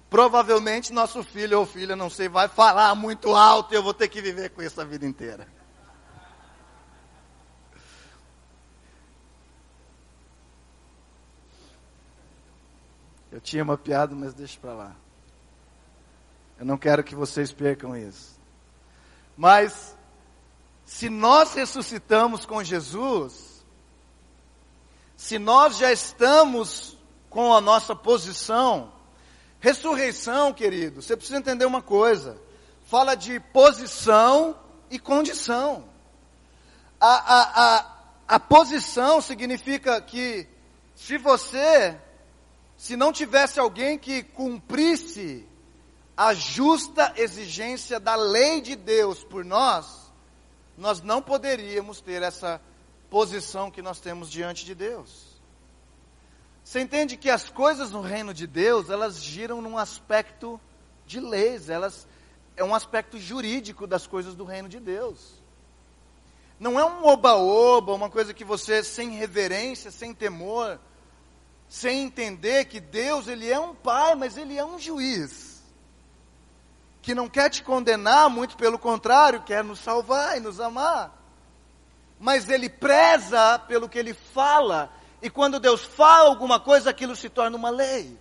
provavelmente 0.10 0.92
nosso 0.92 1.24
filho 1.24 1.60
ou 1.60 1.66
filha, 1.66 1.96
não 1.96 2.10
sei, 2.10 2.28
vai 2.28 2.48
falar 2.48 2.96
muito 2.96 3.36
alto 3.36 3.74
e 3.74 3.78
eu 3.78 3.84
vou 3.84 3.94
ter 3.94 4.08
que 4.08 4.22
viver 4.22 4.50
com 4.50 4.62
isso 4.62 4.82
a 4.82 4.84
vida 4.84 5.06
inteira. 5.06 5.48
Eu 13.32 13.40
tinha 13.40 13.64
uma 13.64 13.78
piada, 13.78 14.16
mas 14.16 14.34
deixa 14.34 14.60
para 14.60 14.74
lá. 14.74 14.96
Eu 16.58 16.66
não 16.66 16.78
quero 16.78 17.04
que 17.04 17.14
vocês 17.14 17.52
percam 17.52 17.96
isso. 17.96 18.40
Mas, 19.38 19.96
se 20.84 21.10
nós 21.10 21.54
ressuscitamos 21.54 22.46
com 22.46 22.64
Jesus, 22.64 23.64
se 25.16 25.38
nós 25.38 25.78
já 25.78 25.92
estamos 25.92 26.98
com 27.30 27.54
a 27.54 27.62
nossa 27.62 27.96
posição, 27.96 28.92
ressurreição, 29.60 30.54
querido, 30.54 31.02
você 31.02 31.16
precisa 31.16 31.40
entender 31.40 31.66
uma 31.66 31.82
coisa: 31.82 32.40
fala 32.86 33.16
de 33.16 33.40
posição 33.40 34.58
e 34.90 34.98
condição. 34.98 35.86
A, 37.00 37.08
a, 37.08 37.78
a, 37.78 37.96
a 38.28 38.40
posição 38.40 39.22
significa 39.22 40.02
que, 40.02 40.48
se 40.96 41.18
você 41.18 41.98
se 42.80 42.96
não 42.96 43.12
tivesse 43.12 43.60
alguém 43.60 44.00
que 44.00 44.24
cumprisse 44.24 45.46
a 46.16 46.34
justa 46.34 47.14
exigência 47.18 48.00
da 48.00 48.16
lei 48.16 48.62
de 48.62 48.74
Deus 48.74 49.22
por 49.22 49.44
nós, 49.44 50.10
nós 50.78 51.02
não 51.02 51.22
poderíamos 51.22 52.00
ter 52.00 52.24
essa 52.24 52.62
posição 53.10 53.70
que 53.70 53.82
nós 53.82 54.00
temos 54.00 54.32
diante 54.32 54.64
de 54.64 54.74
Deus. 54.74 55.29
Você 56.70 56.82
entende 56.82 57.18
que 57.18 57.32
as 57.32 57.50
coisas 57.50 57.90
no 57.90 58.00
reino 58.00 58.32
de 58.32 58.46
Deus, 58.46 58.92
elas 58.92 59.20
giram 59.20 59.60
num 59.60 59.76
aspecto 59.76 60.62
de 61.04 61.20
leis, 61.20 61.68
elas 61.68 62.08
é 62.56 62.64
um 62.64 62.76
aspecto 62.76 63.18
jurídico 63.18 63.88
das 63.88 64.06
coisas 64.06 64.36
do 64.36 64.44
reino 64.44 64.70
de 64.70 64.80
Deus. 64.80 65.42
Não 66.60 66.80
é 66.80 66.86
um 66.86 67.08
oba-oba, 67.08 67.96
uma 67.96 68.08
coisa 68.08 68.36
que 68.36 68.44
você 68.44 68.84
sem 68.84 69.10
reverência, 69.10 69.90
sem 69.90 70.14
temor, 70.14 70.80
sem 71.68 72.04
entender 72.04 72.66
que 72.66 72.80
Deus, 72.80 73.28
ele 73.28 73.50
é 73.50 73.60
um 73.60 73.74
pai, 73.74 74.14
mas 74.14 74.38
ele 74.38 74.56
é 74.56 74.64
um 74.64 74.78
juiz. 74.78 75.64
Que 77.02 77.16
não 77.16 77.28
quer 77.28 77.50
te 77.50 77.64
condenar, 77.64 78.30
muito 78.30 78.56
pelo 78.56 78.78
contrário, 78.78 79.42
quer 79.42 79.64
nos 79.64 79.80
salvar 79.80 80.38
e 80.38 80.40
nos 80.40 80.60
amar. 80.60 81.20
Mas 82.20 82.48
ele 82.48 82.70
preza 82.70 83.58
pelo 83.58 83.90
que 83.90 83.98
ele 83.98 84.14
fala, 84.14 84.99
e 85.22 85.30
quando 85.30 85.60
Deus 85.60 85.84
fala 85.84 86.30
alguma 86.30 86.60
coisa, 86.60 86.90
aquilo 86.90 87.16
se 87.16 87.30
torna 87.30 87.58
uma 87.58 87.70
lei. 87.70 88.18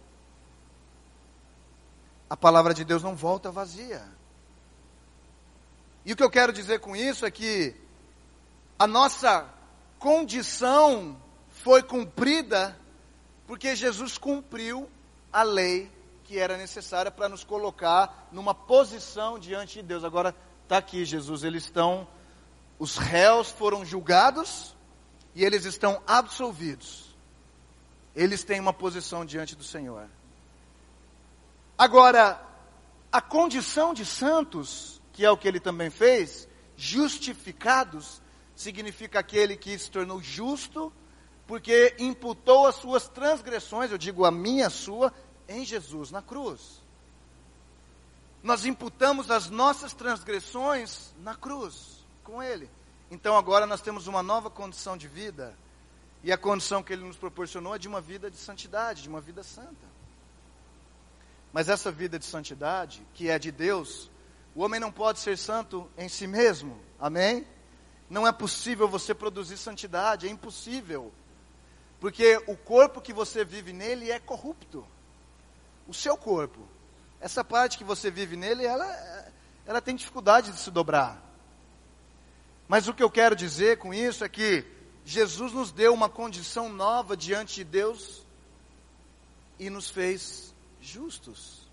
A 2.29 2.37
palavra 2.37 2.75
de 2.75 2.85
Deus 2.85 3.03
não 3.03 3.15
volta 3.15 3.51
vazia. 3.51 4.05
E 6.05 6.13
o 6.13 6.17
que 6.17 6.23
eu 6.23 6.31
quero 6.31 6.53
dizer 6.53 6.81
com 6.81 6.97
isso 6.97 7.25
é 7.25 7.31
que 7.31 7.75
a 8.79 8.87
nossa 8.87 9.49
condição 9.99 11.17
foi 11.51 11.83
cumprida 11.83 12.79
porque 13.47 13.75
Jesus 13.75 14.19
cumpriu 14.19 14.89
a 15.33 15.43
lei 15.43 15.91
que 16.25 16.39
era 16.39 16.57
necessária 16.59 17.11
para 17.11 17.29
nos 17.29 17.43
colocar 17.45 18.29
numa 18.31 18.55
posição 18.55 19.39
diante 19.39 19.75
de 19.77 19.83
Deus. 19.83 20.05
Agora 20.05 20.35
está 20.65 20.77
aqui, 20.77 21.05
Jesus, 21.05 21.43
eles 21.45 21.65
estão, 21.65 22.07
os 22.79 22.99
réus 22.99 23.51
foram 23.51 23.85
julgados 23.85 24.77
e 25.39 25.45
eles 25.45 25.65
estão 25.65 26.03
absolvidos. 26.05 27.17
Eles 28.13 28.43
têm 28.43 28.59
uma 28.59 28.73
posição 28.73 29.25
diante 29.25 29.55
do 29.55 29.63
Senhor. 29.63 30.09
Agora, 31.79 32.45
a 33.13 33.21
condição 33.21 33.95
de 33.95 34.05
santos, 34.05 35.01
que 35.13 35.25
é 35.25 35.31
o 35.31 35.37
que 35.37 35.47
ele 35.47 35.61
também 35.61 35.91
fez, 35.91 36.49
justificados, 36.77 38.21
significa 38.57 39.21
aquele 39.21 39.57
que 39.57 39.79
se 39.79 39.89
tornou 39.89 40.21
justo 40.21 40.93
porque 41.47 41.95
imputou 42.01 42.67
as 42.67 42.75
suas 42.75 43.07
transgressões, 43.07 43.93
eu 43.93 43.97
digo 43.97 44.25
a 44.25 44.33
minha, 44.33 44.67
a 44.67 44.71
sua, 44.71 45.15
em 45.49 45.65
Jesus 45.65 46.11
na 46.11 46.21
cruz. 46.21 46.83
Nós 48.43 48.65
imputamos 48.65 49.31
as 49.31 49.49
nossas 49.49 49.93
transgressões 49.93 51.15
na 51.21 51.37
cruz, 51.37 52.05
com 52.25 52.43
Ele. 52.43 52.69
Então 53.11 53.37
agora 53.37 53.67
nós 53.67 53.81
temos 53.81 54.07
uma 54.07 54.23
nova 54.23 54.51
condição 54.51 54.97
de 54.97 55.09
vida, 55.09 55.55
e 56.23 56.33
a 56.33 56.39
condição 56.39 56.83
que 56.83 56.93
Ele 56.93 57.05
nos 57.05 57.17
proporcionou 57.17 57.75
é 57.75 57.79
de 57.79 57.89
uma 57.89 58.01
vida 58.01 58.31
de 58.31 58.37
santidade, 58.37 59.03
de 59.03 59.09
uma 59.09 59.21
vida 59.21 59.43
santa. 59.43 59.87
Mas 61.53 61.69
essa 61.69 61.91
vida 61.91 62.19
de 62.19 62.25
santidade, 62.27 63.07
que 63.15 63.31
é 63.31 63.39
de 63.39 63.51
Deus, 63.51 64.11
o 64.55 64.63
homem 64.63 64.81
não 64.81 64.93
pode 64.93 65.21
ser 65.21 65.39
santo 65.39 65.89
em 65.97 66.09
si 66.09 66.27
mesmo, 66.27 66.79
amém? 66.99 67.47
Não 68.11 68.27
é 68.27 68.33
possível 68.33 68.89
você 68.89 69.15
produzir 69.15 69.57
santidade, 69.57 70.27
é 70.27 70.31
impossível. 70.31 71.13
Porque 72.01 72.43
o 72.47 72.57
corpo 72.57 73.01
que 73.01 73.13
você 73.13 73.45
vive 73.45 73.73
nele 73.73 74.11
é 74.11 74.19
corrupto. 74.19 74.87
O 75.87 75.95
seu 75.95 76.17
corpo. 76.17 76.61
Essa 77.21 77.43
parte 77.43 77.79
que 77.79 77.85
você 77.85 78.11
vive 78.11 78.37
nele, 78.37 78.65
ela, 78.65 79.33
ela 79.67 79.81
tem 79.81 79.97
dificuldade 79.97 80.53
de 80.53 80.59
se 80.59 80.71
dobrar. 80.71 81.28
Mas 82.69 82.87
o 82.87 82.93
que 82.93 83.03
eu 83.03 83.11
quero 83.11 83.35
dizer 83.35 83.79
com 83.79 83.95
isso 83.95 84.23
é 84.23 84.29
que 84.29 84.65
Jesus 85.05 85.53
nos 85.55 85.73
deu 85.73 85.95
uma 85.95 86.11
condição 86.11 86.69
nova 86.69 87.17
diante 87.17 87.55
de 87.57 87.65
Deus 87.65 88.27
e 89.59 89.71
nos 89.71 89.89
fez 89.89 90.55
justos, 90.79 91.67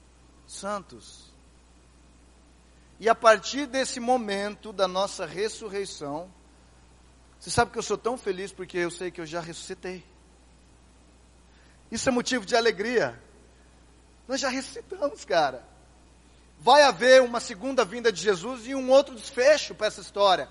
santos. 0.47 1.25
E 2.97 3.09
a 3.09 3.13
partir 3.13 3.65
desse 3.65 3.99
momento 3.99 4.71
da 4.71 4.87
nossa 4.87 5.25
ressurreição, 5.25 6.31
você 7.37 7.49
sabe 7.49 7.71
que 7.71 7.77
eu 7.77 7.83
sou 7.83 7.97
tão 7.97 8.17
feliz 8.17 8.53
porque 8.53 8.77
eu 8.77 8.89
sei 8.89 9.11
que 9.11 9.19
eu 9.19 9.25
já 9.25 9.41
ressuscitei. 9.41 10.01
Isso 11.91 12.07
é 12.07 12.11
motivo 12.11 12.45
de 12.45 12.55
alegria. 12.55 13.21
Nós 14.27 14.39
já 14.39 14.47
ressuscitamos, 14.49 15.25
cara. 15.25 15.63
Vai 16.59 16.83
haver 16.83 17.21
uma 17.21 17.41
segunda 17.41 17.83
vinda 17.83 18.11
de 18.13 18.21
Jesus 18.21 18.65
e 18.65 18.73
um 18.73 18.89
outro 18.89 19.13
desfecho 19.13 19.75
para 19.75 19.87
essa 19.87 19.99
história. 19.99 20.49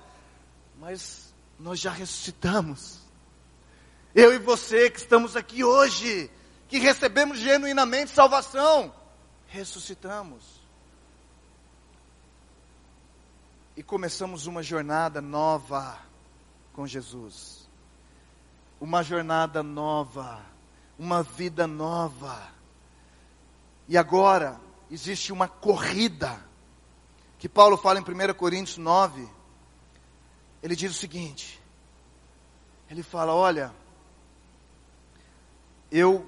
Mas 0.78 1.34
nós 1.58 1.78
já 1.78 1.90
ressuscitamos. 1.90 3.00
Eu 4.14 4.32
e 4.32 4.38
você 4.38 4.90
que 4.90 4.98
estamos 4.98 5.36
aqui 5.36 5.64
hoje, 5.64 6.30
que 6.68 6.78
recebemos 6.78 7.38
genuinamente 7.38 8.10
salvação, 8.10 8.94
ressuscitamos. 9.48 10.44
E 13.76 13.82
começamos 13.82 14.46
uma 14.46 14.62
jornada 14.62 15.20
nova 15.20 15.98
com 16.72 16.86
Jesus. 16.86 17.68
Uma 18.80 19.02
jornada 19.02 19.62
nova, 19.62 20.40
uma 20.98 21.22
vida 21.22 21.66
nova. 21.66 22.40
E 23.88 23.98
agora 23.98 24.60
existe 24.90 25.32
uma 25.32 25.48
corrida, 25.48 26.40
que 27.38 27.48
Paulo 27.48 27.76
fala 27.76 27.98
em 27.98 28.02
1 28.02 28.34
Coríntios 28.34 28.78
9. 28.78 29.28
Ele 30.64 30.74
diz 30.74 30.92
o 30.92 30.98
seguinte: 30.98 31.60
ele 32.88 33.02
fala, 33.02 33.34
olha, 33.34 33.70
eu 35.92 36.26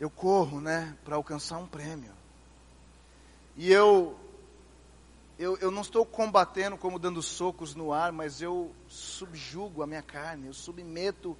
eu 0.00 0.10
corro, 0.10 0.60
né, 0.60 0.96
para 1.04 1.14
alcançar 1.14 1.58
um 1.58 1.66
prêmio. 1.66 2.12
E 3.56 3.70
eu 3.72 4.18
eu, 5.38 5.56
eu 5.58 5.70
não 5.70 5.82
estou 5.82 6.04
combatendo 6.04 6.76
como 6.76 6.98
dando 6.98 7.22
socos 7.22 7.76
no 7.76 7.92
ar, 7.92 8.10
mas 8.10 8.42
eu 8.42 8.74
subjugo 8.88 9.84
a 9.84 9.86
minha 9.86 10.02
carne, 10.02 10.48
eu 10.48 10.52
submeto 10.52 11.38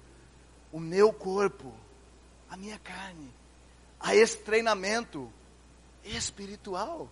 o 0.71 0.79
meu 0.79 1.11
corpo, 1.11 1.73
a 2.49 2.55
minha 2.55 2.79
carne, 2.79 3.29
a 3.99 4.15
esse 4.15 4.37
treinamento 4.37 5.29
espiritual. 6.05 7.09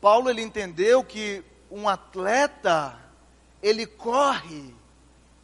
Paulo 0.00 0.30
ele 0.30 0.40
entendeu 0.40 1.04
que 1.04 1.44
um 1.70 1.86
atleta 1.86 3.09
ele 3.62 3.86
corre, 3.86 4.74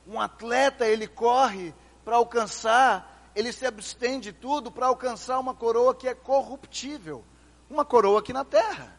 um 0.06 0.20
atleta 0.20 0.86
ele 0.86 1.06
corre 1.06 1.74
para 2.04 2.16
alcançar, 2.16 3.30
ele 3.34 3.52
se 3.52 3.66
abstém 3.66 4.20
de 4.20 4.32
tudo 4.32 4.70
para 4.70 4.86
alcançar 4.86 5.38
uma 5.38 5.54
coroa 5.54 5.94
que 5.94 6.08
é 6.08 6.14
corruptível, 6.14 7.24
uma 7.68 7.84
coroa 7.84 8.20
aqui 8.20 8.32
na 8.32 8.44
terra. 8.44 8.96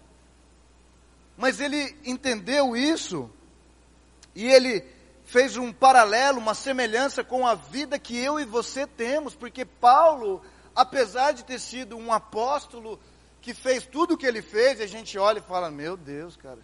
Mas 1.37 1.59
ele 1.59 1.95
entendeu 2.03 2.75
isso 2.75 3.29
e 4.35 4.45
ele 4.45 4.83
fez 5.23 5.57
um 5.57 5.73
paralelo, 5.73 6.39
uma 6.39 6.53
semelhança 6.53 7.23
com 7.23 7.45
a 7.45 7.53
vida 7.53 7.99
que 7.99 8.17
eu 8.17 8.39
e 8.39 8.45
você 8.45 8.87
temos, 8.87 9.35
porque 9.35 9.65
Paulo, 9.65 10.41
apesar 10.75 11.31
de 11.33 11.43
ter 11.43 11.59
sido 11.59 11.97
um 11.97 12.13
apóstolo 12.13 12.99
que 13.41 13.53
fez 13.53 13.85
tudo 13.85 14.13
o 14.13 14.17
que 14.17 14.25
ele 14.25 14.41
fez, 14.41 14.81
a 14.81 14.87
gente 14.87 15.17
olha 15.17 15.39
e 15.39 15.41
fala: 15.41 15.69
Meu 15.69 15.97
Deus, 15.97 16.35
cara, 16.35 16.59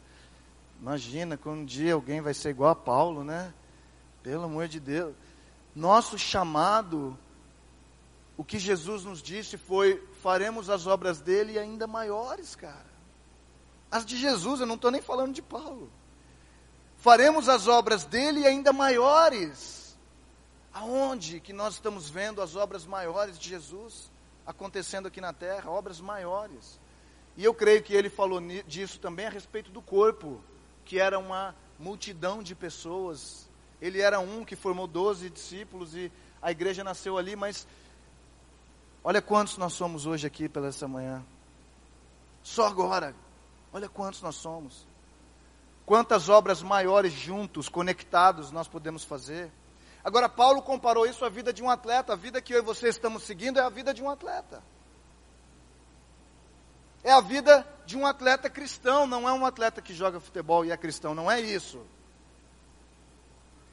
imagina 0.83 1.37
que 1.37 1.47
um 1.47 1.63
dia 1.63 1.93
alguém 1.93 2.19
vai 2.19 2.33
ser 2.33 2.49
igual 2.49 2.71
a 2.71 2.75
Paulo, 2.75 3.23
né? 3.23 3.53
Pelo 4.21 4.43
amor 4.43 4.67
de 4.67 4.81
Deus. 4.81 5.15
Nosso 5.73 6.19
chamado, 6.19 7.17
o 8.35 8.43
que 8.43 8.59
Jesus 8.59 9.05
nos 9.05 9.23
disse 9.23 9.57
foi: 9.57 10.05
faremos 10.21 10.69
as 10.69 10.85
obras 10.85 11.21
dele 11.21 11.57
ainda 11.57 11.87
maiores, 11.87 12.53
cara. 12.53 12.91
As 13.89 14.05
de 14.05 14.17
Jesus, 14.17 14.59
eu 14.59 14.65
não 14.65 14.75
estou 14.75 14.91
nem 14.91 15.01
falando 15.01 15.33
de 15.33 15.41
Paulo. 15.41 15.89
Faremos 16.97 17.47
as 17.47 17.65
obras 17.65 18.03
dele 18.03 18.45
ainda 18.45 18.73
maiores. 18.73 19.97
Aonde 20.73 21.39
que 21.39 21.53
nós 21.53 21.75
estamos 21.75 22.09
vendo 22.09 22.41
as 22.41 22.57
obras 22.57 22.85
maiores 22.85 23.39
de 23.39 23.47
Jesus 23.47 24.11
acontecendo 24.45 25.07
aqui 25.07 25.21
na 25.21 25.31
terra? 25.31 25.71
Obras 25.71 26.01
maiores. 26.01 26.77
E 27.37 27.43
eu 27.43 27.53
creio 27.53 27.81
que 27.81 27.93
ele 27.93 28.09
falou 28.09 28.41
disso 28.67 28.99
também 28.99 29.27
a 29.27 29.29
respeito 29.29 29.71
do 29.71 29.81
corpo, 29.81 30.43
que 30.85 30.99
era 30.99 31.17
uma 31.17 31.55
multidão 31.79 32.43
de 32.43 32.55
pessoas. 32.55 33.49
Ele 33.81 34.01
era 34.01 34.19
um 34.19 34.45
que 34.45 34.55
formou 34.55 34.87
doze 34.87 35.29
discípulos 35.29 35.95
e 35.95 36.11
a 36.41 36.51
igreja 36.51 36.83
nasceu 36.83 37.17
ali, 37.17 37.35
mas 37.35 37.67
olha 39.03 39.21
quantos 39.21 39.57
nós 39.57 39.73
somos 39.73 40.05
hoje 40.05 40.27
aqui 40.27 40.47
pela 40.47 40.67
essa 40.67 40.87
manhã. 40.87 41.23
Só 42.43 42.67
agora, 42.67 43.15
Olha 43.73 43.89
quantos 43.89 44.21
nós 44.21 44.35
somos. 44.35 44.85
Quantas 45.83 46.29
obras 46.29 46.61
maiores 46.61 47.11
juntos, 47.11 47.67
conectados, 47.67 48.51
nós 48.51 48.67
podemos 48.67 49.03
fazer. 49.03 49.51
Agora, 50.03 50.29
Paulo 50.29 50.61
comparou 50.61 51.07
isso 51.07 51.25
à 51.25 51.29
vida 51.29 51.51
de 51.51 51.63
um 51.63 51.69
atleta. 51.69 52.13
A 52.13 52.15
vida 52.15 52.41
que 52.41 52.53
eu 52.53 52.59
e 52.59 52.61
você 52.61 52.87
estamos 52.87 53.23
seguindo 53.23 53.57
é 53.57 53.63
a 53.63 53.69
vida 53.69 53.93
de 53.93 54.03
um 54.03 54.09
atleta. 54.09 54.61
É 57.03 57.11
a 57.11 57.19
vida 57.19 57.67
de 57.85 57.97
um 57.97 58.05
atleta 58.05 58.49
cristão, 58.49 59.05
não 59.05 59.27
é 59.27 59.33
um 59.33 59.45
atleta 59.45 59.81
que 59.81 59.93
joga 59.93 60.19
futebol 60.19 60.63
e 60.63 60.71
é 60.71 60.77
cristão, 60.77 61.13
não 61.13 61.29
é 61.29 61.41
isso. 61.41 61.81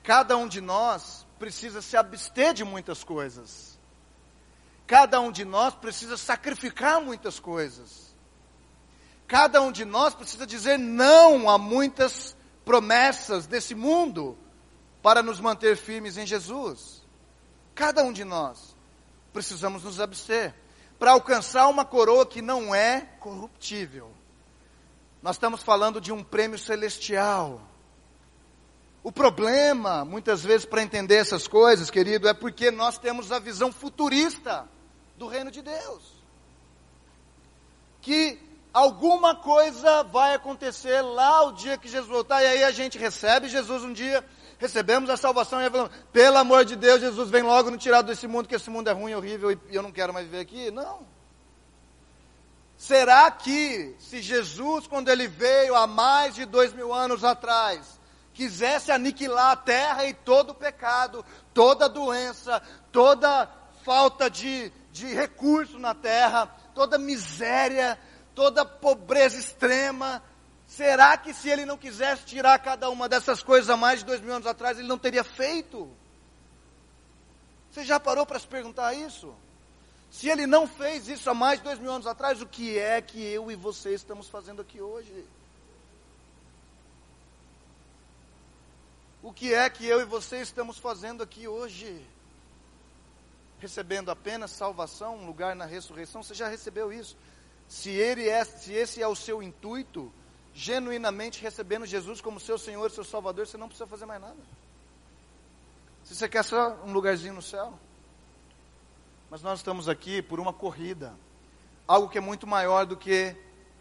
Cada 0.03 0.37
um 0.37 0.49
de 0.49 0.61
nós 0.61 1.27
precisa 1.38 1.81
se 1.81 1.97
abster 1.97 2.53
de 2.53 2.64
muitas 2.64 3.05
coisas. 3.05 3.79
Cada 4.87 5.21
um 5.21 5.31
de 5.31 5.45
nós 5.45 5.75
precisa 5.75 6.16
sacrificar 6.16 7.01
muitas 7.01 7.38
coisas. 7.38 8.14
Cada 9.29 9.62
um 9.62 9.71
de 9.71 9.85
nós 9.85 10.14
precisa 10.14 10.45
dizer 10.45 10.77
não 10.77 11.49
a 11.49 11.57
muitas 11.57 12.35
promessas 12.64 13.47
desse 13.47 13.75
mundo 13.77 14.37
para 15.01 15.23
nos 15.23 15.38
manter 15.38 15.77
firmes 15.77 16.16
em 16.16 16.27
Jesus. 16.27 17.01
Cada 17.75 18.03
um 18.03 18.12
de 18.12 18.25
nós 18.25 18.75
precisamos 19.33 19.85
nos 19.85 20.01
abster 20.01 20.55
para 21.01 21.13
alcançar 21.13 21.67
uma 21.69 21.83
coroa 21.83 22.27
que 22.27 22.43
não 22.43 22.75
é 22.75 23.01
corruptível. 23.21 24.13
Nós 25.23 25.37
estamos 25.37 25.63
falando 25.63 25.99
de 25.99 26.13
um 26.13 26.23
prêmio 26.23 26.59
celestial. 26.59 27.63
O 29.03 29.11
problema, 29.11 30.05
muitas 30.05 30.45
vezes, 30.45 30.67
para 30.67 30.83
entender 30.83 31.15
essas 31.15 31.49
coisas, 31.49 31.91
querido, 31.91 32.29
é 32.29 32.35
porque 32.35 32.71
nós 32.71 32.99
temos 32.99 33.33
a 33.33 33.39
visão 33.39 33.73
futurista 33.73 34.69
do 35.17 35.27
reino 35.27 35.51
de 35.51 35.63
Deus. 35.63 36.03
Que 38.03 38.39
alguma 38.71 39.35
coisa 39.35 40.03
vai 40.03 40.35
acontecer 40.35 41.01
lá 41.01 41.45
o 41.45 41.53
dia 41.53 41.79
que 41.79 41.89
Jesus 41.89 42.11
voltar, 42.11 42.43
e 42.43 42.47
aí 42.47 42.63
a 42.63 42.71
gente 42.71 42.99
recebe 42.99 43.49
Jesus 43.49 43.83
um 43.83 43.93
dia, 43.95 44.23
recebemos 44.61 45.09
a 45.09 45.16
salvação 45.16 45.61
e 45.61 45.70
falamos, 45.70 45.90
pelo 46.12 46.37
amor 46.37 46.66
de 46.66 46.77
Deus, 46.77 47.01
Jesus 47.01 47.31
vem 47.31 47.42
logo 47.42 47.70
nos 47.70 47.83
tirar 47.83 48.03
desse 48.03 48.29
mundo, 48.29 48.46
que 48.46 48.55
esse 48.55 48.68
mundo 48.68 48.88
é 48.88 48.92
ruim, 48.92 49.14
horrível, 49.14 49.51
e 49.51 49.59
eu 49.73 49.83
não 49.83 49.90
quero 49.90 50.12
mais 50.12 50.27
viver 50.27 50.40
aqui. 50.40 50.70
Não. 50.70 51.07
Será 52.77 53.31
que, 53.31 53.96
se 53.99 54.20
Jesus, 54.20 54.87
quando 54.87 55.09
ele 55.09 55.27
veio 55.27 55.75
há 55.75 55.87
mais 55.87 56.35
de 56.35 56.44
dois 56.44 56.75
mil 56.75 56.92
anos 56.92 57.25
atrás, 57.25 57.99
quisesse 58.35 58.92
aniquilar 58.92 59.53
a 59.53 59.57
terra 59.57 60.05
e 60.05 60.12
todo 60.12 60.51
o 60.51 60.55
pecado, 60.55 61.25
toda 61.55 61.88
doença, 61.88 62.62
toda 62.92 63.49
falta 63.83 64.29
de, 64.29 64.70
de 64.92 65.07
recurso 65.07 65.79
na 65.79 65.94
terra, 65.94 66.55
toda 66.75 66.99
miséria, 66.99 67.99
toda 68.35 68.65
pobreza 68.65 69.38
extrema. 69.38 70.23
Será 70.81 71.14
que 71.18 71.35
se 71.35 71.46
ele 71.46 71.66
não 71.66 71.76
quisesse 71.76 72.24
tirar 72.24 72.58
cada 72.58 72.88
uma 72.88 73.06
dessas 73.06 73.42
coisas 73.42 73.68
há 73.68 73.76
mais 73.76 73.98
de 73.98 74.06
dois 74.06 74.18
mil 74.22 74.33
anos 74.33 74.46
atrás, 74.46 74.78
ele 74.78 74.88
não 74.88 74.96
teria 74.96 75.22
feito? 75.22 75.94
Você 77.70 77.85
já 77.85 78.00
parou 78.00 78.24
para 78.24 78.38
se 78.38 78.46
perguntar 78.46 78.94
isso? 78.94 79.35
Se 80.10 80.31
ele 80.31 80.46
não 80.46 80.66
fez 80.66 81.06
isso 81.06 81.28
há 81.28 81.35
mais 81.35 81.58
de 81.58 81.64
dois 81.64 81.78
mil 81.78 81.92
anos 81.92 82.06
atrás, 82.06 82.40
o 82.40 82.46
que 82.46 82.78
é 82.78 82.98
que 83.02 83.22
eu 83.22 83.50
e 83.50 83.56
você 83.56 83.92
estamos 83.92 84.26
fazendo 84.26 84.62
aqui 84.62 84.81
hoje? 84.81 85.26
O 89.22 89.35
que 89.35 89.52
é 89.52 89.68
que 89.68 89.85
eu 89.85 90.00
e 90.00 90.06
você 90.06 90.40
estamos 90.40 90.78
fazendo 90.78 91.22
aqui 91.22 91.46
hoje? 91.46 92.02
Recebendo 93.58 94.10
apenas 94.10 94.50
salvação, 94.50 95.18
um 95.18 95.26
lugar 95.26 95.54
na 95.54 95.66
ressurreição? 95.66 96.22
Você 96.22 96.33
já 96.33 96.48
recebeu 96.48 96.90
isso? 96.90 97.18
se, 97.70 97.88
ele 97.88 98.28
é, 98.28 98.44
se 98.44 98.72
esse 98.72 99.00
é 99.00 99.06
o 99.06 99.14
seu 99.14 99.40
intuito, 99.40 100.12
genuinamente 100.55 101.40
recebendo 101.42 101.87
Jesus 101.87 102.21
como 102.21 102.40
seu 102.40 102.59
Senhor 102.59 102.90
seu 102.90 103.05
Salvador, 103.05 103.46
você 103.46 103.57
não 103.57 103.69
precisa 103.69 103.87
fazer 103.87 104.07
mais 104.07 104.21
nada. 104.21 104.37
Se 106.05 106.15
você 106.15 106.29
quer 106.29 106.42
só 106.42 106.77
um 106.85 106.92
lugarzinho 106.92 107.35
no 107.35 107.42
céu. 107.42 107.73
Mas 109.31 109.42
nós 109.42 109.61
estamos 109.61 109.88
aqui 109.88 110.21
por 110.21 110.40
uma 110.40 110.53
corrida, 110.53 111.15
algo 111.87 112.09
que 112.09 112.19
é 112.19 112.21
muito 112.21 112.48
maior 112.48 112.85
do 112.85 112.96
que 112.96 113.37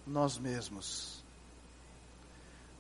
nós 0.06 0.38
mesmos, 0.38 1.24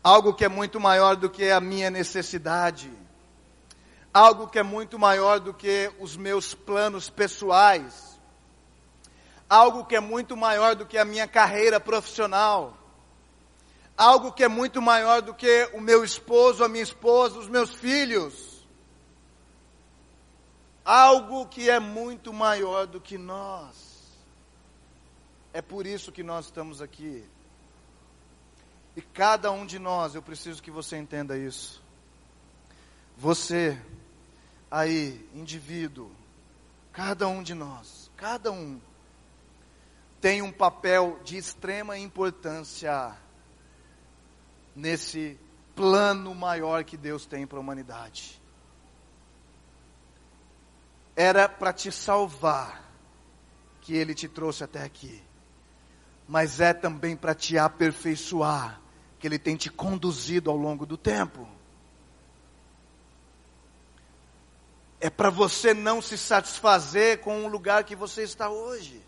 algo 0.03 0.35
que 0.35 0.45
é 0.45 0.47
muito 0.47 0.79
maior 0.79 1.15
do 1.15 1.31
que 1.31 1.49
a 1.49 1.59
minha 1.59 1.89
necessidade, 1.89 2.91
algo 4.13 4.47
que 4.47 4.59
é 4.59 4.63
muito 4.63 4.99
maior 4.99 5.39
do 5.39 5.51
que 5.51 5.91
os 5.99 6.15
meus 6.15 6.53
planos 6.53 7.09
pessoais, 7.09 8.19
algo 9.49 9.85
que 9.85 9.95
é 9.95 9.99
muito 9.99 10.37
maior 10.37 10.75
do 10.75 10.85
que 10.85 10.97
a 10.97 11.05
minha 11.05 11.27
carreira 11.27 11.79
profissional, 11.79 12.77
algo 13.99 14.31
que 14.31 14.45
é 14.45 14.47
muito 14.47 14.81
maior 14.81 15.21
do 15.21 15.33
que 15.33 15.69
o 15.73 15.81
meu 15.81 16.05
esposo, 16.05 16.63
a 16.63 16.69
minha 16.69 16.81
esposa, 16.81 17.37
os 17.37 17.49
meus 17.49 17.73
filhos, 17.73 18.65
algo 20.85 21.45
que 21.47 21.69
é 21.69 21.81
muito 21.81 22.31
maior 22.31 22.87
do 22.87 23.01
que 23.01 23.17
nós. 23.17 23.75
É 25.51 25.61
por 25.61 25.85
isso 25.85 26.13
que 26.13 26.23
nós 26.23 26.45
estamos 26.45 26.81
aqui. 26.81 27.25
E 28.95 29.01
cada 29.01 29.51
um 29.51 29.65
de 29.65 29.77
nós, 29.77 30.15
eu 30.15 30.21
preciso 30.21 30.63
que 30.63 30.71
você 30.71 30.95
entenda 30.95 31.37
isso. 31.37 31.83
Você, 33.17 33.77
aí, 34.71 35.29
indivíduo, 35.33 36.09
cada 36.93 37.27
um 37.27 37.43
de 37.43 37.53
nós, 37.53 38.09
cada 38.15 38.49
um, 38.49 38.79
tem 40.21 40.41
um 40.41 40.53
papel 40.53 41.19
de 41.25 41.35
extrema 41.35 41.97
importância 41.97 43.13
nesse 44.75 45.37
plano 45.75 46.33
maior 46.35 46.83
que 46.83 46.97
Deus 46.97 47.25
tem 47.25 47.45
para 47.47 47.57
a 47.57 47.61
humanidade. 47.61 48.41
Era 51.15 51.49
para 51.49 51.73
te 51.73 51.91
salvar 51.91 52.89
que 53.81 53.93
Ele 53.93 54.13
te 54.13 54.27
trouxe 54.27 54.63
até 54.63 54.83
aqui 54.83 55.21
mas 56.29 56.59
é 56.59 56.75
também 56.75 57.17
para 57.17 57.33
te 57.33 57.57
aperfeiçoar, 57.57 58.79
que 59.17 59.25
Ele 59.25 59.39
tem 59.39 59.55
te 59.55 59.67
conduzido 59.67 60.51
ao 60.51 60.55
longo 60.55 60.85
do 60.85 60.95
tempo. 60.95 61.49
É 65.01 65.09
para 65.09 65.31
você 65.31 65.73
não 65.73 66.03
se 66.03 66.19
satisfazer 66.19 67.21
com 67.21 67.45
o 67.45 67.47
lugar 67.47 67.83
que 67.83 67.95
você 67.95 68.21
está 68.21 68.47
hoje. 68.47 69.03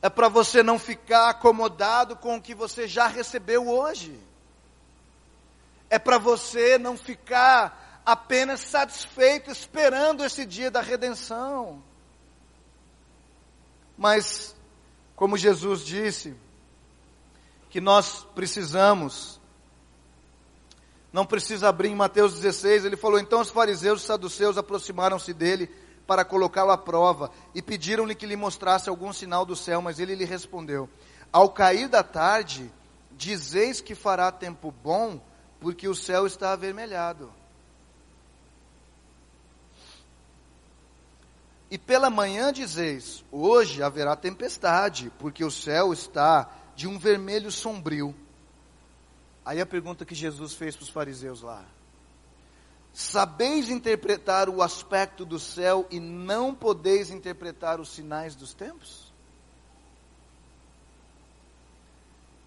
É 0.00 0.08
para 0.08 0.28
você 0.28 0.62
não 0.62 0.78
ficar 0.78 1.30
acomodado 1.30 2.16
com 2.16 2.36
o 2.36 2.42
que 2.42 2.54
você 2.54 2.86
já 2.86 3.06
recebeu 3.08 3.68
hoje. 3.68 4.18
É 5.90 5.98
para 5.98 6.18
você 6.18 6.78
não 6.78 6.96
ficar 6.96 8.02
apenas 8.04 8.60
satisfeito 8.60 9.50
esperando 9.50 10.24
esse 10.24 10.46
dia 10.46 10.70
da 10.70 10.80
redenção. 10.80 11.82
Mas 13.96 14.54
como 15.18 15.36
Jesus 15.36 15.84
disse, 15.84 16.36
que 17.70 17.80
nós 17.80 18.24
precisamos, 18.36 19.40
não 21.12 21.26
precisa 21.26 21.68
abrir 21.68 21.88
em 21.88 21.96
Mateus 21.96 22.34
16, 22.34 22.84
ele 22.84 22.96
falou: 22.96 23.18
então 23.18 23.40
os 23.40 23.50
fariseus 23.50 24.02
e 24.02 24.06
saduceus 24.06 24.56
aproximaram-se 24.56 25.34
dele 25.34 25.68
para 26.08 26.24
colocá-lo 26.24 26.70
à 26.70 26.78
prova 26.78 27.30
e 27.54 27.60
pediram-lhe 27.60 28.14
que 28.14 28.24
lhe 28.24 28.34
mostrasse 28.34 28.88
algum 28.88 29.12
sinal 29.12 29.44
do 29.44 29.54
céu, 29.54 29.82
mas 29.82 30.00
ele 30.00 30.14
lhe 30.14 30.24
respondeu: 30.24 30.88
Ao 31.30 31.50
cair 31.50 31.86
da 31.86 32.02
tarde, 32.02 32.72
dizeis 33.12 33.82
que 33.82 33.94
fará 33.94 34.32
tempo 34.32 34.72
bom, 34.82 35.20
porque 35.60 35.86
o 35.86 35.94
céu 35.94 36.26
está 36.26 36.52
avermelhado. 36.52 37.30
E 41.70 41.76
pela 41.76 42.08
manhã 42.08 42.54
dizeis: 42.54 43.22
Hoje 43.30 43.82
haverá 43.82 44.16
tempestade, 44.16 45.12
porque 45.18 45.44
o 45.44 45.50
céu 45.50 45.92
está 45.92 46.50
de 46.74 46.88
um 46.88 46.98
vermelho 46.98 47.52
sombrio. 47.52 48.14
Aí 49.44 49.60
a 49.60 49.66
pergunta 49.66 50.06
que 50.06 50.14
Jesus 50.14 50.54
fez 50.54 50.74
para 50.74 50.84
os 50.84 50.88
fariseus 50.88 51.42
lá: 51.42 51.66
Sabeis 53.00 53.68
interpretar 53.68 54.48
o 54.48 54.60
aspecto 54.60 55.24
do 55.24 55.38
céu 55.38 55.86
e 55.88 56.00
não 56.00 56.52
podeis 56.52 57.10
interpretar 57.10 57.78
os 57.78 57.90
sinais 57.90 58.34
dos 58.34 58.52
tempos? 58.52 59.12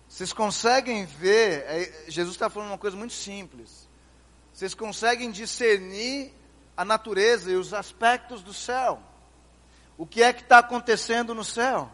Vocês 0.09 0.33
conseguem 0.33 1.05
ver, 1.05 1.63
é, 1.67 2.05
Jesus 2.09 2.35
está 2.35 2.49
falando 2.49 2.71
uma 2.71 2.77
coisa 2.77 2.97
muito 2.97 3.13
simples. 3.13 3.87
Vocês 4.53 4.73
conseguem 4.73 5.31
discernir 5.31 6.33
a 6.75 6.83
natureza 6.83 7.49
e 7.49 7.55
os 7.55 7.73
aspectos 7.73 8.43
do 8.43 8.53
céu 8.53 9.01
o 9.97 10.05
que 10.05 10.21
é 10.21 10.33
que 10.33 10.41
está 10.41 10.57
acontecendo 10.57 11.33
no 11.33 11.45
céu, 11.45 11.89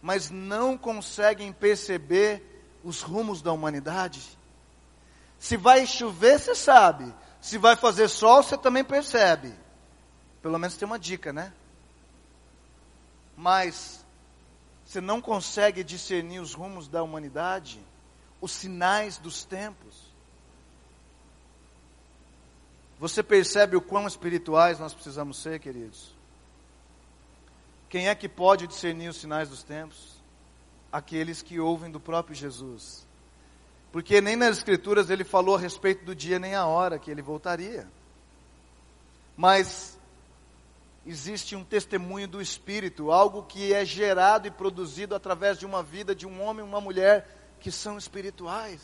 mas 0.00 0.30
não 0.30 0.78
conseguem 0.78 1.52
perceber 1.52 2.42
os 2.82 3.02
rumos 3.02 3.42
da 3.42 3.52
humanidade. 3.52 4.22
Se 5.38 5.58
vai 5.58 5.86
chover, 5.86 6.38
você 6.38 6.54
sabe. 6.54 7.12
Se 7.46 7.58
vai 7.58 7.76
fazer 7.76 8.08
sol, 8.08 8.42
você 8.42 8.58
também 8.58 8.82
percebe. 8.82 9.54
Pelo 10.42 10.58
menos 10.58 10.76
tem 10.76 10.84
uma 10.84 10.98
dica, 10.98 11.32
né? 11.32 11.52
Mas 13.36 14.04
você 14.84 15.00
não 15.00 15.20
consegue 15.20 15.84
discernir 15.84 16.40
os 16.40 16.54
rumos 16.54 16.88
da 16.88 17.04
humanidade, 17.04 17.80
os 18.40 18.50
sinais 18.50 19.16
dos 19.16 19.44
tempos. 19.44 19.94
Você 22.98 23.22
percebe 23.22 23.76
o 23.76 23.80
quão 23.80 24.08
espirituais 24.08 24.80
nós 24.80 24.92
precisamos 24.92 25.38
ser, 25.38 25.60
queridos? 25.60 26.12
Quem 27.88 28.08
é 28.08 28.14
que 28.16 28.28
pode 28.28 28.66
discernir 28.66 29.08
os 29.08 29.18
sinais 29.18 29.50
dos 29.50 29.62
tempos? 29.62 30.16
Aqueles 30.90 31.42
que 31.42 31.60
ouvem 31.60 31.92
do 31.92 32.00
próprio 32.00 32.34
Jesus. 32.34 33.05
Porque 33.96 34.20
nem 34.20 34.36
nas 34.36 34.58
Escrituras 34.58 35.08
ele 35.08 35.24
falou 35.24 35.56
a 35.56 35.58
respeito 35.58 36.04
do 36.04 36.14
dia 36.14 36.38
nem 36.38 36.54
a 36.54 36.66
hora 36.66 36.98
que 36.98 37.10
ele 37.10 37.22
voltaria. 37.22 37.88
Mas 39.34 39.98
existe 41.06 41.56
um 41.56 41.64
testemunho 41.64 42.28
do 42.28 42.38
Espírito, 42.38 43.10
algo 43.10 43.44
que 43.44 43.72
é 43.72 43.86
gerado 43.86 44.46
e 44.46 44.50
produzido 44.50 45.14
através 45.14 45.58
de 45.58 45.64
uma 45.64 45.82
vida 45.82 46.14
de 46.14 46.26
um 46.26 46.42
homem 46.42 46.62
e 46.62 46.68
uma 46.68 46.78
mulher 46.78 47.26
que 47.58 47.72
são 47.72 47.96
espirituais, 47.96 48.82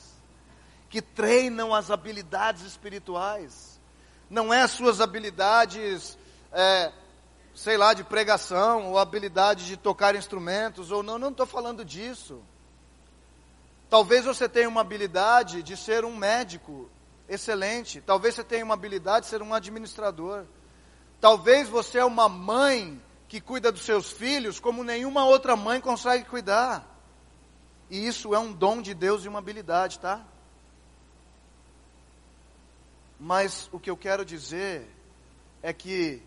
que 0.88 1.02
treinam 1.02 1.74
as 1.74 1.90
habilidades 1.90 2.62
espirituais. 2.62 3.78
Não 4.30 4.50
é 4.50 4.62
as 4.62 4.70
suas 4.70 4.98
habilidades 4.98 6.16
é, 6.50 6.90
sei 7.54 7.76
lá, 7.76 7.92
de 7.92 8.02
pregação, 8.02 8.86
ou 8.92 8.98
habilidade 8.98 9.66
de 9.66 9.76
tocar 9.76 10.16
instrumentos, 10.16 10.90
ou 10.90 11.02
não, 11.02 11.18
não 11.18 11.28
estou 11.28 11.44
falando 11.44 11.84
disso. 11.84 12.42
Talvez 13.92 14.24
você 14.24 14.48
tenha 14.48 14.70
uma 14.70 14.80
habilidade 14.80 15.62
de 15.62 15.76
ser 15.76 16.02
um 16.02 16.16
médico 16.16 16.88
excelente, 17.28 18.00
talvez 18.00 18.34
você 18.34 18.42
tenha 18.42 18.64
uma 18.64 18.72
habilidade 18.72 19.26
de 19.26 19.30
ser 19.30 19.42
um 19.42 19.52
administrador. 19.52 20.46
Talvez 21.20 21.68
você 21.68 21.98
é 21.98 22.04
uma 22.04 22.26
mãe 22.26 22.98
que 23.28 23.38
cuida 23.38 23.70
dos 23.70 23.82
seus 23.82 24.10
filhos 24.10 24.58
como 24.58 24.82
nenhuma 24.82 25.26
outra 25.26 25.56
mãe 25.56 25.78
consegue 25.78 26.24
cuidar. 26.24 26.88
E 27.90 28.06
isso 28.06 28.34
é 28.34 28.38
um 28.38 28.50
dom 28.50 28.80
de 28.80 28.94
Deus 28.94 29.26
e 29.26 29.28
uma 29.28 29.40
habilidade, 29.40 29.98
tá? 29.98 30.24
Mas 33.20 33.68
o 33.72 33.78
que 33.78 33.90
eu 33.90 33.96
quero 33.98 34.24
dizer 34.24 34.88
é 35.62 35.70
que 35.70 36.22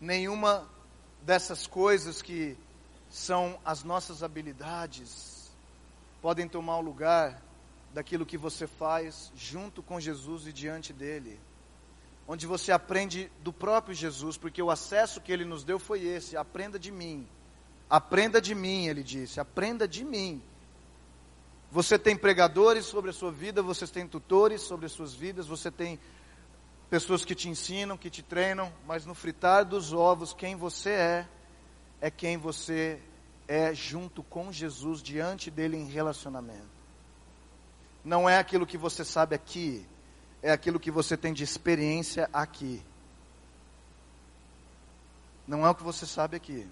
nenhuma 0.00 0.64
dessas 1.22 1.66
coisas 1.66 2.22
que 2.22 2.56
são 3.10 3.58
as 3.64 3.82
nossas 3.82 4.22
habilidades 4.22 5.35
podem 6.20 6.48
tomar 6.48 6.78
o 6.78 6.82
lugar 6.82 7.42
daquilo 7.92 8.26
que 8.26 8.36
você 8.36 8.66
faz 8.66 9.32
junto 9.34 9.82
com 9.82 10.00
Jesus 10.00 10.46
e 10.46 10.52
diante 10.52 10.92
dele. 10.92 11.40
Onde 12.28 12.46
você 12.46 12.72
aprende 12.72 13.30
do 13.42 13.52
próprio 13.52 13.94
Jesus, 13.94 14.36
porque 14.36 14.60
o 14.60 14.70
acesso 14.70 15.20
que 15.20 15.30
ele 15.30 15.44
nos 15.44 15.64
deu 15.64 15.78
foi 15.78 16.04
esse: 16.04 16.36
aprenda 16.36 16.78
de 16.78 16.90
mim. 16.90 17.26
Aprenda 17.88 18.40
de 18.40 18.54
mim, 18.54 18.86
ele 18.86 19.02
disse, 19.02 19.38
aprenda 19.38 19.86
de 19.86 20.04
mim. 20.04 20.42
Você 21.70 21.98
tem 21.98 22.16
pregadores 22.16 22.84
sobre 22.84 23.10
a 23.10 23.12
sua 23.12 23.30
vida, 23.30 23.62
você 23.62 23.86
tem 23.86 24.08
tutores 24.08 24.60
sobre 24.62 24.86
as 24.86 24.92
suas 24.92 25.14
vidas, 25.14 25.46
você 25.46 25.70
tem 25.70 25.98
pessoas 26.90 27.24
que 27.24 27.34
te 27.34 27.48
ensinam, 27.48 27.96
que 27.96 28.10
te 28.10 28.22
treinam, 28.22 28.72
mas 28.86 29.06
no 29.06 29.14
fritar 29.14 29.64
dos 29.64 29.92
ovos, 29.92 30.32
quem 30.32 30.56
você 30.56 30.90
é, 30.90 31.28
é 32.00 32.10
quem 32.10 32.36
você 32.36 33.00
é 33.48 33.74
junto 33.74 34.22
com 34.22 34.52
Jesus, 34.52 35.02
diante 35.02 35.50
dele 35.50 35.76
em 35.76 35.86
relacionamento. 35.86 36.76
Não 38.04 38.28
é 38.28 38.38
aquilo 38.38 38.66
que 38.66 38.78
você 38.78 39.04
sabe 39.04 39.34
aqui, 39.34 39.86
é 40.42 40.50
aquilo 40.50 40.80
que 40.80 40.90
você 40.90 41.16
tem 41.16 41.32
de 41.32 41.44
experiência 41.44 42.28
aqui. 42.32 42.82
Não 45.46 45.66
é 45.66 45.70
o 45.70 45.74
que 45.74 45.82
você 45.82 46.06
sabe 46.06 46.36
aqui. 46.36 46.68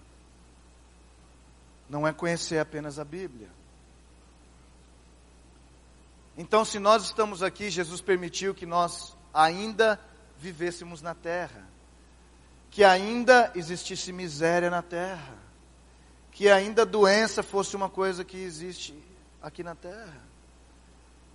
Não 1.89 2.07
é 2.07 2.13
conhecer 2.13 2.59
apenas 2.59 2.99
a 2.99 3.05
Bíblia. 3.05 3.49
Então, 6.37 6.65
se 6.65 6.81
nós 6.81 7.05
estamos 7.05 7.43
aqui, 7.43 7.71
Jesus 7.71 8.01
permitiu 8.01 8.55
que 8.55 8.67
nós 8.67 9.17
ainda 9.33 10.01
vivêssemos 10.39 11.01
na 11.01 11.15
terra, 11.15 11.65
que 12.71 12.83
ainda 12.83 13.53
existisse 13.55 14.13
miséria 14.13 14.69
na 14.69 14.83
terra, 14.83 15.44
que 16.35 16.51
ainda 16.51 16.85
doença 16.85 17.45
fosse 17.45 17.77
uma 17.77 17.89
coisa 17.89 18.25
que 18.25 18.37
existe 18.37 18.93
aqui 19.41 19.63
na 19.63 19.77
terra, 19.77 20.21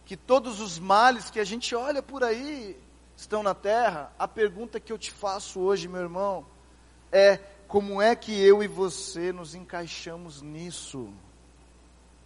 que 0.05 0.17
todos 0.17 0.59
os 0.59 0.77
males 0.77 1.29
que 1.29 1.39
a 1.39 1.45
gente 1.45 1.73
olha 1.73 2.03
por 2.03 2.21
aí 2.21 2.77
estão 3.15 3.41
na 3.41 3.55
terra, 3.55 4.11
a 4.19 4.27
pergunta 4.27 4.77
que 4.77 4.91
eu 4.91 4.97
te 4.97 5.09
faço 5.09 5.61
hoje, 5.61 5.87
meu 5.87 6.01
irmão, 6.01 6.45
é 7.13 7.37
como 7.65 8.01
é 8.01 8.13
que 8.13 8.37
eu 8.41 8.61
e 8.61 8.67
você 8.67 9.31
nos 9.31 9.55
encaixamos 9.55 10.41
nisso? 10.41 11.09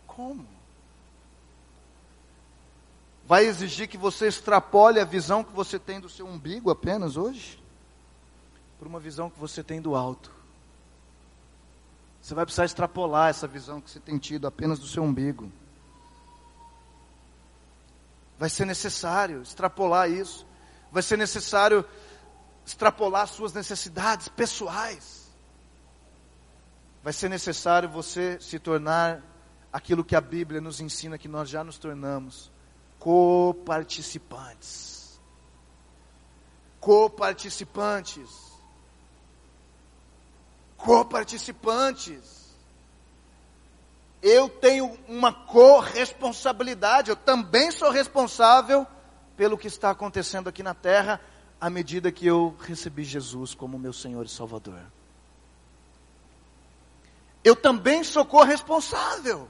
Como? 0.08 0.48
Vai 3.24 3.46
exigir 3.46 3.88
que 3.88 3.98
você 3.98 4.28
extrapole 4.28 5.00
a 5.00 5.06
visão 5.06 5.44
que 5.44 5.54
você 5.54 5.78
tem 5.78 6.00
do 6.00 6.10
seu 6.10 6.26
umbigo 6.26 6.72
apenas 6.72 7.18
hoje? 7.18 7.62
Por 8.80 8.88
uma 8.88 9.00
visão 9.00 9.30
que 9.30 9.40
você 9.40 9.64
tem 9.64 9.80
do 9.80 9.96
alto. 9.96 10.43
Você 12.24 12.34
vai 12.34 12.46
precisar 12.46 12.64
extrapolar 12.64 13.30
essa 13.30 13.46
visão 13.46 13.82
que 13.82 13.92
você 13.92 14.00
tem 14.00 14.18
tido 14.18 14.48
apenas 14.48 14.80
do 14.80 14.88
seu 14.88 15.04
umbigo. 15.04 15.52
Vai 18.40 18.50
ser 18.50 18.66
necessário 18.66 19.42
extrapolar 19.42 20.10
isso. 20.10 20.48
Vai 20.90 21.04
ser 21.04 21.18
necessário 21.18 21.84
extrapolar 22.66 23.28
suas 23.28 23.52
necessidades 23.52 24.30
pessoais. 24.30 25.30
Vai 27.04 27.12
ser 27.12 27.28
necessário 27.28 27.90
você 27.90 28.40
se 28.40 28.58
tornar 28.58 29.22
aquilo 29.74 30.02
que 30.02 30.16
a 30.16 30.22
Bíblia 30.22 30.62
nos 30.62 30.80
ensina 30.80 31.18
que 31.18 31.28
nós 31.28 31.50
já 31.50 31.62
nos 31.62 31.78
tornamos 31.78 32.50
coparticipantes. 33.00 35.20
Coparticipantes. 36.80 38.53
Coparticipantes. 40.84 42.44
Eu 44.22 44.50
tenho 44.50 44.98
uma 45.08 45.34
corresponsabilidade, 45.34 47.10
eu 47.10 47.16
também 47.16 47.72
sou 47.72 47.90
responsável 47.90 48.86
pelo 49.38 49.58
que 49.58 49.68
está 49.68 49.90
acontecendo 49.90 50.48
aqui 50.50 50.62
na 50.62 50.74
terra, 50.74 51.20
à 51.60 51.70
medida 51.70 52.12
que 52.12 52.28
eu 52.28 52.56
recebi 52.60 53.04
Jesus 53.04 53.54
como 53.56 53.80
meu 53.80 53.94
Senhor 53.94 54.26
e 54.26 54.30
Salvador. 54.30 54.82
Eu 57.44 57.56
também 57.56 58.04
sou 58.04 58.26
corresponsável. 58.26 59.50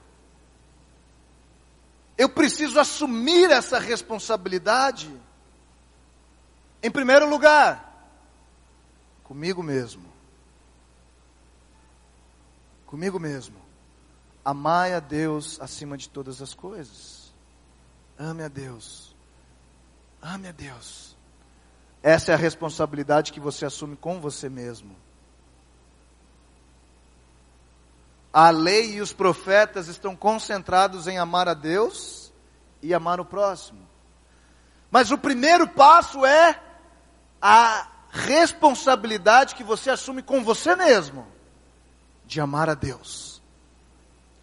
Eu 2.15 2.29
preciso 2.29 2.79
assumir 2.79 3.49
essa 3.49 3.79
responsabilidade. 3.79 5.11
Em 6.81 6.91
primeiro 6.91 7.27
lugar, 7.27 8.11
comigo 9.23 9.63
mesmo. 9.63 10.12
Comigo 12.93 13.19
mesmo. 13.19 13.55
Amai 14.45 14.93
a 14.93 14.99
Deus 14.99 15.59
acima 15.59 15.97
de 15.97 16.07
todas 16.07 16.43
as 16.43 16.53
coisas. 16.53 17.33
Ame 18.19 18.43
a 18.43 18.47
Deus. 18.47 19.15
Ame 20.21 20.49
a 20.49 20.51
Deus. 20.51 21.17
Essa 22.03 22.33
é 22.33 22.35
a 22.35 22.37
responsabilidade 22.37 23.33
que 23.33 23.39
você 23.39 23.65
assume 23.65 23.95
com 23.95 24.21
você 24.21 24.47
mesmo. 24.47 24.95
A 28.31 28.51
lei 28.51 28.91
e 28.91 29.01
os 29.01 29.11
profetas 29.11 29.87
estão 29.87 30.15
concentrados 30.15 31.07
em 31.07 31.17
amar 31.17 31.49
a 31.49 31.55
Deus 31.55 32.31
e 32.79 32.93
amar 32.93 33.19
o 33.19 33.25
próximo. 33.25 33.89
Mas 34.91 35.09
o 35.09 35.17
primeiro 35.17 35.67
passo 35.67 36.23
é 36.23 36.61
a 37.41 37.87
responsabilidade 38.11 39.55
que 39.55 39.63
você 39.63 39.89
assume 39.89 40.21
com 40.21 40.43
você 40.43 40.75
mesmo 40.75 41.32
de 42.33 42.41
amar 42.41 42.67
a 42.67 42.73
Deus. 42.73 43.41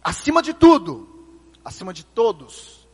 Acima 0.01 0.41
de 0.41 0.53
tudo, 0.53 1.07
acima 1.63 1.93
de 1.93 2.05
todos. 2.05 2.87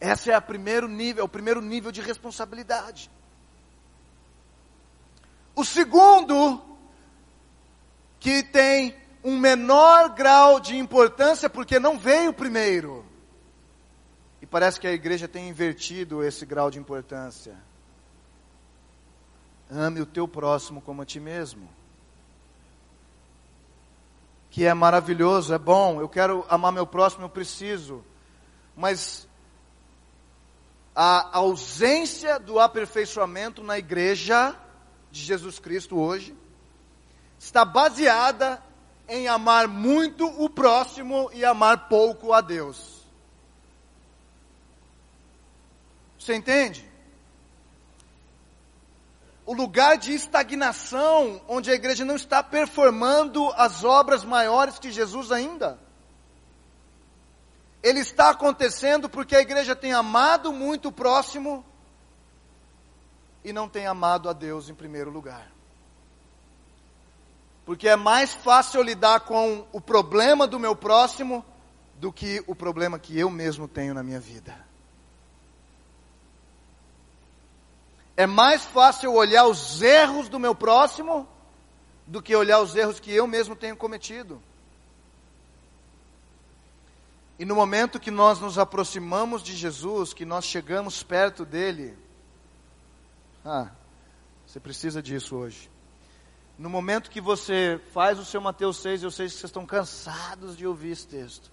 Esse 0.00 0.30
é 0.30 0.38
o 0.38 0.42
primeiro 0.42 0.86
nível, 0.88 1.24
o 1.24 1.28
primeiro 1.28 1.60
nível 1.60 1.90
de 1.90 2.00
responsabilidade. 2.00 3.10
O 5.54 5.64
segundo 5.64 6.62
que 8.20 8.42
tem 8.42 8.96
um 9.22 9.36
menor 9.36 10.10
grau 10.10 10.60
de 10.60 10.76
importância 10.76 11.50
porque 11.50 11.78
não 11.78 11.98
veio 11.98 12.32
primeiro. 12.32 13.04
E 14.40 14.46
parece 14.46 14.80
que 14.80 14.86
a 14.86 14.92
igreja 14.92 15.26
tem 15.26 15.48
invertido 15.48 16.22
esse 16.22 16.46
grau 16.46 16.70
de 16.70 16.78
importância. 16.78 17.58
Ame 19.68 20.00
o 20.00 20.06
teu 20.06 20.26
próximo 20.26 20.80
como 20.80 21.02
a 21.02 21.04
ti 21.04 21.18
mesmo. 21.20 21.79
Que 24.50 24.66
é 24.66 24.74
maravilhoso, 24.74 25.54
é 25.54 25.58
bom, 25.58 26.00
eu 26.00 26.08
quero 26.08 26.44
amar 26.48 26.72
meu 26.72 26.86
próximo, 26.86 27.24
eu 27.24 27.28
preciso. 27.28 28.04
Mas 28.76 29.28
a 30.94 31.38
ausência 31.38 32.38
do 32.38 32.58
aperfeiçoamento 32.58 33.62
na 33.62 33.78
igreja 33.78 34.56
de 35.10 35.20
Jesus 35.20 35.58
Cristo 35.58 35.98
hoje 35.98 36.36
está 37.38 37.64
baseada 37.64 38.62
em 39.08 39.28
amar 39.28 39.68
muito 39.68 40.26
o 40.26 40.50
próximo 40.50 41.30
e 41.32 41.44
amar 41.44 41.88
pouco 41.88 42.32
a 42.32 42.40
Deus. 42.40 43.04
Você 46.18 46.34
entende? 46.34 46.89
O 49.50 49.52
lugar 49.52 49.98
de 49.98 50.14
estagnação, 50.14 51.40
onde 51.48 51.72
a 51.72 51.74
igreja 51.74 52.04
não 52.04 52.14
está 52.14 52.40
performando 52.40 53.50
as 53.56 53.82
obras 53.82 54.24
maiores 54.24 54.78
que 54.78 54.92
Jesus 54.92 55.32
ainda. 55.32 55.76
Ele 57.82 57.98
está 57.98 58.30
acontecendo 58.30 59.08
porque 59.08 59.34
a 59.34 59.40
igreja 59.40 59.74
tem 59.74 59.92
amado 59.92 60.52
muito 60.52 60.90
o 60.90 60.92
próximo 60.92 61.64
e 63.42 63.52
não 63.52 63.68
tem 63.68 63.88
amado 63.88 64.28
a 64.28 64.32
Deus 64.32 64.68
em 64.68 64.74
primeiro 64.76 65.10
lugar. 65.10 65.50
Porque 67.66 67.88
é 67.88 67.96
mais 67.96 68.32
fácil 68.32 68.80
lidar 68.84 69.18
com 69.18 69.66
o 69.72 69.80
problema 69.80 70.46
do 70.46 70.60
meu 70.60 70.76
próximo 70.76 71.44
do 71.96 72.12
que 72.12 72.40
o 72.46 72.54
problema 72.54 73.00
que 73.00 73.18
eu 73.18 73.28
mesmo 73.28 73.66
tenho 73.66 73.94
na 73.94 74.02
minha 74.04 74.20
vida. 74.20 74.69
É 78.20 78.26
mais 78.26 78.66
fácil 78.66 79.14
olhar 79.14 79.46
os 79.46 79.80
erros 79.80 80.28
do 80.28 80.38
meu 80.38 80.54
próximo 80.54 81.26
do 82.06 82.20
que 82.20 82.36
olhar 82.36 82.60
os 82.60 82.76
erros 82.76 83.00
que 83.00 83.10
eu 83.10 83.26
mesmo 83.26 83.56
tenho 83.56 83.74
cometido. 83.74 84.42
E 87.38 87.46
no 87.46 87.54
momento 87.54 87.98
que 87.98 88.10
nós 88.10 88.38
nos 88.38 88.58
aproximamos 88.58 89.42
de 89.42 89.56
Jesus, 89.56 90.12
que 90.12 90.26
nós 90.26 90.44
chegamos 90.44 91.02
perto 91.02 91.46
dele, 91.46 91.96
ah, 93.42 93.70
você 94.46 94.60
precisa 94.60 95.02
disso 95.02 95.34
hoje. 95.34 95.70
No 96.58 96.68
momento 96.68 97.10
que 97.10 97.22
você 97.22 97.80
faz 97.90 98.18
o 98.18 98.24
seu 98.26 98.42
Mateus 98.42 98.82
6, 98.82 99.02
eu 99.02 99.10
sei 99.10 99.28
que 99.28 99.32
vocês 99.32 99.44
estão 99.44 99.64
cansados 99.64 100.58
de 100.58 100.66
ouvir 100.66 100.90
esse 100.90 101.06
texto. 101.06 101.50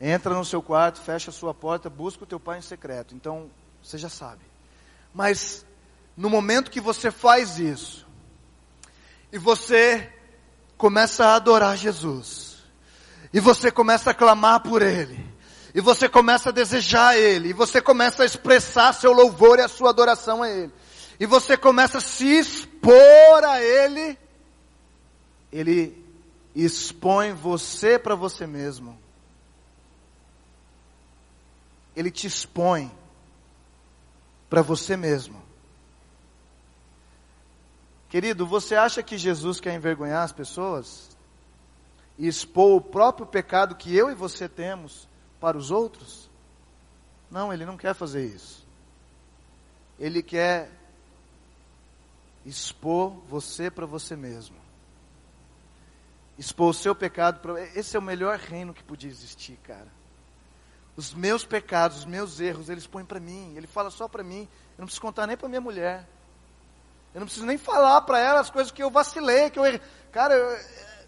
Entra 0.00 0.32
no 0.32 0.46
seu 0.46 0.62
quarto, 0.62 0.98
fecha 0.98 1.28
a 1.28 1.34
sua 1.34 1.52
porta, 1.52 1.90
busca 1.90 2.24
o 2.24 2.26
teu 2.26 2.40
pai 2.40 2.56
em 2.56 2.62
secreto. 2.62 3.14
Então, 3.14 3.50
você 3.82 3.98
já 3.98 4.08
sabe. 4.08 4.47
Mas, 5.18 5.66
no 6.16 6.30
momento 6.30 6.70
que 6.70 6.80
você 6.80 7.10
faz 7.10 7.58
isso, 7.58 8.06
e 9.32 9.36
você 9.36 10.12
começa 10.76 11.26
a 11.26 11.34
adorar 11.34 11.76
Jesus, 11.76 12.58
e 13.32 13.40
você 13.40 13.68
começa 13.68 14.12
a 14.12 14.14
clamar 14.14 14.60
por 14.60 14.80
Ele, 14.80 15.18
e 15.74 15.80
você 15.80 16.08
começa 16.08 16.50
a 16.50 16.52
desejar 16.52 17.18
Ele, 17.18 17.48
e 17.48 17.52
você 17.52 17.82
começa 17.82 18.22
a 18.22 18.26
expressar 18.26 18.92
seu 18.92 19.10
louvor 19.10 19.58
e 19.58 19.62
a 19.62 19.66
sua 19.66 19.90
adoração 19.90 20.40
a 20.40 20.48
Ele, 20.48 20.72
e 21.18 21.26
você 21.26 21.56
começa 21.56 21.98
a 21.98 22.00
se 22.00 22.38
expor 22.38 23.42
a 23.42 23.60
Ele, 23.60 24.16
Ele 25.50 26.00
expõe 26.54 27.32
você 27.32 27.98
para 27.98 28.14
você 28.14 28.46
mesmo. 28.46 28.96
Ele 31.96 32.08
te 32.08 32.28
expõe 32.28 32.96
para 34.48 34.62
você 34.62 34.96
mesmo. 34.96 35.42
Querido, 38.08 38.46
você 38.46 38.74
acha 38.74 39.02
que 39.02 39.18
Jesus 39.18 39.60
quer 39.60 39.74
envergonhar 39.74 40.24
as 40.24 40.32
pessoas? 40.32 41.16
E 42.16 42.26
expor 42.26 42.76
o 42.76 42.80
próprio 42.80 43.26
pecado 43.26 43.76
que 43.76 43.94
eu 43.94 44.10
e 44.10 44.14
você 44.14 44.48
temos 44.48 45.06
para 45.38 45.56
os 45.56 45.70
outros? 45.70 46.28
Não, 47.30 47.52
ele 47.52 47.66
não 47.66 47.76
quer 47.76 47.94
fazer 47.94 48.24
isso. 48.24 48.66
Ele 49.98 50.22
quer 50.22 50.70
expor 52.46 53.10
você 53.28 53.70
para 53.70 53.84
você 53.84 54.16
mesmo. 54.16 54.56
Expor 56.38 56.70
o 56.70 56.74
seu 56.74 56.94
pecado 56.94 57.40
para. 57.40 57.60
Esse 57.76 57.96
é 57.96 57.98
o 57.98 58.02
melhor 58.02 58.38
reino 58.38 58.72
que 58.72 58.82
podia 58.82 59.10
existir, 59.10 59.58
cara. 59.64 59.97
Os 60.98 61.14
meus 61.14 61.44
pecados, 61.44 61.98
os 61.98 62.04
meus 62.04 62.40
erros, 62.40 62.68
eles 62.68 62.84
põem 62.84 63.04
para 63.04 63.20
mim. 63.20 63.54
Ele 63.56 63.68
fala 63.68 63.88
só 63.88 64.08
para 64.08 64.24
mim. 64.24 64.48
Eu 64.76 64.78
não 64.80 64.86
preciso 64.86 65.00
contar 65.00 65.28
nem 65.28 65.36
para 65.36 65.48
minha 65.48 65.60
mulher. 65.60 66.04
Eu 67.14 67.20
não 67.20 67.26
preciso 67.28 67.46
nem 67.46 67.56
falar 67.56 68.00
para 68.00 68.18
ela 68.18 68.40
as 68.40 68.50
coisas 68.50 68.72
que 68.72 68.82
eu 68.82 68.90
vacilei, 68.90 69.48
que 69.48 69.60
eu 69.60 69.64
errei. 69.64 69.80
Cara, 70.10 70.34
eu... 70.34 70.50
É, 70.50 71.06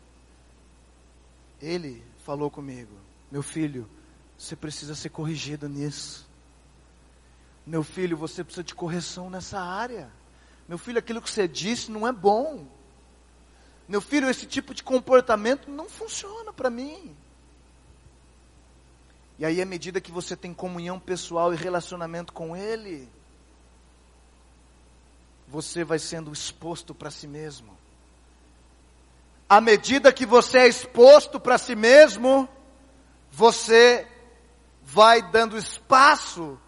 ele 1.61 2.05
falou 2.24 2.49
comigo, 2.53 2.95
meu 3.32 3.43
filho, 3.43 3.91
você 4.38 4.55
precisa 4.55 4.95
ser 4.95 5.09
corrigido 5.09 5.68
nisso. 5.68 6.24
Meu 7.66 7.82
filho, 7.82 8.16
você 8.16 8.45
precisa 8.45 8.62
de 8.62 8.76
correção 8.76 9.28
nessa 9.28 9.61
área. 9.61 10.09
Meu 10.68 10.78
filho, 10.78 11.01
aquilo 11.01 11.20
que 11.20 11.28
você 11.28 11.49
disse 11.49 11.91
não 11.91 12.07
é 12.07 12.12
bom. 12.12 12.64
Meu 13.88 14.01
filho, 14.01 14.30
esse 14.30 14.47
tipo 14.47 14.72
de 14.72 14.84
comportamento 14.84 15.68
não 15.68 15.88
funciona 15.88 16.53
para 16.53 16.70
mim. 16.70 17.16
E 19.41 19.45
aí, 19.47 19.62
à 19.62 19.64
medida 19.64 20.03
que 20.03 20.12
você 20.12 20.36
tem 20.36 20.53
comunhão 20.53 21.01
pessoal 21.01 21.55
e 21.55 21.57
relacionamento 21.57 22.30
com 22.30 22.55
Ele, 22.55 23.09
você 25.49 25.82
vai 25.82 25.99
sendo 25.99 26.30
exposto 26.30 26.95
para 26.95 27.11
si 27.11 27.26
mesmo. 27.26 27.74
À 29.49 29.59
medida 29.59 30.12
que 30.12 30.26
você 30.26 30.59
é 30.59 30.68
exposto 30.68 31.41
para 31.41 31.57
si 31.57 31.74
mesmo, 31.74 32.47
você 33.32 34.07
vai 34.82 35.22
dando 35.22 35.57
espaço 35.57 36.61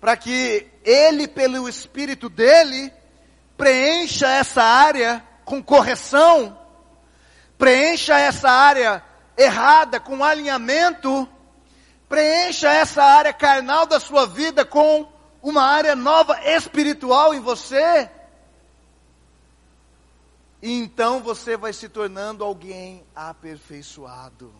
para 0.00 0.16
que 0.16 0.68
Ele, 0.84 1.26
pelo 1.26 1.68
Espírito 1.68 2.28
dele, 2.28 2.92
preencha 3.56 4.28
essa 4.28 4.62
área 4.62 5.26
com 5.44 5.60
correção, 5.60 6.56
preencha 7.58 8.16
essa 8.16 8.48
área 8.48 9.04
errada 9.36 9.98
com 9.98 10.22
alinhamento, 10.22 11.28
preencha 12.12 12.68
essa 12.68 13.02
área 13.02 13.32
carnal 13.32 13.86
da 13.86 13.98
sua 13.98 14.26
vida 14.26 14.66
com 14.66 15.10
uma 15.42 15.62
área 15.62 15.96
nova 15.96 16.38
espiritual 16.44 17.32
em 17.32 17.40
você. 17.40 18.10
E 20.60 20.70
então 20.74 21.22
você 21.22 21.56
vai 21.56 21.72
se 21.72 21.88
tornando 21.88 22.44
alguém 22.44 23.02
aperfeiçoado. 23.16 24.52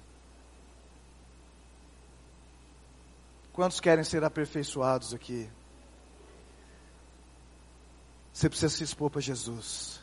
Quantos 3.52 3.80
querem 3.80 4.02
ser 4.02 4.24
aperfeiçoados 4.24 5.12
aqui? 5.12 5.46
Você 8.32 8.48
precisa 8.48 8.74
se 8.74 8.82
expor 8.82 9.10
para 9.10 9.20
Jesus. 9.20 10.00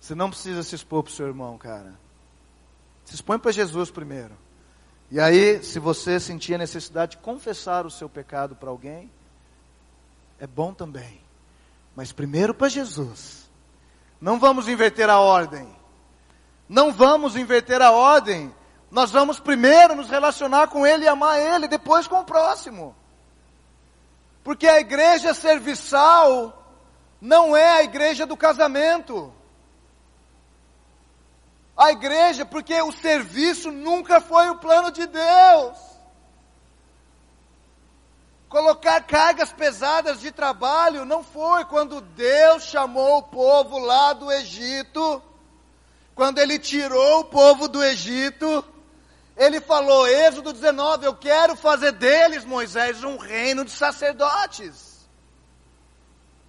Você 0.00 0.16
não 0.16 0.30
precisa 0.30 0.64
se 0.64 0.74
expor 0.74 1.04
para 1.04 1.12
o 1.12 1.14
seu 1.14 1.28
irmão, 1.28 1.56
cara. 1.56 1.94
Se 3.04 3.14
expõe 3.14 3.38
para 3.38 3.52
Jesus 3.52 3.88
primeiro. 3.88 4.47
E 5.10 5.18
aí, 5.18 5.62
se 5.62 5.78
você 5.78 6.20
sentir 6.20 6.54
a 6.54 6.58
necessidade 6.58 7.12
de 7.12 7.18
confessar 7.18 7.86
o 7.86 7.90
seu 7.90 8.08
pecado 8.08 8.54
para 8.54 8.68
alguém, 8.68 9.10
é 10.38 10.46
bom 10.46 10.74
também. 10.74 11.20
Mas 11.96 12.12
primeiro 12.12 12.52
para 12.52 12.68
Jesus. 12.68 13.48
Não 14.20 14.38
vamos 14.38 14.68
inverter 14.68 15.08
a 15.08 15.18
ordem. 15.18 15.68
Não 16.68 16.92
vamos 16.92 17.36
inverter 17.36 17.80
a 17.80 17.90
ordem. 17.90 18.54
Nós 18.90 19.10
vamos 19.10 19.40
primeiro 19.40 19.94
nos 19.94 20.10
relacionar 20.10 20.68
com 20.68 20.86
Ele 20.86 21.04
e 21.04 21.08
amar 21.08 21.40
Ele, 21.40 21.68
depois 21.68 22.06
com 22.06 22.20
o 22.20 22.24
próximo. 22.24 22.94
Porque 24.44 24.66
a 24.66 24.80
igreja 24.80 25.32
serviçal 25.32 26.54
não 27.20 27.56
é 27.56 27.68
a 27.78 27.82
igreja 27.82 28.26
do 28.26 28.36
casamento. 28.36 29.32
A 31.78 31.92
igreja, 31.92 32.44
porque 32.44 32.82
o 32.82 32.90
serviço 32.90 33.70
nunca 33.70 34.20
foi 34.20 34.50
o 34.50 34.56
plano 34.56 34.90
de 34.90 35.06
Deus. 35.06 35.78
Colocar 38.48 39.00
cargas 39.02 39.52
pesadas 39.52 40.20
de 40.20 40.32
trabalho 40.32 41.04
não 41.04 41.22
foi 41.22 41.64
quando 41.66 42.00
Deus 42.00 42.64
chamou 42.64 43.18
o 43.18 43.22
povo 43.22 43.78
lá 43.78 44.12
do 44.12 44.32
Egito, 44.32 45.22
quando 46.16 46.40
Ele 46.40 46.58
tirou 46.58 47.20
o 47.20 47.24
povo 47.26 47.68
do 47.68 47.80
Egito, 47.84 48.64
Ele 49.36 49.60
falou, 49.60 50.08
Êxodo 50.08 50.52
19, 50.52 51.06
eu 51.06 51.14
quero 51.14 51.54
fazer 51.54 51.92
deles, 51.92 52.44
Moisés, 52.44 53.04
um 53.04 53.18
reino 53.18 53.64
de 53.64 53.70
sacerdotes. 53.70 55.06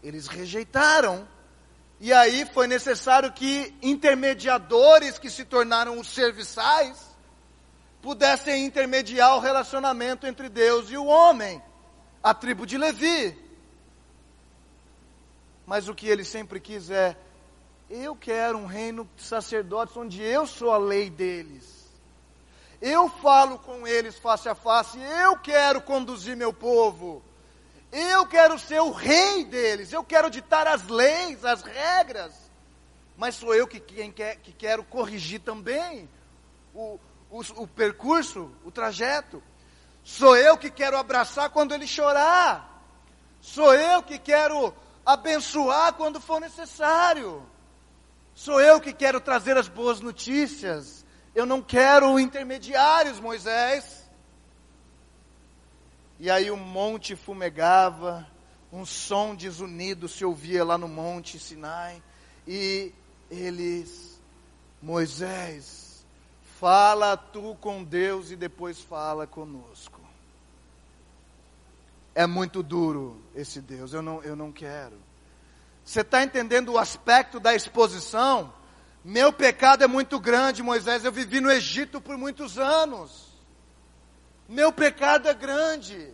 Eles 0.02 0.26
rejeitaram, 0.26 1.28
e 2.00 2.14
aí 2.14 2.45
foi 2.45 2.66
necessário 2.66 3.32
que 3.34 3.76
intermediadores 3.82 5.20
que 5.20 5.30
se 5.30 5.43
tornaram 5.43 6.00
os 6.00 6.08
serviçais 6.08 6.97
pudessem 8.02 8.66
intermediar 8.66 9.36
o 9.36 9.39
relacionamento 9.39 10.26
entre 10.26 10.47
Deus 10.47 10.89
e 10.89 10.95
o 10.95 11.06
homem 11.06 11.62
a 12.24 12.34
tribo 12.34 12.66
de 12.66 12.78
Levi. 12.78 13.38
Mas 15.66 15.89
o 15.89 15.93
que 15.93 16.08
ele 16.08 16.24
sempre 16.24 16.62
quis 16.62 16.89
é: 16.89 17.18
eu 17.89 18.16
quero 18.16 18.58
um 18.58 18.66
reino 18.66 19.08
de 19.18 19.24
sacerdotes 19.24 19.97
onde 19.97 20.22
eu 20.22 20.47
sou 20.47 20.72
a 20.72 20.78
lei 20.78 21.10
deles. 21.10 21.80
Eu 22.82 23.10
falo 23.10 23.60
com 23.60 23.86
eles 23.86 24.18
face 24.18 24.47
a 24.47 24.56
face, 24.56 24.97
eu 24.97 25.38
quero 25.38 25.82
conduzir 25.82 26.38
meu 26.38 26.54
povo. 26.54 27.22
Eu 27.92 28.26
quero 28.28 28.60
ser 28.60 28.80
o 28.82 28.92
rei 28.92 29.44
deles, 29.46 29.92
eu 29.92 30.04
quero 30.04 30.30
ditar 30.30 30.68
as 30.68 30.88
leis, 30.88 31.44
as 31.44 31.62
regras. 31.62 32.34
Mas 33.18 33.36
sou 33.36 33.54
eu 33.54 33.68
que, 33.68 33.80
quem 33.80 34.12
quer, 34.12 34.38
que 34.38 34.54
quero 34.54 34.84
corrigir 34.84 35.42
também 35.42 36.08
o, 36.74 37.00
o, 37.30 37.42
o 37.64 37.68
percurso, 37.68 38.52
o 38.64 38.72
trajeto. 38.72 39.42
Sou 40.04 40.38
eu 40.38 40.58
que 40.58 40.70
quero 40.70 40.98
abraçar 40.98 41.50
quando 41.50 41.74
ele 41.74 41.88
chorar. 41.88 42.84
Sou 43.42 43.74
eu 43.74 44.04
que 44.04 44.18
quero 44.18 44.74
abençoar 45.06 45.94
quando 45.94 46.22
for 46.22 46.40
necessário. 46.40 47.44
Sou 48.36 48.62
eu 48.62 48.80
que 48.80 48.94
quero 48.94 49.20
trazer 49.20 49.58
as 49.58 49.68
boas 49.68 50.00
notícias. 50.00 51.06
Eu 51.36 51.46
não 51.46 51.62
quero 51.62 52.20
intermediários, 52.20 53.20
Moisés. 53.20 53.99
E 56.20 56.30
aí 56.30 56.52
o 56.52 56.58
monte 56.58 57.16
fumegava, 57.16 58.28
um 58.72 58.86
som 58.86 59.34
desunido 59.36 60.08
se 60.08 60.26
ouvia 60.26 60.64
lá 60.64 60.78
no 60.78 60.88
monte 60.88 61.40
Sinai. 61.40 62.02
E 62.48 62.94
eles, 63.32 64.20
Moisés, 64.82 66.06
fala 66.60 67.16
tu 67.16 67.56
com 67.62 67.84
Deus 67.84 68.32
e 68.32 68.36
depois 68.36 68.82
fala 68.82 69.26
conosco 69.26 70.00
é 72.20 72.28
muito 72.28 72.62
duro 72.62 73.22
esse 73.34 73.62
Deus, 73.62 73.94
eu 73.94 74.02
não, 74.02 74.22
eu 74.24 74.36
não 74.36 74.52
quero. 74.52 74.98
Você 75.86 76.02
está 76.02 76.22
entendendo 76.22 76.74
o 76.74 76.78
aspecto 76.78 77.40
da 77.40 77.56
exposição? 77.56 78.54
Meu 79.06 79.32
pecado 79.32 79.86
é 79.86 79.88
muito 79.88 80.20
grande, 80.20 80.62
Moisés. 80.62 81.06
Eu 81.06 81.14
vivi 81.14 81.40
no 81.40 81.50
Egito 81.50 82.02
por 82.02 82.18
muitos 82.18 82.58
anos. 82.58 83.29
Meu 84.50 84.74
pecado 84.74 85.30
é 85.30 85.34
grande. 85.36 86.12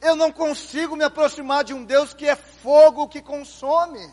Eu 0.00 0.14
não 0.14 0.30
consigo 0.30 0.94
me 0.94 1.02
aproximar 1.02 1.64
de 1.64 1.74
um 1.74 1.84
Deus 1.84 2.14
que 2.14 2.24
é 2.24 2.36
fogo 2.36 3.08
que 3.08 3.20
consome. 3.20 4.08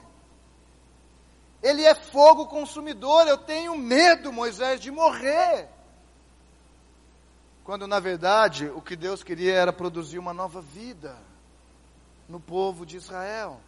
Ele 1.61 1.83
é 1.83 1.93
fogo 1.93 2.47
consumidor. 2.47 3.27
Eu 3.27 3.37
tenho 3.37 3.77
medo, 3.77 4.33
Moisés, 4.33 4.81
de 4.81 4.89
morrer. 4.89 5.69
Quando 7.63 7.85
na 7.85 7.99
verdade 7.99 8.67
o 8.67 8.81
que 8.81 8.95
Deus 8.95 9.21
queria 9.21 9.53
era 9.53 9.71
produzir 9.71 10.17
uma 10.17 10.33
nova 10.33 10.59
vida 10.59 11.15
no 12.27 12.39
povo 12.39 12.83
de 12.83 12.97
Israel. 12.97 13.59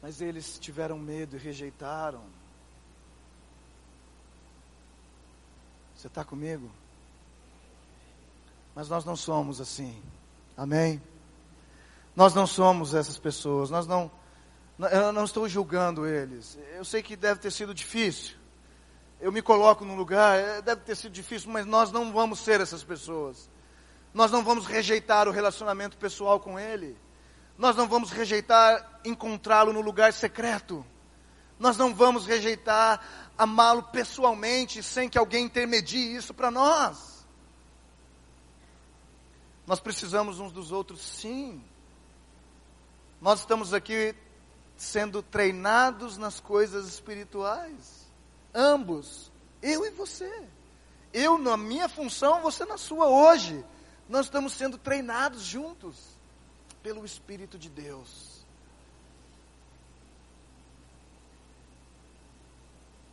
Mas 0.00 0.22
eles 0.22 0.58
tiveram 0.58 0.98
medo 0.98 1.36
e 1.36 1.38
rejeitaram. 1.38 2.22
Você 5.94 6.06
está 6.06 6.24
comigo? 6.24 6.70
Mas 8.74 8.88
nós 8.88 9.04
não 9.04 9.16
somos 9.16 9.60
assim. 9.60 10.00
Amém? 10.56 11.02
Nós 12.14 12.34
não 12.34 12.46
somos 12.46 12.94
essas 12.94 13.18
pessoas. 13.18 13.70
Nós 13.70 13.86
não. 13.86 14.10
Eu 14.90 15.12
não 15.12 15.24
estou 15.24 15.48
julgando 15.48 16.06
eles. 16.06 16.58
Eu 16.74 16.84
sei 16.84 17.02
que 17.02 17.14
deve 17.14 17.40
ter 17.40 17.50
sido 17.50 17.74
difícil 17.74 18.42
eu 19.22 19.30
me 19.30 19.40
coloco 19.40 19.84
num 19.84 19.94
lugar, 19.94 20.36
é, 20.36 20.60
deve 20.60 20.80
ter 20.80 20.96
sido 20.96 21.12
difícil, 21.12 21.48
mas 21.48 21.64
nós 21.64 21.92
não 21.92 22.12
vamos 22.12 22.40
ser 22.40 22.60
essas 22.60 22.82
pessoas. 22.82 23.48
Nós 24.12 24.32
não 24.32 24.42
vamos 24.42 24.66
rejeitar 24.66 25.28
o 25.28 25.30
relacionamento 25.30 25.96
pessoal 25.96 26.40
com 26.40 26.58
Ele. 26.58 26.98
Nós 27.56 27.76
não 27.76 27.86
vamos 27.86 28.10
rejeitar 28.10 29.00
encontrá-lo 29.04 29.72
no 29.72 29.80
lugar 29.80 30.12
secreto. 30.12 30.84
Nós 31.56 31.76
não 31.76 31.94
vamos 31.94 32.26
rejeitar 32.26 33.00
amá-lo 33.38 33.84
pessoalmente 33.84 34.82
sem 34.82 35.08
que 35.08 35.16
alguém 35.16 35.44
intermedie 35.44 36.16
isso 36.16 36.34
para 36.34 36.50
nós. 36.50 37.11
Nós 39.72 39.80
precisamos 39.80 40.38
uns 40.38 40.52
dos 40.52 40.70
outros, 40.70 41.00
sim. 41.00 41.64
Nós 43.22 43.38
estamos 43.40 43.72
aqui 43.72 44.14
sendo 44.76 45.22
treinados 45.22 46.18
nas 46.18 46.38
coisas 46.38 46.86
espirituais. 46.86 48.06
Ambos, 48.54 49.32
eu 49.62 49.86
e 49.86 49.90
você. 49.90 50.30
Eu 51.10 51.38
na 51.38 51.56
minha 51.56 51.88
função, 51.88 52.42
você 52.42 52.66
na 52.66 52.76
sua 52.76 53.06
hoje. 53.06 53.64
Nós 54.10 54.26
estamos 54.26 54.52
sendo 54.52 54.76
treinados 54.76 55.40
juntos 55.40 56.18
pelo 56.82 57.02
Espírito 57.02 57.58
de 57.58 57.70
Deus. 57.70 58.44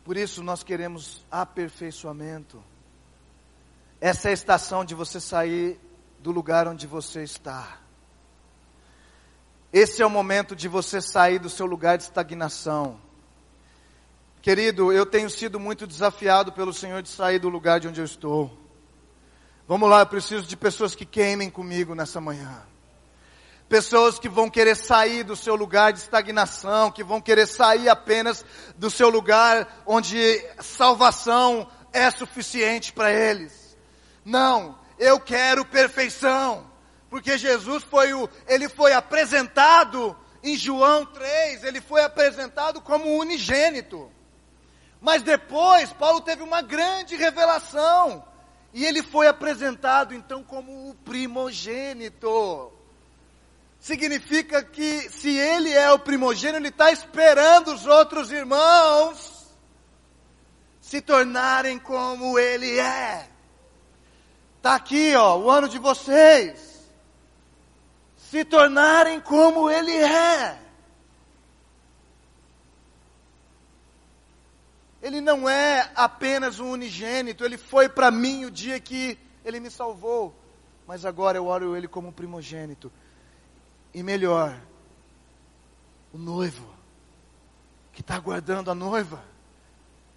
Por 0.04 0.14
isso 0.14 0.42
nós 0.42 0.62
queremos 0.62 1.24
aperfeiçoamento. 1.30 2.62
Essa 3.98 4.28
é 4.28 4.32
a 4.32 4.34
estação 4.34 4.84
de 4.84 4.94
você 4.94 5.18
sair 5.18 5.80
do 6.20 6.30
lugar 6.30 6.68
onde 6.68 6.86
você 6.86 7.22
está. 7.22 7.78
Esse 9.72 10.02
é 10.02 10.06
o 10.06 10.10
momento 10.10 10.54
de 10.54 10.68
você 10.68 11.00
sair 11.00 11.38
do 11.38 11.48
seu 11.48 11.64
lugar 11.64 11.96
de 11.96 12.04
estagnação. 12.04 13.00
Querido, 14.42 14.92
eu 14.92 15.06
tenho 15.06 15.30
sido 15.30 15.60
muito 15.60 15.86
desafiado 15.86 16.52
pelo 16.52 16.72
Senhor 16.72 17.02
de 17.02 17.08
sair 17.08 17.38
do 17.38 17.48
lugar 17.48 17.78
de 17.80 17.88
onde 17.88 18.00
eu 18.00 18.04
estou. 18.04 18.56
Vamos 19.68 19.88
lá, 19.88 20.00
eu 20.00 20.06
preciso 20.06 20.46
de 20.46 20.56
pessoas 20.56 20.94
que 20.94 21.04
queimem 21.04 21.48
comigo 21.48 21.94
nessa 21.94 22.20
manhã. 22.20 22.62
Pessoas 23.68 24.18
que 24.18 24.28
vão 24.28 24.50
querer 24.50 24.74
sair 24.74 25.22
do 25.22 25.36
seu 25.36 25.54
lugar 25.54 25.92
de 25.92 26.00
estagnação, 26.00 26.90
que 26.90 27.04
vão 27.04 27.20
querer 27.20 27.46
sair 27.46 27.88
apenas 27.88 28.44
do 28.76 28.90
seu 28.90 29.08
lugar 29.08 29.82
onde 29.86 30.44
salvação 30.58 31.68
é 31.92 32.10
suficiente 32.10 32.92
para 32.92 33.12
eles. 33.12 33.76
Não, 34.24 34.76
eu 35.00 35.18
quero 35.18 35.64
perfeição. 35.64 36.70
Porque 37.08 37.36
Jesus 37.36 37.82
foi 37.82 38.12
o, 38.14 38.28
ele 38.46 38.68
foi 38.68 38.92
apresentado 38.92 40.16
em 40.42 40.56
João 40.56 41.04
3, 41.04 41.64
ele 41.64 41.80
foi 41.80 42.04
apresentado 42.04 42.80
como 42.80 43.18
unigênito. 43.18 44.12
Mas 45.00 45.22
depois, 45.22 45.92
Paulo 45.94 46.20
teve 46.20 46.42
uma 46.42 46.62
grande 46.62 47.16
revelação. 47.16 48.24
E 48.72 48.84
ele 48.84 49.02
foi 49.02 49.26
apresentado 49.26 50.14
então 50.14 50.44
como 50.44 50.90
o 50.90 50.94
primogênito. 50.94 52.72
Significa 53.80 54.62
que 54.62 55.08
se 55.10 55.30
ele 55.30 55.72
é 55.72 55.90
o 55.90 55.98
primogênito, 55.98 56.58
ele 56.58 56.68
está 56.68 56.92
esperando 56.92 57.72
os 57.72 57.86
outros 57.86 58.30
irmãos 58.30 59.40
se 60.80 61.00
tornarem 61.00 61.78
como 61.78 62.38
ele 62.38 62.78
é. 62.78 63.29
Está 64.60 64.74
aqui, 64.74 65.16
ó, 65.16 65.38
o 65.38 65.50
ano 65.50 65.70
de 65.70 65.78
vocês 65.78 66.86
se 68.14 68.44
tornarem 68.44 69.18
como 69.18 69.70
Ele 69.70 69.96
é. 69.96 70.60
Ele 75.00 75.22
não 75.22 75.48
é 75.48 75.90
apenas 75.94 76.60
um 76.60 76.72
unigênito, 76.72 77.42
Ele 77.42 77.56
foi 77.56 77.88
para 77.88 78.10
mim 78.10 78.44
o 78.44 78.50
dia 78.50 78.78
que 78.78 79.18
Ele 79.46 79.60
me 79.60 79.70
salvou. 79.70 80.34
Mas 80.86 81.06
agora 81.06 81.38
eu 81.38 81.46
oro 81.46 81.74
Ele 81.74 81.88
como 81.88 82.12
primogênito. 82.12 82.92
E 83.94 84.02
melhor, 84.02 84.54
o 86.12 86.18
noivo, 86.18 86.68
que 87.94 88.02
está 88.02 88.14
aguardando 88.14 88.70
a 88.70 88.74
noiva. 88.74 89.24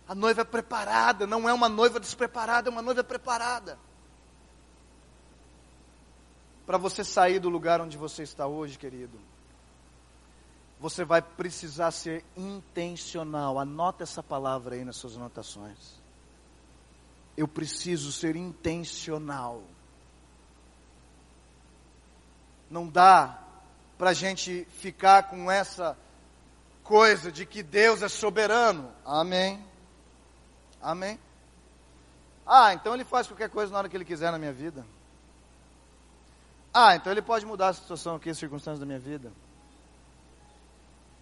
A 0.05 0.13
noiva 0.13 0.41
é 0.41 0.43
preparada, 0.43 1.25
não 1.25 1.47
é 1.47 1.53
uma 1.53 1.69
noiva 1.69 1.97
despreparada, 1.97 2.67
é 2.67 2.71
uma 2.71 2.81
noiva 2.81 3.05
preparada 3.05 3.79
para 6.66 6.78
você 6.78 7.03
sair 7.03 7.39
do 7.39 7.49
lugar 7.49 7.82
onde 7.82 7.97
você 7.97 8.24
está 8.24 8.47
hoje, 8.47 8.78
querido, 8.78 9.20
você 10.80 11.03
vai 11.05 11.22
precisar 11.22 11.91
ser 11.91 12.26
intencional. 12.36 13.59
Anota 13.59 14.03
essa 14.03 14.22
palavra 14.22 14.76
aí 14.76 14.84
nas 14.84 14.97
suas 14.97 15.16
anotações. 15.16 16.01
Eu 17.38 17.47
preciso 17.47 18.11
ser 18.11 18.36
intencional. 18.36 19.64
Não 22.70 22.88
dá 22.88 23.39
para 23.97 24.09
a 24.09 24.14
gente 24.14 24.68
ficar 24.80 25.24
com 25.30 25.49
essa 25.49 25.97
coisa 26.84 27.32
de 27.32 27.45
que 27.45 27.64
Deus 27.64 28.01
é 28.01 28.09
soberano. 28.09 28.91
Amém. 29.05 29.64
Amém. 30.82 31.20
Ah, 32.45 32.74
então 32.74 32.93
ele 32.93 33.05
faz 33.05 33.28
qualquer 33.28 33.49
coisa 33.49 33.72
na 33.72 33.78
hora 33.80 33.89
que 33.89 33.95
ele 33.95 34.03
quiser 34.03 34.32
na 34.32 34.38
minha 34.38 34.51
vida. 34.51 34.86
Ah, 36.74 36.95
então 36.95 37.11
ele 37.11 37.21
pode 37.21 37.45
mudar 37.45 37.69
a 37.69 37.74
situação 37.74 38.15
aqui, 38.15 38.32
as 38.32 38.38
circunstâncias 38.38 38.80
da 38.80 38.86
minha 38.86 38.99
vida. 38.99 39.32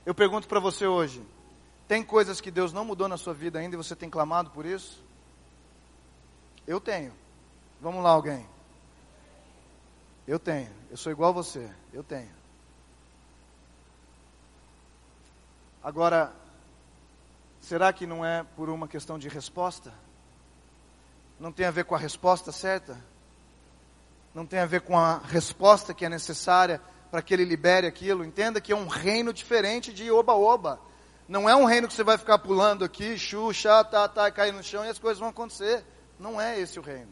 Eu 0.06 0.16
pergunto 0.16 0.48
para 0.48 0.60
você 0.60 0.88
hoje: 0.88 1.22
tem 1.88 2.04
coisas 2.04 2.40
que 2.40 2.50
Deus 2.50 2.72
não 2.72 2.86
mudou 2.86 3.08
na 3.08 3.18
sua 3.18 3.34
vida 3.34 3.60
ainda 3.60 3.76
e 3.76 3.78
você 3.78 3.96
tem 3.96 4.10
clamado 4.10 4.50
por 4.52 4.66
isso? 4.66 5.04
Eu 6.66 6.80
tenho. 6.80 7.14
Vamos 7.82 8.02
lá, 8.02 8.12
alguém. 8.12 8.48
Eu 10.26 10.40
tenho. 10.40 10.72
Eu 10.90 10.96
sou 10.96 11.12
igual 11.12 11.32
a 11.32 11.34
você. 11.34 11.70
Eu 11.92 12.04
tenho. 12.04 12.32
Agora, 15.84 16.32
será 17.60 17.92
que 17.92 18.06
não 18.06 18.24
é 18.24 18.44
por 18.56 18.70
uma 18.70 18.88
questão 18.88 19.20
de 19.20 19.28
resposta? 19.28 19.92
Não 21.40 21.52
tem 21.52 21.66
a 21.66 21.72
ver 21.72 21.86
com 21.86 21.96
a 21.96 21.98
resposta 21.98 22.52
certa? 22.52 23.11
Não 24.34 24.46
tem 24.46 24.60
a 24.60 24.66
ver 24.66 24.82
com 24.82 24.98
a 24.98 25.18
resposta 25.18 25.94
que 25.94 26.06
é 26.06 26.10
necessária 26.10 26.82
para 27.10 27.22
que 27.22 27.34
ele 27.34 27.44
libere 27.44 27.86
aquilo. 27.86 28.24
Entenda 28.24 28.62
que 28.62 28.72
é 28.72 28.76
um 28.76 28.88
reino 28.88 29.34
diferente 29.34 29.94
de 29.94 30.10
oba-oba. 30.10 30.80
Não 31.28 31.50
é 31.50 31.56
um 31.56 31.66
reino 31.66 31.88
que 31.88 31.94
você 31.94 32.04
vai 32.04 32.18
ficar 32.18 32.40
pulando 32.40 32.84
aqui, 32.84 33.18
xuxa, 33.18 33.84
tá, 33.84 34.08
tá, 34.08 34.32
cair 34.32 34.54
no 34.54 34.64
chão 34.64 34.86
e 34.86 34.90
as 34.90 35.00
coisas 35.00 35.20
vão 35.20 35.30
acontecer. 35.30 35.84
Não 36.20 36.40
é 36.40 36.60
esse 36.60 36.80
o 36.80 36.82
reino. 36.82 37.12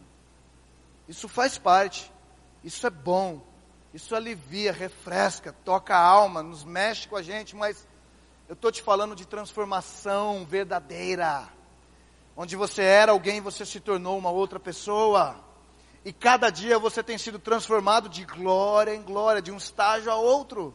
Isso 1.08 1.28
faz 1.28 1.58
parte. 1.58 2.12
Isso 2.64 2.86
é 2.88 2.90
bom. 2.90 3.42
Isso 3.94 4.16
alivia, 4.16 4.72
refresca, 4.72 5.54
toca 5.66 5.96
a 5.96 6.02
alma, 6.02 6.44
nos 6.44 6.64
mexe 6.64 7.08
com 7.08 7.16
a 7.16 7.22
gente, 7.24 7.56
mas 7.56 7.88
eu 8.48 8.54
estou 8.54 8.72
te 8.72 8.82
falando 8.82 9.16
de 9.16 9.28
transformação 9.28 10.46
verdadeira. 10.46 11.50
Onde 12.38 12.56
você 12.56 12.84
era 12.84 13.12
alguém, 13.12 13.42
você 13.42 13.66
se 13.66 13.80
tornou 13.80 14.18
uma 14.18 14.30
outra 14.30 14.60
pessoa. 14.60 15.44
E 16.10 16.12
cada 16.12 16.50
dia 16.50 16.80
você 16.80 17.04
tem 17.04 17.20
sido 17.20 17.38
transformado 17.38 18.10
de 18.10 18.26
glória 18.26 18.96
em 18.96 19.04
glória, 19.04 19.44
de 19.44 19.52
um 19.52 19.58
estágio 19.58 20.12
a 20.12 20.16
outro. 20.16 20.74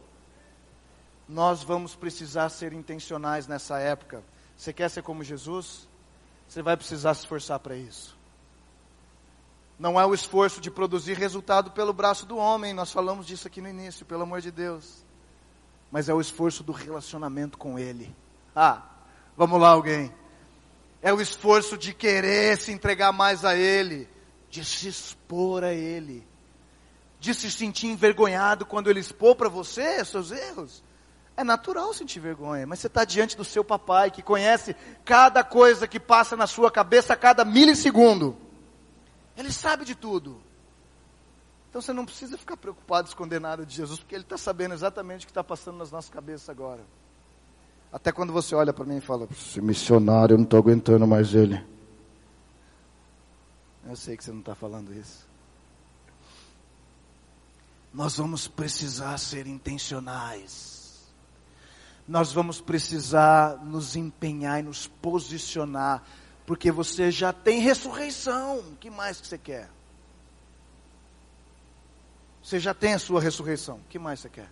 Nós 1.27 1.61
vamos 1.61 1.93
precisar 1.93 2.47
ser 2.47 2.71
intencionais 2.71 3.45
nessa 3.45 3.77
época. 3.77 4.23
Você 4.55 4.71
quer 4.71 4.89
ser 4.89 5.01
como 5.01 5.25
Jesus? 5.25 5.89
Você 6.47 6.61
vai 6.61 6.77
precisar 6.77 7.13
se 7.15 7.23
esforçar 7.23 7.59
para 7.59 7.75
isso. 7.75 8.17
Não 9.77 9.99
é 9.99 10.05
o 10.05 10.13
esforço 10.13 10.61
de 10.61 10.71
produzir 10.71 11.17
resultado 11.17 11.69
pelo 11.71 11.91
braço 11.91 12.25
do 12.25 12.37
homem, 12.37 12.73
nós 12.73 12.93
falamos 12.93 13.27
disso 13.27 13.45
aqui 13.45 13.59
no 13.59 13.67
início, 13.67 14.05
pelo 14.05 14.23
amor 14.23 14.39
de 14.39 14.51
Deus. 14.51 15.03
Mas 15.91 16.07
é 16.07 16.13
o 16.13 16.21
esforço 16.21 16.63
do 16.63 16.71
relacionamento 16.71 17.57
com 17.57 17.77
Ele. 17.77 18.15
Ah, 18.55 18.83
vamos 19.35 19.59
lá, 19.59 19.71
alguém. 19.71 20.13
É 21.01 21.13
o 21.13 21.19
esforço 21.19 21.77
de 21.77 21.93
querer 21.93 22.57
se 22.57 22.71
entregar 22.71 23.11
mais 23.11 23.43
a 23.43 23.53
Ele 23.53 24.14
de 24.55 24.63
se 24.63 24.87
expor 24.87 25.65
a 25.65 25.73
Ele, 25.73 26.25
de 27.19 27.33
se 27.33 27.51
sentir 27.51 27.87
envergonhado 27.87 28.65
quando 28.65 28.89
Ele 28.89 29.01
expor 29.01 29.35
para 29.35 29.49
você 29.49 30.03
seus 30.05 30.31
erros. 30.31 30.81
É 31.35 31.43
natural 31.43 31.93
sentir 31.93 32.21
vergonha, 32.21 32.65
mas 32.65 32.79
você 32.79 32.87
está 32.87 33.03
diante 33.03 33.35
do 33.35 33.43
seu 33.43 33.65
papai 33.65 34.09
que 34.09 34.21
conhece 34.21 34.73
cada 35.03 35.43
coisa 35.43 35.85
que 35.85 35.99
passa 35.99 36.37
na 36.37 36.47
sua 36.47 36.71
cabeça 36.71 37.11
a 37.11 37.17
cada 37.17 37.43
milissegundo. 37.43 38.37
Ele 39.35 39.51
sabe 39.51 39.83
de 39.83 39.93
tudo. 39.93 40.41
Então 41.69 41.81
você 41.81 41.91
não 41.91 42.05
precisa 42.05 42.37
ficar 42.37 42.55
preocupado, 42.55 43.09
esconder 43.09 43.41
nada 43.41 43.65
de 43.65 43.75
Jesus, 43.75 43.99
porque 43.99 44.15
Ele 44.15 44.23
está 44.23 44.37
sabendo 44.37 44.73
exatamente 44.73 45.23
o 45.23 45.27
que 45.27 45.31
está 45.31 45.43
passando 45.43 45.77
nas 45.77 45.91
nossas 45.91 46.09
cabeças 46.09 46.47
agora. 46.47 46.81
Até 47.91 48.13
quando 48.13 48.31
você 48.31 48.55
olha 48.55 48.71
para 48.71 48.85
mim 48.85 48.97
e 48.97 49.01
fala, 49.01 49.27
esse 49.29 49.59
missionário, 49.59 50.35
eu 50.35 50.37
não 50.37 50.45
estou 50.45 50.59
aguentando 50.59 51.05
mais 51.05 51.33
ele. 51.33 51.61
Eu 53.85 53.95
sei 53.95 54.17
que 54.17 54.23
você 54.23 54.31
não 54.31 54.39
está 54.39 54.55
falando 54.55 54.93
isso. 54.93 55.27
Nós 57.93 58.17
vamos 58.17 58.47
precisar 58.47 59.17
ser 59.17 59.47
intencionais. 59.47 61.05
Nós 62.07 62.31
vamos 62.31 62.59
precisar 62.59 63.57
nos 63.63 63.95
empenhar 63.95 64.59
e 64.59 64.63
nos 64.63 64.87
posicionar, 64.87 66.03
porque 66.45 66.71
você 66.71 67.09
já 67.09 67.31
tem 67.31 67.61
ressurreição. 67.61 68.59
O 68.59 68.75
que 68.75 68.89
mais 68.89 69.21
que 69.21 69.27
você 69.27 69.37
quer? 69.37 69.69
Você 72.43 72.59
já 72.59 72.73
tem 72.73 72.93
a 72.93 72.99
sua 72.99 73.21
ressurreição. 73.21 73.77
O 73.77 73.83
que 73.89 73.97
mais 73.97 74.19
você 74.19 74.29
quer? 74.29 74.51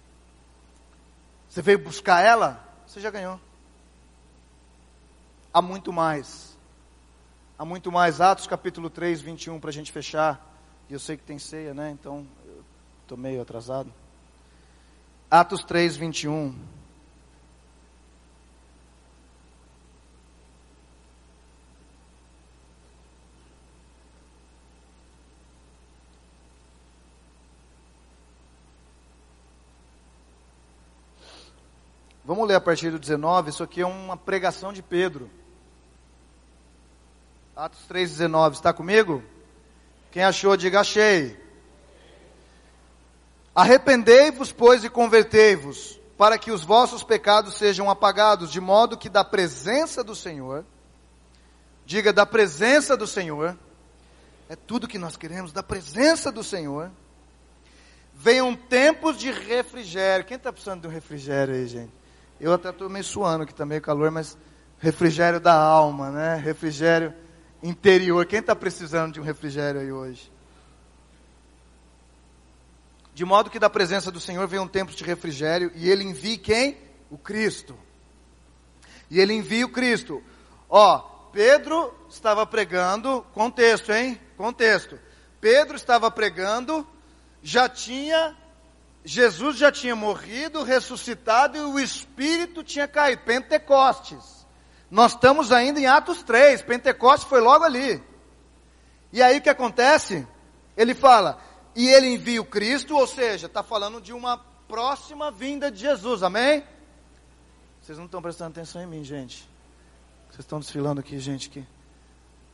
Você 1.49 1.61
veio 1.61 1.77
buscar 1.77 2.21
ela? 2.21 2.63
Você 2.88 2.99
já 2.99 3.11
ganhou. 3.11 3.39
Há 5.53 5.61
muito 5.61 5.93
mais. 5.93 6.53
Há 7.58 7.64
muito 7.64 7.91
mais. 7.91 8.20
Atos 8.20 8.47
capítulo 8.47 8.89
3, 8.89 9.22
21, 9.22 9.60
para 9.60 9.70
a 9.70 9.74
gente 9.74 9.91
fechar. 9.91 10.54
E 10.89 10.93
eu 10.93 10.99
sei 10.99 11.16
que 11.16 11.24
tem 11.24 11.38
ceia, 11.38 11.74
né? 11.74 11.91
Então, 11.91 12.28
estou 13.04 13.18
meio 13.18 13.41
atrasado. 13.41 13.93
Atos 15.30 15.64
3, 15.64 15.95
21. 15.95 16.56
Vamos 32.26 32.47
ler 32.47 32.56
a 32.56 32.62
partir 32.62 32.89
do 32.89 32.97
19. 32.97 33.51
Isso 33.51 33.62
aqui 33.62 33.82
é 33.82 33.86
uma 33.86 34.18
pregação 34.18 34.74
de 34.74 34.82
Pedro. 34.82 35.30
Atos 37.56 37.82
3,19, 37.88 38.54
está 38.54 38.74
comigo? 38.74 39.22
Quem 40.12 40.24
achou, 40.24 40.58
diga 40.58 40.80
achei. 40.80 41.39
Arrependei-vos, 43.54 44.51
pois, 44.51 44.84
e 44.84 44.89
convertei-vos, 44.89 45.99
para 46.18 46.39
que 46.39 46.49
os 46.49 46.64
vossos 46.64 47.04
pecados 47.04 47.56
sejam 47.56 47.91
apagados, 47.91 48.51
de 48.51 48.60
modo 48.60 48.97
que 48.97 49.08
da 49.08 49.24
presença 49.24 50.04
do 50.04 50.16
Senhor, 50.16 50.66
diga 51.86 52.12
da 52.12 52.26
presença 52.26 52.97
do 52.97 53.06
Senhor, 53.06 53.56
é 54.49 54.56
tudo 54.56 54.88
que 54.88 54.97
nós 54.97 55.16
queremos, 55.16 55.54
da 55.54 55.62
presença 55.62 56.32
do 56.32 56.43
Senhor, 56.43 56.89
venham 58.16 58.56
tempos 58.56 59.16
de 59.16 59.32
refrigério. 59.32 60.26
Quem 60.26 60.38
está 60.38 60.51
precisando 60.51 60.82
de 60.82 60.88
um 60.88 60.91
refrigério 60.91 61.54
aí, 61.54 61.68
gente? 61.68 61.93
Eu 62.41 62.51
até 62.51 62.72
estou 62.72 62.89
meio 62.89 63.06
suando, 63.06 63.45
que 63.45 63.51
está 63.51 63.64
meio 63.64 63.82
calor, 63.82 64.10
mas 64.10 64.36
refrigério 64.80 65.39
da 65.39 65.54
alma, 65.54 66.10
né? 66.10 66.36
Refrigério 66.36 67.14
interior. 67.64 68.26
Quem 68.26 68.39
está 68.39 68.55
precisando 68.55 69.14
de 69.14 69.22
um 69.22 69.24
refrigério 69.24 69.80
aí 69.80 69.91
hoje? 69.91 70.32
De 73.16 73.24
modo 73.24 73.49
que 73.49 73.59
da 73.59 73.70
presença 73.70 74.11
do 74.11 74.20
Senhor 74.20 74.45
venham 74.47 74.68
tempos 74.68 74.95
de 74.95 75.03
refrigério 75.03 75.72
e 75.76 75.89
ele 75.89 76.03
envie 76.03 76.38
quem? 76.38 76.78
O 77.09 77.18
Cristo. 77.18 77.78
E 79.09 79.20
ele 79.20 79.34
envia 79.34 79.66
o 79.66 79.70
Cristo. 79.70 80.22
Ó, 80.70 80.99
Pedro 81.32 81.93
estava 82.09 82.45
pregando, 82.45 83.26
contexto, 83.34 83.91
hein? 83.91 84.20
Contexto. 84.36 84.99
Pedro 85.39 85.76
estava 85.76 86.09
pregando, 86.09 86.88
já 87.41 87.70
tinha, 87.70 88.36
Jesus 89.05 89.57
já 89.57 89.72
tinha 89.72 89.95
morrido, 89.95 90.64
ressuscitado 90.64 91.57
e 91.57 91.61
o 91.61 91.80
Espírito 91.80 92.64
tinha 92.64 92.88
caído. 92.88 93.22
Pentecostes. 93.24 94.43
Nós 94.94 95.14
estamos 95.14 95.52
ainda 95.52 95.80
em 95.80 95.88
Atos 95.88 96.22
3, 96.22 96.62
Pentecostes 96.62 97.28
foi 97.28 97.41
logo 97.41 97.66
ali. 97.66 98.00
E 99.12 99.24
aí 99.24 99.39
o 99.39 99.41
que 99.41 99.50
acontece? 99.50 100.28
Ele 100.78 100.94
fala, 100.94 101.41
e 101.76 101.88
ele 101.88 102.14
envia 102.14 102.39
o 102.39 102.46
Cristo, 102.46 102.96
ou 102.96 103.08
seja, 103.08 103.48
está 103.48 103.64
falando 103.64 104.00
de 104.00 104.14
uma 104.14 104.38
próxima 104.68 105.32
vinda 105.32 105.72
de 105.72 105.80
Jesus, 105.80 106.22
amém? 106.22 106.64
Vocês 107.82 107.98
não 107.98 108.06
estão 108.06 108.22
prestando 108.22 108.52
atenção 108.52 108.84
em 108.84 108.86
mim, 108.86 109.04
gente. 109.04 109.50
Vocês 110.30 110.41
estão 110.41 110.60
desfilando 110.60 111.00
aqui, 111.00 111.18
gente. 111.18 111.68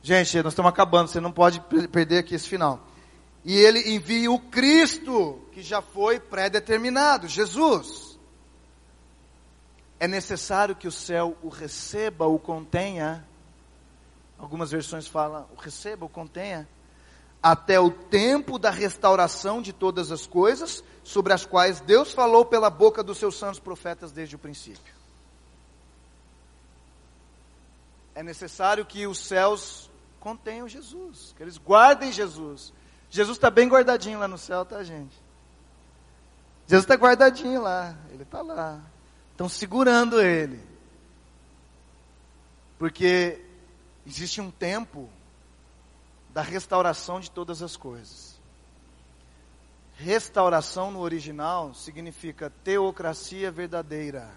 Gente, 0.02 0.42
nós 0.42 0.54
estamos 0.54 0.70
acabando, 0.70 1.08
você 1.08 1.20
não 1.20 1.32
pode 1.32 1.60
perder 1.92 2.20
aqui 2.20 2.36
esse 2.36 2.48
final. 2.48 2.80
E 3.44 3.54
ele 3.54 3.94
envia 3.94 4.32
o 4.32 4.38
Cristo, 4.38 5.46
que 5.52 5.60
já 5.60 5.82
foi 5.82 6.18
pré-determinado, 6.18 7.28
Jesus. 7.28 8.09
É 10.00 10.08
necessário 10.08 10.74
que 10.74 10.88
o 10.88 10.92
céu 10.92 11.36
o 11.42 11.48
receba, 11.48 12.26
o 12.26 12.38
contenha. 12.38 13.24
Algumas 14.38 14.70
versões 14.70 15.06
falam, 15.06 15.46
o 15.54 15.60
receba, 15.60 16.06
o 16.06 16.08
contenha 16.08 16.66
até 17.42 17.80
o 17.80 17.90
tempo 17.90 18.58
da 18.58 18.70
restauração 18.70 19.62
de 19.62 19.72
todas 19.72 20.12
as 20.12 20.26
coisas, 20.26 20.84
sobre 21.02 21.32
as 21.32 21.44
quais 21.44 21.80
Deus 21.80 22.12
falou 22.12 22.44
pela 22.44 22.68
boca 22.68 23.02
dos 23.02 23.18
seus 23.18 23.36
santos 23.36 23.58
profetas 23.58 24.12
desde 24.12 24.36
o 24.36 24.38
princípio. 24.38 24.94
É 28.14 28.22
necessário 28.22 28.84
que 28.84 29.06
os 29.06 29.18
céus 29.18 29.90
contenham 30.18 30.68
Jesus, 30.68 31.34
que 31.36 31.42
eles 31.42 31.56
guardem 31.56 32.12
Jesus. 32.12 32.72
Jesus 33.08 33.38
está 33.38 33.50
bem 33.50 33.68
guardadinho 33.68 34.18
lá 34.18 34.28
no 34.28 34.36
céu, 34.36 34.64
tá, 34.64 34.82
gente? 34.82 35.16
Jesus 36.66 36.84
está 36.84 36.94
guardadinho 36.94 37.62
lá, 37.62 37.96
ele 38.12 38.22
está 38.22 38.42
lá. 38.42 38.80
Estão 39.40 39.48
segurando 39.48 40.20
ele. 40.20 40.60
Porque 42.78 43.40
existe 44.06 44.38
um 44.38 44.50
tempo 44.50 45.08
da 46.28 46.42
restauração 46.42 47.18
de 47.18 47.30
todas 47.30 47.62
as 47.62 47.74
coisas. 47.74 48.38
Restauração 49.96 50.90
no 50.90 51.00
original 51.00 51.72
significa 51.72 52.52
teocracia 52.62 53.50
verdadeira. 53.50 54.30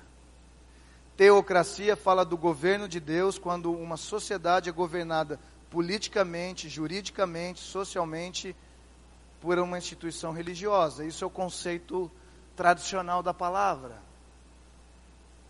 Teocracia 1.18 1.98
fala 1.98 2.24
do 2.24 2.38
governo 2.38 2.88
de 2.88 3.02
Deus 3.02 3.38
quando 3.38 3.74
uma 3.74 3.98
sociedade 3.98 4.70
é 4.70 4.72
governada 4.72 5.38
politicamente, 5.70 6.70
juridicamente, 6.70 7.60
socialmente 7.60 8.56
por 9.42 9.60
uma 9.60 9.78
instituição 9.78 10.32
religiosa. 10.32 11.04
Isso 11.04 11.26
é 11.26 11.28
o 11.28 11.30
conceito 11.30 12.10
tradicional 12.56 13.22
da 13.22 13.34
palavra. 13.34 14.13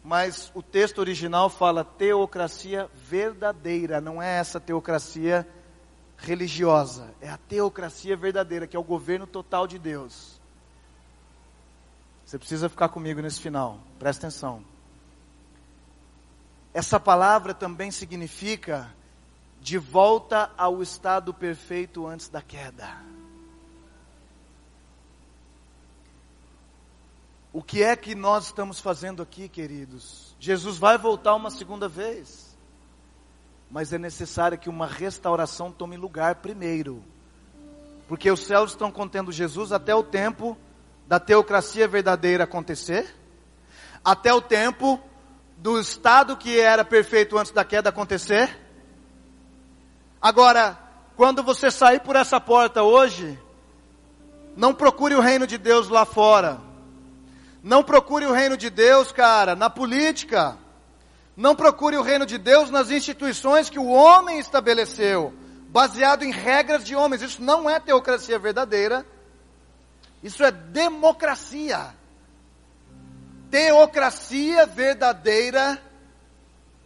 Mas 0.04 0.51
o 0.54 0.62
texto 0.62 0.99
original 0.99 1.49
fala 1.49 1.86
teocracia 1.86 2.89
verdadeira, 2.93 4.01
não 4.01 4.22
é 4.22 4.38
essa 4.38 4.60
teocracia 4.60 5.47
religiosa, 6.18 7.14
é 7.22 7.30
a 7.30 7.38
teocracia 7.38 8.16
verdadeira, 8.16 8.68
que 8.68 8.76
é 8.76 8.80
o 8.80 8.84
governo 8.84 9.26
total 9.26 9.66
de 9.66 9.80
Deus. 9.80 10.41
Você 12.26 12.38
precisa 12.38 12.68
ficar 12.68 12.89
comigo 12.89 13.22
nesse 13.22 13.39
final, 13.39 13.80
presta 13.97 14.28
atenção. 14.28 14.64
Essa 16.74 16.99
palavra 16.99 17.54
também 17.54 17.91
significa 17.91 18.93
de 19.62 19.78
volta 19.78 20.51
ao 20.58 20.82
estado 20.82 21.34
perfeito 21.34 22.06
antes 22.08 22.28
da 22.28 22.41
queda. 22.41 23.12
O 27.54 27.64
que 27.64 27.84
é 27.84 27.95
que 27.95 28.16
nós 28.16 28.47
estamos 28.47 28.82
fazendo 28.82 29.22
aqui, 29.22 29.47
queridos? 29.47 30.36
Jesus 30.39 30.78
vai 30.78 30.97
voltar 30.97 31.36
uma 31.36 31.49
segunda 31.49 31.88
vez 31.88 32.54
mas 33.74 33.91
é 33.91 33.97
necessário 33.97 34.56
que 34.56 34.70
uma 34.70 34.86
restauração 34.86 35.72
tome 35.72 35.97
lugar 35.97 36.36
primeiro. 36.36 37.04
Porque 38.08 38.30
os 38.30 38.41
céus 38.41 38.70
estão 38.70 38.91
contendo 38.91 39.32
Jesus 39.32 39.72
até 39.72 39.95
o 39.95 40.04
tempo 40.04 40.56
da 41.08 41.20
teocracia 41.20 41.88
verdadeira 41.88 42.43
acontecer, 42.43 43.16
até 44.06 44.32
o 44.32 44.39
tempo 44.39 45.01
do 45.58 45.80
estado 45.80 46.38
que 46.38 46.60
era 46.60 46.86
perfeito 46.86 47.36
antes 47.36 47.51
da 47.51 47.66
queda 47.66 47.89
acontecer. 47.89 48.60
Agora, 50.22 50.78
quando 51.16 51.41
você 51.41 51.72
sair 51.72 51.99
por 52.01 52.16
essa 52.16 52.39
porta 52.39 52.84
hoje, 52.84 53.39
não 54.56 54.72
procure 54.72 55.16
o 55.16 55.20
reino 55.20 55.47
de 55.47 55.58
Deus 55.58 55.89
lá 55.89 56.06
fora. 56.06 56.62
Não 57.64 57.82
procure 57.82 58.26
o 58.26 58.34
reino 58.34 58.57
de 58.57 58.70
Deus, 58.70 59.14
cara, 59.14 59.55
na 59.55 59.70
política. 59.70 60.57
Não 61.36 61.55
procure 61.55 61.95
o 61.95 62.01
reino 62.01 62.26
de 62.26 62.38
Deus 62.38 62.70
nas 62.70 62.91
instituições 62.91 63.70
que 63.70 63.80
o 63.80 63.88
homem 63.88 64.38
estabeleceu, 64.38 65.34
baseado 65.70 66.24
em 66.24 66.32
regras 66.32 66.84
de 66.84 66.93
homens. 66.93 67.22
Isso 67.22 67.41
não 67.41 67.70
é 67.70 67.80
teocracia 67.80 68.38
verdadeira. 68.38 69.05
Isso 70.22 70.43
é 70.43 70.51
democracia. 70.51 71.95
Teocracia 73.49 74.66
verdadeira 74.66 75.82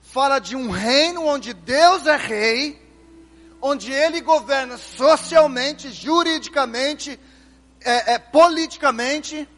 fala 0.03 0.38
de 0.39 0.55
um 0.55 0.69
reino 0.69 1.25
onde 1.25 1.53
Deus 1.53 2.05
é 2.05 2.15
rei, 2.15 2.82
onde 3.59 3.91
ele 3.91 4.21
governa 4.21 4.78
socialmente, 4.78 5.91
juridicamente, 5.91 7.19
é, 7.82 8.13
é, 8.13 8.19
politicamente, 8.19 9.49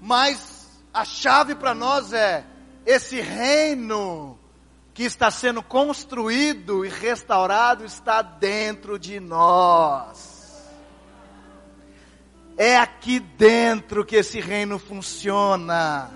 mas 0.00 0.68
a 0.92 1.04
chave 1.04 1.54
para 1.54 1.74
nós 1.74 2.12
é 2.12 2.44
esse 2.84 3.20
reino 3.20 4.38
que 4.94 5.04
está 5.04 5.30
sendo 5.30 5.62
construído 5.62 6.84
e 6.84 6.88
restaurado 6.88 7.84
está 7.84 8.22
dentro 8.22 8.98
de 8.98 9.20
nós. 9.20 10.40
É 12.56 12.76
aqui 12.76 13.20
dentro 13.20 14.04
que 14.04 14.16
esse 14.16 14.40
reino 14.40 14.78
funciona. 14.78 16.10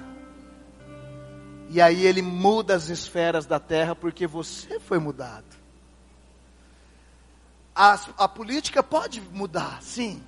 E 1.71 1.81
aí 1.81 2.05
ele 2.05 2.21
muda 2.21 2.75
as 2.75 2.89
esferas 2.89 3.47
da 3.47 3.59
terra 3.59 3.95
porque 3.95 4.27
você 4.27 4.79
foi 4.79 4.99
mudado. 4.99 5.57
A, 7.75 7.99
a 8.19 8.29
política 8.29 8.83
pode 8.83 9.21
mudar, 9.21 9.83
sim. 9.83 10.23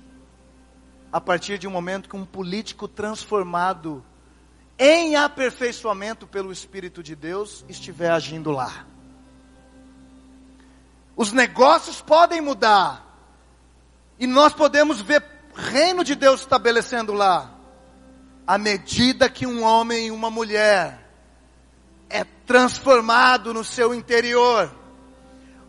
A 1.11 1.21
partir 1.21 1.57
de 1.57 1.67
um 1.67 1.71
momento 1.71 2.09
que 2.09 2.15
um 2.15 2.25
político 2.25 2.87
transformado 2.87 4.03
em 4.77 5.15
aperfeiçoamento 5.15 6.27
pelo 6.27 6.51
Espírito 6.51 7.01
de 7.01 7.15
Deus, 7.15 7.65
estiver 7.67 8.11
agindo 8.11 8.51
lá. 8.51 8.85
Os 11.15 11.33
negócios 11.33 11.99
podem 11.99 12.41
mudar. 12.41 13.03
E 14.19 14.27
nós 14.27 14.53
podemos 14.53 15.01
ver 15.01 15.23
o 15.55 15.59
reino 15.59 16.03
de 16.03 16.13
Deus 16.13 16.41
estabelecendo 16.41 17.13
lá. 17.13 17.51
À 18.45 18.57
medida 18.57 19.29
que 19.29 19.47
um 19.47 19.63
homem 19.63 20.07
e 20.07 20.11
uma 20.11 20.29
mulher 20.29 21.07
é 22.09 22.23
transformado 22.45 23.53
no 23.53 23.63
seu 23.63 23.95
interior. 23.95 24.71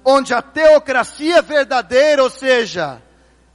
Onde 0.05 0.35
a 0.35 0.43
teocracia 0.43 1.41
verdadeira, 1.41 2.23
ou 2.23 2.31
seja, 2.31 3.03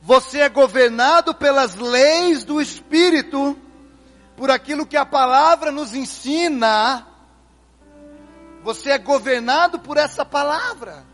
você 0.04 0.41
é 0.41 0.49
governado 0.49 1.34
pelas 1.34 1.76
leis 1.76 2.43
do 2.43 2.62
Espírito, 2.62 3.58
por 4.36 4.51
aquilo 4.51 4.86
que 4.86 4.97
a 4.97 5.06
palavra 5.06 5.72
nos 5.72 5.93
ensina, 5.93 7.08
você 8.62 8.91
é 8.91 8.97
governado 8.97 9.80
por 9.80 9.95
essa 9.95 10.26
palavra, 10.26 11.06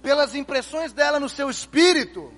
pelas 0.00 0.34
impressões 0.34 0.94
dela 0.94 1.20
no 1.20 1.28
seu 1.28 1.50
espírito. 1.50 2.32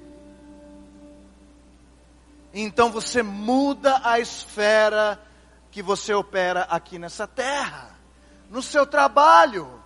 Então 2.53 2.90
você 2.90 3.22
muda 3.22 4.01
a 4.03 4.18
esfera 4.18 5.20
que 5.70 5.80
você 5.80 6.12
opera 6.12 6.62
aqui 6.70 6.99
nessa 6.99 7.28
terra, 7.28 7.97
no 8.51 8.61
seu 8.61 8.84
trabalho, 8.84 9.80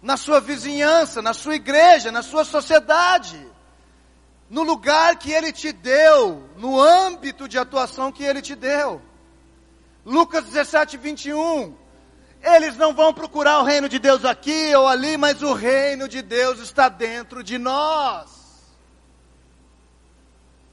na 0.00 0.16
sua 0.16 0.40
vizinhança, 0.40 1.20
na 1.20 1.34
sua 1.34 1.56
igreja, 1.56 2.10
na 2.10 2.22
sua 2.22 2.46
sociedade, 2.46 3.49
no 4.50 4.64
lugar 4.64 5.16
que 5.16 5.30
Ele 5.30 5.52
te 5.52 5.70
deu, 5.70 6.50
no 6.56 6.80
âmbito 6.80 7.48
de 7.48 7.56
atuação 7.56 8.10
que 8.10 8.24
Ele 8.24 8.42
te 8.42 8.56
deu. 8.56 9.00
Lucas 10.04 10.44
17, 10.44 10.96
21. 10.96 11.72
Eles 12.42 12.76
não 12.76 12.92
vão 12.92 13.14
procurar 13.14 13.60
o 13.60 13.64
reino 13.64 13.88
de 13.88 14.00
Deus 14.00 14.24
aqui 14.24 14.74
ou 14.74 14.88
ali, 14.88 15.16
mas 15.16 15.40
o 15.40 15.52
reino 15.52 16.08
de 16.08 16.20
Deus 16.20 16.58
está 16.58 16.88
dentro 16.88 17.44
de 17.44 17.58
nós. 17.58 18.28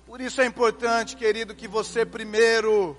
Por 0.07 0.21
isso 0.21 0.41
é 0.41 0.45
importante, 0.45 1.15
querido, 1.15 1.53
que 1.53 1.67
você 1.67 2.03
primeiro 2.03 2.97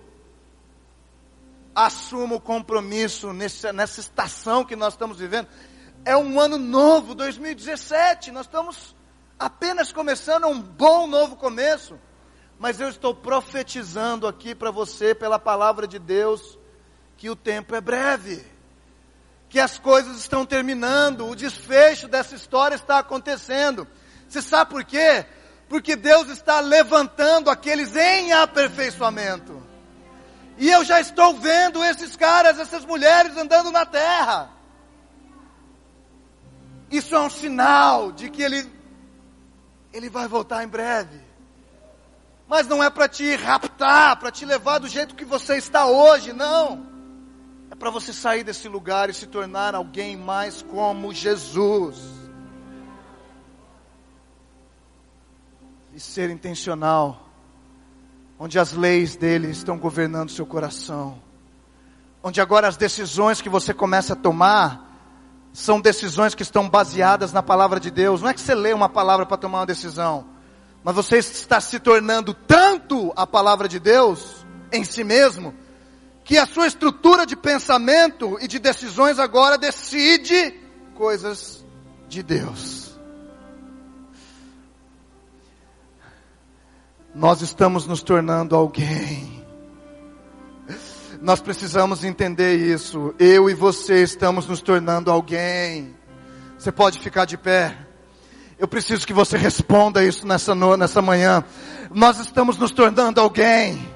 assuma 1.74 2.36
o 2.36 2.40
compromisso 2.40 3.32
nessa, 3.32 3.72
nessa 3.72 3.98
estação 3.98 4.64
que 4.64 4.76
nós 4.76 4.94
estamos 4.94 5.18
vivendo. 5.18 5.48
É 6.04 6.16
um 6.16 6.38
ano 6.38 6.56
novo, 6.56 7.14
2017. 7.16 8.30
Nós 8.30 8.46
estamos 8.46 8.94
apenas 9.38 9.92
começando 9.92 10.46
um 10.46 10.60
bom 10.60 11.06
novo 11.06 11.36
começo. 11.36 11.98
Mas 12.58 12.80
eu 12.80 12.88
estou 12.88 13.14
profetizando 13.14 14.26
aqui 14.26 14.54
para 14.54 14.70
você, 14.70 15.14
pela 15.14 15.38
palavra 15.38 15.86
de 15.86 15.98
Deus, 15.98 16.58
que 17.16 17.30
o 17.30 17.36
tempo 17.36 17.74
é 17.74 17.80
breve, 17.80 18.44
que 19.48 19.60
as 19.60 19.78
coisas 19.78 20.16
estão 20.18 20.44
terminando, 20.44 21.26
o 21.26 21.36
desfecho 21.36 22.08
dessa 22.08 22.34
história 22.34 22.74
está 22.74 22.98
acontecendo. 22.98 23.86
Você 24.28 24.42
sabe 24.42 24.70
por 24.70 24.84
quê? 24.84 25.24
porque 25.68 25.94
Deus 25.94 26.28
está 26.28 26.60
levantando 26.60 27.50
aqueles 27.50 27.94
em 27.94 28.32
aperfeiçoamento. 28.32 29.62
E 30.56 30.68
eu 30.68 30.84
já 30.84 31.00
estou 31.00 31.34
vendo 31.34 31.84
esses 31.84 32.16
caras, 32.16 32.58
essas 32.58 32.84
mulheres 32.84 33.36
andando 33.36 33.70
na 33.70 33.84
terra. 33.84 34.50
Isso 36.90 37.14
é 37.14 37.20
um 37.20 37.30
sinal 37.30 38.10
de 38.10 38.30
que 38.30 38.42
ele 38.42 38.62
ele 39.92 40.08
vai 40.08 40.28
voltar 40.28 40.64
em 40.64 40.68
breve. 40.68 41.20
Mas 42.46 42.66
não 42.66 42.82
é 42.82 42.88
para 42.88 43.08
te 43.08 43.34
raptar, 43.36 44.18
para 44.18 44.30
te 44.30 44.44
levar 44.44 44.78
do 44.78 44.88
jeito 44.88 45.14
que 45.14 45.24
você 45.24 45.56
está 45.56 45.86
hoje, 45.86 46.32
não. 46.32 46.86
É 47.70 47.74
para 47.74 47.90
você 47.90 48.12
sair 48.12 48.42
desse 48.42 48.68
lugar 48.68 49.10
e 49.10 49.14
se 49.14 49.26
tornar 49.26 49.74
alguém 49.74 50.16
mais 50.16 50.62
como 50.62 51.12
Jesus. 51.12 52.18
e 55.98 56.00
ser 56.00 56.30
intencional, 56.30 57.28
onde 58.38 58.56
as 58.56 58.72
leis 58.72 59.16
dele 59.16 59.50
estão 59.50 59.76
governando 59.76 60.30
seu 60.30 60.46
coração, 60.46 61.20
onde 62.22 62.40
agora 62.40 62.68
as 62.68 62.76
decisões 62.76 63.42
que 63.42 63.48
você 63.48 63.74
começa 63.74 64.12
a 64.12 64.16
tomar 64.16 64.87
são 65.58 65.80
decisões 65.80 66.34
que 66.34 66.42
estão 66.42 66.68
baseadas 66.68 67.32
na 67.32 67.42
palavra 67.42 67.78
de 67.80 67.90
Deus. 67.90 68.22
Não 68.22 68.28
é 68.28 68.34
que 68.34 68.40
você 68.40 68.54
lê 68.54 68.72
uma 68.72 68.88
palavra 68.88 69.26
para 69.26 69.36
tomar 69.36 69.60
uma 69.60 69.66
decisão, 69.66 70.26
mas 70.82 70.94
você 70.94 71.18
está 71.18 71.60
se 71.60 71.78
tornando 71.78 72.32
tanto 72.32 73.12
a 73.16 73.26
palavra 73.26 73.68
de 73.68 73.78
Deus 73.78 74.46
em 74.72 74.84
si 74.84 75.02
mesmo, 75.02 75.54
que 76.24 76.38
a 76.38 76.46
sua 76.46 76.66
estrutura 76.66 77.24
de 77.24 77.34
pensamento 77.36 78.38
e 78.40 78.46
de 78.46 78.58
decisões 78.58 79.18
agora 79.18 79.56
decide 79.56 80.54
coisas 80.94 81.64
de 82.08 82.22
Deus. 82.22 82.88
nós 87.18 87.42
estamos 87.42 87.84
nos 87.84 88.00
tornando 88.00 88.54
alguém. 88.54 89.37
Nós 91.20 91.40
precisamos 91.40 92.04
entender 92.04 92.56
isso. 92.56 93.12
Eu 93.18 93.50
e 93.50 93.54
você 93.54 94.02
estamos 94.02 94.46
nos 94.46 94.60
tornando 94.60 95.10
alguém. 95.10 95.96
Você 96.56 96.70
pode 96.70 97.00
ficar 97.00 97.24
de 97.24 97.36
pé. 97.36 97.76
Eu 98.56 98.68
preciso 98.68 99.06
que 99.06 99.12
você 99.12 99.36
responda 99.36 100.04
isso 100.04 100.26
nessa, 100.26 100.54
nessa 100.54 101.02
manhã. 101.02 101.44
Nós 101.92 102.20
estamos 102.20 102.56
nos 102.56 102.70
tornando 102.70 103.20
alguém. 103.20 103.88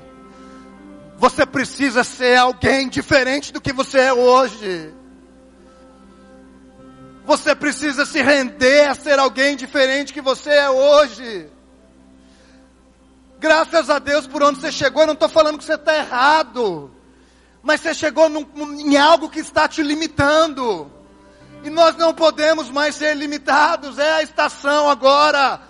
Você 1.16 1.46
precisa 1.46 2.02
ser 2.02 2.36
alguém 2.36 2.88
diferente 2.88 3.52
do 3.52 3.60
que 3.60 3.72
você 3.72 3.98
é 3.98 4.12
hoje. 4.12 4.92
Você 7.24 7.54
precisa 7.54 8.04
se 8.04 8.20
render 8.20 8.88
a 8.88 8.96
ser 8.96 9.20
alguém 9.20 9.54
diferente 9.54 10.12
que 10.12 10.20
você 10.20 10.50
é 10.50 10.68
hoje. 10.68 11.48
Graças 13.38 13.88
a 13.88 14.00
Deus 14.00 14.26
por 14.26 14.42
onde 14.42 14.60
você 14.60 14.72
chegou. 14.72 15.02
Eu 15.02 15.06
não 15.06 15.14
estou 15.14 15.28
falando 15.28 15.58
que 15.58 15.64
você 15.64 15.74
está 15.74 15.96
errado. 15.96 16.90
Mas 17.62 17.80
você 17.80 17.94
chegou 17.94 18.28
num, 18.28 18.44
em 18.80 18.96
algo 18.96 19.28
que 19.28 19.38
está 19.38 19.68
te 19.68 19.82
limitando. 19.82 20.90
E 21.62 21.70
nós 21.70 21.96
não 21.96 22.12
podemos 22.12 22.68
mais 22.68 22.96
ser 22.96 23.16
limitados. 23.16 23.98
É 23.98 24.14
a 24.14 24.22
estação 24.22 24.90
agora 24.90 25.60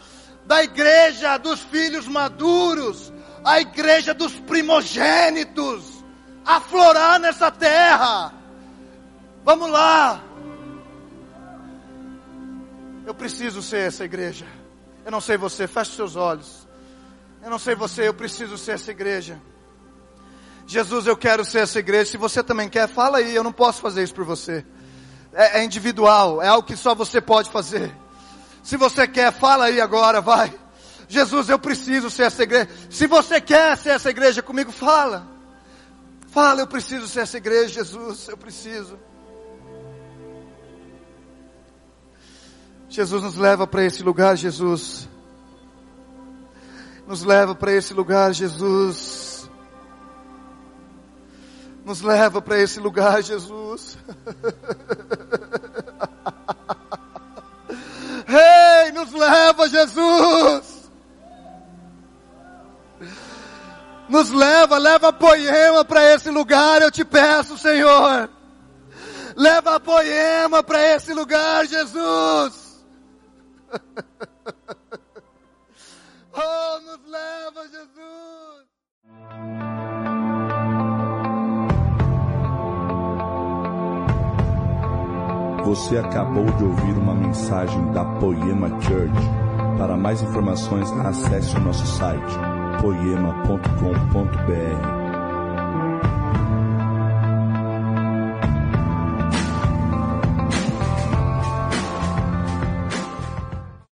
da 0.47 0.64
igreja 0.64 1.36
dos 1.36 1.61
filhos 1.61 2.09
maduros. 2.09 3.12
A 3.45 3.61
igreja 3.61 4.14
dos 4.14 4.32
primogênitos. 4.40 6.03
Aflorar 6.45 7.20
nessa 7.20 7.51
terra. 7.51 8.32
Vamos 9.45 9.70
lá. 9.70 10.22
Eu 13.05 13.14
preciso 13.14 13.61
ser 13.61 13.88
essa 13.88 14.05
igreja. 14.05 14.47
Eu 15.05 15.11
não 15.11 15.20
sei 15.20 15.36
você, 15.36 15.66
feche 15.66 15.97
seus 15.97 16.16
olhos. 16.16 16.66
Eu 17.43 17.51
não 17.51 17.59
sei 17.59 17.74
você, 17.74 18.07
eu 18.07 18.14
preciso 18.14 18.57
ser 18.57 18.72
essa 18.72 18.90
igreja. 18.93 19.40
Jesus, 20.73 21.07
eu 21.07 21.14
quero 21.14 21.45
ser 21.45 21.59
essa 21.59 21.79
igreja. 21.79 22.12
Se 22.12 22.16
você 22.16 22.43
também 22.43 22.66
quer, 22.66 22.89
fala 22.89 23.18
aí. 23.18 23.35
Eu 23.35 23.45
não 23.45 23.53
posso 23.53 23.79
fazer 23.83 24.03
isso 24.03 24.14
por 24.14 24.25
você. 24.25 24.64
É, 25.35 25.59
é 25.59 25.64
individual, 25.64 26.43
é 26.43 26.49
algo 26.49 26.66
que 26.66 26.77
só 26.77 26.95
você 26.95 27.20
pode 27.20 27.51
fazer. 27.51 27.95
Se 28.62 28.79
você 28.79 29.07
quer, 29.07 29.31
fala 29.33 29.66
aí 29.66 29.83
agora, 29.83 30.23
vai. 30.23 30.53
Jesus, 31.09 31.51
eu 31.51 31.59
preciso 31.59 32.09
ser 32.09 32.23
essa 32.23 32.43
igreja. 32.43 32.70
Se 32.89 33.07
você 33.07 33.39
quer 33.39 33.77
ser 33.77 33.91
essa 33.91 34.09
igreja 34.09 34.41
comigo, 34.43 34.73
fala. 34.73 35.29
Fala, 36.29 36.62
eu 36.62 36.66
preciso 36.66 37.07
ser 37.07 37.20
essa 37.20 37.37
igreja, 37.37 37.68
Jesus, 37.68 38.29
eu 38.29 38.37
preciso. 38.39 38.99
Jesus 42.89 43.23
nos 43.23 43.37
leva 43.37 43.66
para 43.66 43.85
esse 43.85 44.03
lugar, 44.03 44.37
Jesus 44.37 45.07
nos 47.07 47.25
leva 47.25 47.55
para 47.55 47.73
esse 47.73 47.93
lugar, 47.93 48.33
Jesus. 48.33 49.32
Nos 51.85 52.01
leva 52.01 52.41
para 52.41 52.59
esse 52.59 52.80
lugar, 52.80 53.22
Jesus. 53.22 53.99
Ei, 58.28 58.87
hey, 58.87 58.93
nos 58.93 59.12
leva, 59.12 59.68
Jesus. 59.68 60.91
Nos 64.09 64.30
leva, 64.30 64.78
leva 64.78 65.09
a 65.09 65.12
poema 65.12 65.85
para 65.85 66.14
esse 66.14 66.30
lugar, 66.30 66.83
eu 66.83 66.91
te 66.91 67.05
peço, 67.05 67.59
Senhor. 67.59 68.30
Leva 69.37 69.76
a 69.76 69.80
poema 69.80 70.62
para 70.62 70.80
esse 70.95 71.12
lugar, 71.12 71.66
Jesus. 71.66 72.62
Oh, 76.35 76.80
nos 76.80 77.11
leva, 77.11 77.68
Jesus! 77.68 79.72
Você 85.65 85.97
acabou 85.97 86.45
de 86.45 86.65
ouvir 86.65 86.99
uma 86.99 87.15
mensagem 87.15 87.93
da 87.93 88.05
Poema 88.05 88.69
Church. 88.81 89.13
Para 89.79 89.97
mais 89.97 90.23
informações, 90.23 90.91
acesse 90.93 91.57
o 91.57 91.61
nosso 91.61 91.87
site 91.87 92.35
poema.com.br 92.81 93.73